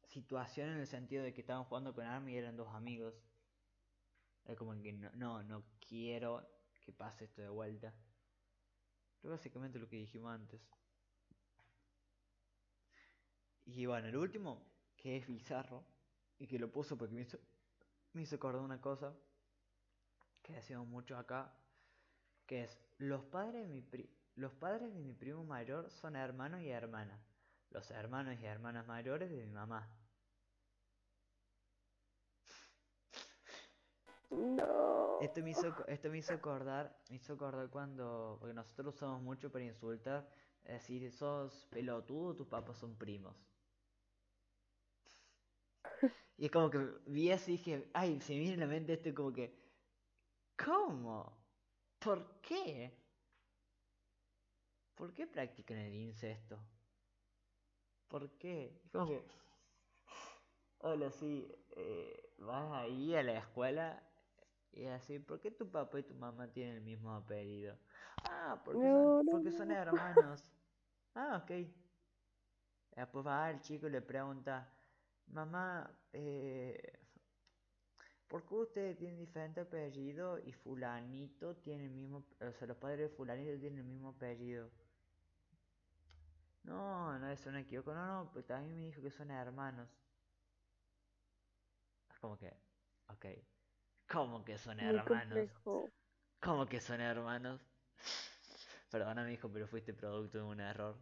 situación 0.08 0.70
en 0.70 0.78
el 0.78 0.86
sentido 0.88 1.22
de 1.22 1.32
que 1.32 1.42
estaban 1.42 1.62
jugando 1.62 1.94
con 1.94 2.06
armas 2.06 2.30
y 2.30 2.36
eran 2.36 2.56
dos 2.56 2.74
amigos. 2.74 3.14
Es 4.46 4.56
como 4.56 4.72
que 4.82 4.92
no, 4.92 5.10
no, 5.14 5.42
no 5.42 5.64
quiero 5.80 6.46
que 6.80 6.92
pase 6.92 7.24
esto 7.24 7.42
de 7.42 7.48
vuelta. 7.48 7.94
Pero 9.20 9.32
básicamente 9.32 9.78
lo 9.80 9.88
que 9.88 9.96
dijimos 9.96 10.30
antes. 10.32 10.60
Y 13.66 13.86
bueno, 13.86 14.08
el 14.08 14.16
último, 14.16 14.62
que 14.96 15.16
es 15.16 15.26
bizarro, 15.26 15.84
y 16.38 16.46
que 16.46 16.58
lo 16.58 16.70
puso 16.70 16.96
porque 16.96 17.14
me 17.14 17.22
hizo, 17.22 17.38
me 18.12 18.22
hizo 18.22 18.36
acordar 18.36 18.62
una 18.62 18.80
cosa 18.80 19.14
que 20.42 20.52
decimos 20.52 20.86
mucho 20.86 21.16
acá, 21.18 21.52
que 22.46 22.64
es, 22.64 22.78
los 22.98 23.24
padres 23.24 23.62
de 23.62 23.68
mi, 23.68 23.82
pri- 23.82 24.10
los 24.36 24.52
padres 24.54 24.92
de 24.94 25.00
mi 25.00 25.12
primo 25.14 25.44
mayor 25.44 25.90
son 25.90 26.16
hermanos 26.16 26.62
y 26.62 26.70
hermanas, 26.70 27.20
los 27.70 27.90
hermanos 27.90 28.38
y 28.40 28.46
hermanas 28.46 28.86
mayores 28.86 29.30
de 29.30 29.46
mi 29.46 29.52
mamá. 29.52 29.88
No. 34.30 35.18
Esto 35.18 35.42
me 35.42 35.50
hizo, 35.50 35.74
esto 35.86 36.10
me 36.10 36.18
hizo 36.18 36.34
acordar, 36.34 37.00
me 37.08 37.16
hizo 37.16 37.32
acordar 37.34 37.70
cuando, 37.70 38.36
porque 38.40 38.54
nosotros 38.54 38.94
usamos 38.94 39.22
mucho 39.22 39.50
para 39.50 39.64
insultar, 39.64 40.28
decir, 40.64 41.10
sos 41.10 41.66
pelotudo, 41.70 42.34
tus 42.36 42.46
papás 42.48 42.76
son 42.78 42.96
primos. 42.96 43.34
Y 46.36 46.46
es 46.46 46.50
como 46.50 46.70
que 46.70 46.78
vi 47.06 47.30
así 47.30 47.52
y 47.54 47.56
dije, 47.56 47.90
ay, 47.94 48.20
se 48.20 48.34
me 48.34 48.40
viene 48.40 48.54
a 48.54 48.66
la 48.66 48.66
mente 48.66 48.92
esto 48.94 49.14
como 49.14 49.32
que, 49.32 49.54
¿cómo? 50.56 51.32
¿Por 52.00 52.40
qué? 52.40 52.92
¿Por 54.96 55.14
qué 55.14 55.28
practican 55.28 55.78
el 55.78 55.94
incesto? 55.94 56.58
¿Por 58.08 58.30
qué? 58.38 58.80
Es 58.84 58.90
como 58.90 59.06
que, 59.08 59.26
hola, 60.78 61.10
sí, 61.10 61.48
eh, 61.76 62.34
vas 62.38 62.72
ahí 62.72 63.14
a 63.14 63.22
la 63.22 63.38
escuela 63.38 64.02
y 64.74 64.86
así, 64.86 65.18
¿por 65.18 65.40
qué 65.40 65.50
tu 65.50 65.70
papá 65.70 66.00
y 66.00 66.02
tu 66.04 66.14
mamá 66.14 66.48
tienen 66.52 66.76
el 66.76 66.82
mismo 66.82 67.12
apellido? 67.14 67.76
Ah, 68.24 68.60
porque 68.64 68.88
No, 68.88 68.90
son, 68.90 69.14
no, 69.22 69.22
porque 69.30 69.50
no, 69.50 69.50
son 69.50 69.70
no. 69.70 69.76
hermanos. 69.82 70.50
Ah, 71.14 71.40
ok. 71.42 71.52
Después 72.96 73.26
va 73.26 73.50
el 73.50 73.60
chico 73.60 73.86
y 73.88 73.90
le 73.90 74.00
pregunta, 74.02 74.72
mamá, 75.26 75.90
eh, 76.12 76.98
¿por 78.28 78.44
qué 78.46 78.54
ustedes 78.54 78.98
tienen 78.98 79.16
diferente 79.18 79.60
apellido 79.60 80.38
y 80.38 80.52
fulanito 80.52 81.56
tiene 81.56 81.84
el 81.86 81.90
mismo, 81.90 82.24
o 82.40 82.52
sea, 82.52 82.66
los 82.68 82.76
padres 82.76 83.10
de 83.10 83.16
fulanito 83.16 83.58
tienen 83.58 83.78
el 83.78 83.84
mismo 83.84 84.10
apellido? 84.10 84.70
No, 86.64 87.16
no 87.20 87.28
es 87.28 87.46
un 87.46 87.54
equivoco, 87.56 87.94
no, 87.94 88.04
no, 88.24 88.30
pues 88.32 88.44
también 88.46 88.74
me 88.76 88.86
dijo 88.86 89.00
que 89.00 89.10
son 89.12 89.30
hermanos. 89.30 89.88
Es 92.10 92.18
como 92.18 92.38
que, 92.38 92.50
ok. 93.08 93.26
¿Cómo 94.08 94.44
que 94.46 94.56
son 94.56 94.80
Muy 94.80 95.02
hermanos? 95.02 95.02
complejo. 95.02 95.92
¿Cómo 96.40 96.66
que 96.66 96.80
son 96.80 97.00
hermanos? 97.00 97.60
Perdona, 98.90 99.30
hijo, 99.30 99.50
pero 99.52 99.66
fuiste 99.68 99.92
producto 99.92 100.38
de 100.38 100.44
un 100.44 100.60
error. 100.60 100.96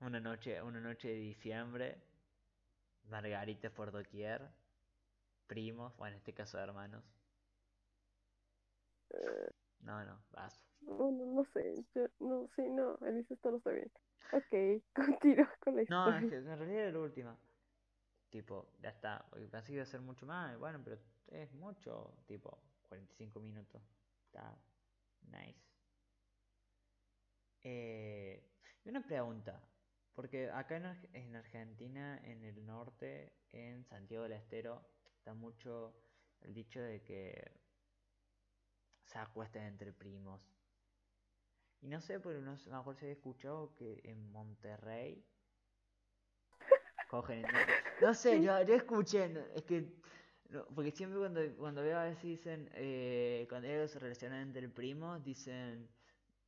Una 0.00 0.20
noche, 0.20 0.62
una 0.62 0.80
noche 0.80 1.08
de 1.08 1.14
diciembre, 1.16 2.02
margaritas 3.08 3.70
por 3.72 3.92
doquier, 3.92 4.50
primos, 5.46 5.94
o 5.98 6.06
en 6.06 6.14
este 6.14 6.34
caso 6.34 6.58
hermanos. 6.58 7.04
Eh, 9.10 9.54
No, 9.80 10.04
no, 10.04 10.18
vas. 10.32 10.60
no, 10.80 11.10
no, 11.10 11.26
no 11.26 11.44
sé. 11.52 11.84
Yo, 11.94 12.06
no, 12.20 12.48
sí, 12.56 12.62
no. 12.70 12.96
El 13.06 13.18
incesto 13.18 13.50
no 13.50 13.58
está 13.58 13.70
bien. 13.70 13.90
Ok, 14.30 14.52
continúa 14.94 15.50
con 15.60 15.76
la 15.76 15.82
No, 15.86 16.14
es 16.16 16.26
historia. 16.26 16.28
que 16.28 16.36
en 16.36 16.44
realidad 16.46 16.82
era 16.84 16.92
la 16.92 16.98
última. 17.00 17.38
Tipo, 18.30 18.72
ya 18.82 18.90
está. 18.90 19.26
Pensé 19.50 19.68
que 19.68 19.74
iba 19.74 19.82
a 19.84 19.86
ser 19.86 20.00
mucho 20.02 20.26
más. 20.26 20.58
Bueno, 20.58 20.80
pero 20.84 20.98
es 21.34 21.52
mucho. 21.52 22.14
Tipo, 22.26 22.58
45 22.88 23.40
minutos. 23.40 23.82
Está 24.26 24.56
nice. 25.22 25.60
Eh, 27.62 28.42
y 28.84 28.88
una 28.88 29.04
pregunta. 29.04 29.60
Porque 30.14 30.50
acá 30.50 30.76
en, 30.76 30.86
en 31.12 31.36
Argentina, 31.36 32.20
en 32.24 32.44
el 32.44 32.64
norte, 32.64 33.32
en 33.50 33.84
Santiago 33.84 34.24
del 34.24 34.34
Estero, 34.34 34.86
está 35.16 35.34
mucho 35.34 35.96
el 36.40 36.54
dicho 36.54 36.80
de 36.80 37.02
que 37.02 37.52
se 39.04 39.18
acuestan 39.18 39.62
entre 39.64 39.92
primos. 39.92 40.40
Y 41.80 41.88
no 41.88 42.00
sé, 42.00 42.20
pero 42.20 42.40
no 42.40 42.56
sé, 42.56 42.70
me 42.70 42.76
acuerdo 42.76 43.00
si 43.00 43.06
había 43.06 43.14
escuchado 43.14 43.74
que 43.74 44.00
en 44.04 44.30
Monterrey 44.32 45.24
cogen 47.10 47.44
entre... 47.44 47.66
No 48.00 48.14
sé, 48.14 48.42
yo, 48.42 48.62
yo 48.62 48.74
escuché, 48.74 49.30
es 49.54 49.64
que... 49.64 49.92
no, 50.54 50.66
porque 50.74 50.90
siempre 50.92 51.18
cuando, 51.18 51.40
cuando 51.56 51.82
veo 51.82 51.98
a 51.98 52.04
veces 52.04 52.22
dicen, 52.22 52.70
eh, 52.74 53.46
cuando 53.48 53.68
ellos 53.68 53.90
se 53.90 53.98
relacionan 53.98 54.40
entre 54.42 54.68
primos, 54.68 55.22
dicen 55.24 55.88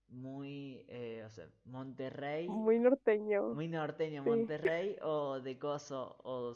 muy, 0.08 0.84
eh, 0.88 1.24
o 1.26 1.30
sea, 1.30 1.48
Monterrey, 1.64 2.64
Muy 2.64 2.78
norteño. 2.80 3.42
muy 3.50 3.68
norteño, 3.68 4.22
Sí. 4.24 4.30
Monterrey 4.30 4.96
o 5.02 5.40
de 5.40 5.58
Coso 5.58 6.16
o, 6.24 6.54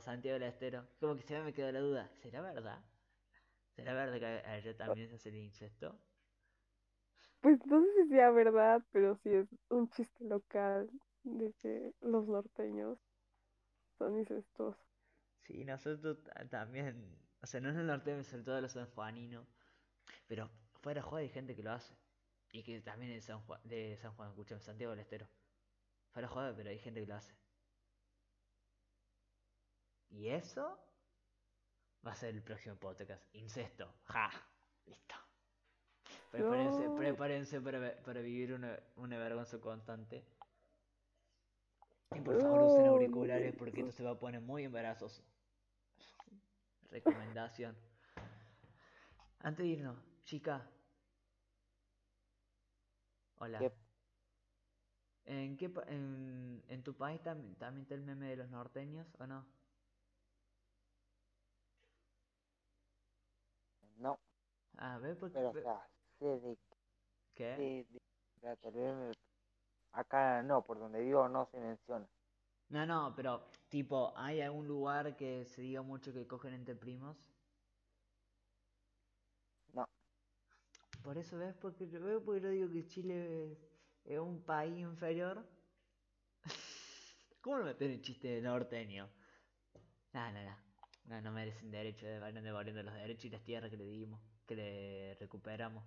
Santiago 0.00 0.38
del 0.38 0.48
Estero. 0.50 0.86
Como 1.00 1.16
que 1.16 1.22
siempre 1.22 1.46
me 1.46 1.54
quedó 1.54 1.72
la 1.72 1.80
duda, 1.80 2.10
¿será 2.22 2.42
verdad? 2.42 2.84
¿Será 3.76 3.94
verdad 3.94 4.18
que 4.20 4.26
a- 4.26 4.52
allá 4.54 4.76
también 4.76 5.08
se 5.10 5.16
hace 5.16 5.30
el 5.30 5.36
incesto? 5.36 5.98
Pues 7.40 7.64
no 7.66 7.80
sé 7.80 7.86
si 8.02 8.08
sea 8.08 8.32
verdad, 8.32 8.82
pero 8.90 9.14
sí 9.22 9.28
es 9.30 9.46
un 9.70 9.88
chiste 9.90 10.24
local 10.24 10.90
de 11.22 11.52
que 11.54 11.94
los 12.00 12.26
norteños 12.26 12.98
son 13.98 14.18
incestuosos. 14.18 14.93
Sí, 15.46 15.64
nosotros 15.64 16.22
ta- 16.24 16.48
también, 16.48 17.16
o 17.42 17.46
sea, 17.46 17.60
no 17.60 17.70
es 17.70 17.76
el 17.76 17.86
norte, 17.86 18.22
sobre 18.24 18.42
todo 18.42 18.60
los 18.60 18.72
sanjuaninos, 18.72 19.46
pero 20.26 20.50
fuera 20.80 21.02
de 21.02 21.16
hay 21.18 21.28
gente 21.28 21.54
que 21.54 21.62
lo 21.62 21.72
hace. 21.72 21.94
Y 22.52 22.62
que 22.62 22.80
también 22.80 23.10
es 23.12 23.24
San 23.24 23.40
Juan, 23.40 23.60
de 23.64 23.96
San 23.96 24.14
Juan, 24.14 24.30
escuchame, 24.30 24.60
Santiago 24.60 24.92
del 24.92 25.00
Estero. 25.00 25.28
Fuera 26.12 26.28
de 26.28 26.34
joda, 26.34 26.54
pero 26.56 26.70
hay 26.70 26.78
gente 26.78 27.00
que 27.00 27.06
lo 27.06 27.16
hace. 27.16 27.34
Y 30.10 30.28
eso 30.28 30.78
va 32.06 32.12
a 32.12 32.14
ser 32.14 32.34
el 32.34 32.42
próximo 32.42 32.76
podcast. 32.76 33.22
Incesto. 33.34 33.92
Ja. 34.04 34.30
Listo. 34.86 35.14
Prepárense, 36.30 36.84
No. 36.86 36.94
prepárense 36.96 37.60
para, 37.60 37.96
para 38.02 38.20
vivir 38.20 38.52
una, 38.52 38.78
una 38.96 39.18
vergüenza 39.18 39.60
constante. 39.60 40.24
Y 42.14 42.20
por 42.20 42.40
favor 42.40 42.62
usen 42.62 42.86
auriculares 42.86 43.54
porque 43.56 43.80
esto 43.80 43.92
se 43.92 44.04
va 44.04 44.10
a 44.12 44.18
poner 44.18 44.40
muy 44.40 44.64
embarazoso. 44.64 45.24
Recomendación. 46.94 47.74
Antes 49.40 49.64
de 49.64 49.66
irnos, 49.66 49.98
chica. 50.24 50.62
Hola. 53.40 53.58
¿Qué? 53.58 53.72
¿En, 55.26 55.56
qué, 55.56 55.72
en, 55.88 56.62
en 56.68 56.82
tu 56.84 56.94
país 56.94 57.20
tam- 57.22 57.56
también 57.58 57.82
está 57.82 57.94
el 57.96 58.02
meme 58.02 58.28
de 58.28 58.36
los 58.36 58.48
norteños 58.48 59.08
o 59.18 59.26
no? 59.26 59.44
No, 63.98 64.18
Ah, 64.78 64.98
ve 64.98 65.14
porque... 65.16 65.36
pero 65.36 65.50
o 65.50 65.52
ve- 65.52 65.62
sea, 65.62 65.80
sé 66.20 66.26
de 66.26 66.56
¿Qué? 67.34 67.56
de-. 67.56 69.14
Acá 69.92 70.42
no, 70.42 70.62
por 70.62 70.78
donde 70.78 71.00
vivo 71.00 71.28
no 71.28 71.46
se 71.50 71.58
menciona. 71.58 72.06
No, 72.74 72.84
no, 72.84 73.14
pero 73.16 73.42
tipo, 73.70 74.12
¿hay 74.16 74.40
algún 74.42 74.66
lugar 74.68 75.16
que 75.16 75.46
se 75.46 75.62
diga 75.62 75.80
mucho 75.82 76.12
que 76.12 76.26
cogen 76.26 76.52
entre 76.54 76.74
primos? 76.74 77.16
No, 79.74 79.86
Por 81.04 81.18
eso 81.18 81.38
ves, 81.38 81.54
porque 81.60 81.88
yo 81.88 82.00
veo 82.00 82.20
porque 82.24 82.40
yo 82.40 82.48
digo 82.50 82.68
que 82.72 82.86
Chile 82.88 83.52
es, 83.52 83.58
es 84.04 84.18
un 84.18 84.42
país 84.42 84.76
inferior. 84.78 85.44
¿Cómo 87.40 87.58
no 87.58 87.64
meter 87.64 87.90
un 87.90 88.02
chiste 88.02 88.28
de 88.28 88.40
norteño? 88.42 89.08
No, 90.12 90.32
no, 90.32 90.42
no. 90.42 90.56
No, 91.06 91.20
no 91.20 91.32
merecen 91.32 91.70
derecho 91.70 92.06
de 92.06 92.18
vayan 92.18 92.42
devolviendo 92.44 92.82
los 92.82 92.94
derechos 92.94 93.26
y 93.26 93.30
las 93.30 93.42
tierras 93.42 93.70
que 93.70 93.76
le 93.76 93.84
dimos, 93.84 94.20
que 94.46 94.54
le 94.56 95.14
recuperamos. 95.20 95.84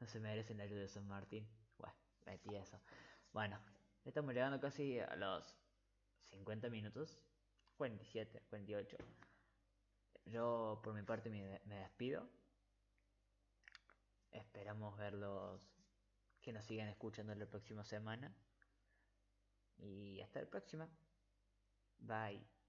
No 0.00 0.06
se 0.06 0.20
merecen 0.20 0.58
la 0.58 0.64
ayuda 0.64 0.80
de 0.82 0.88
San 0.88 1.06
Martín. 1.08 1.48
Bueno, 1.78 1.94
metí 2.26 2.54
eso. 2.54 2.80
Bueno, 3.32 3.58
estamos 4.04 4.34
llegando 4.34 4.60
casi 4.60 5.00
a 5.00 5.16
los 5.16 5.54
50 6.30 6.68
minutos. 6.70 7.20
47, 7.76 8.42
48. 8.48 8.96
Yo 10.26 10.80
por 10.82 10.94
mi 10.94 11.02
parte 11.02 11.30
me, 11.30 11.42
de- 11.42 11.60
me 11.66 11.76
despido. 11.76 12.28
Esperamos 14.30 14.96
verlos, 14.96 15.60
que 16.40 16.52
nos 16.52 16.64
sigan 16.64 16.88
escuchando 16.88 17.34
la 17.34 17.46
próxima 17.46 17.84
semana. 17.84 18.34
Y 19.78 20.20
hasta 20.20 20.40
la 20.42 20.46
próxima. 20.50 20.88
Bye. 21.98 22.59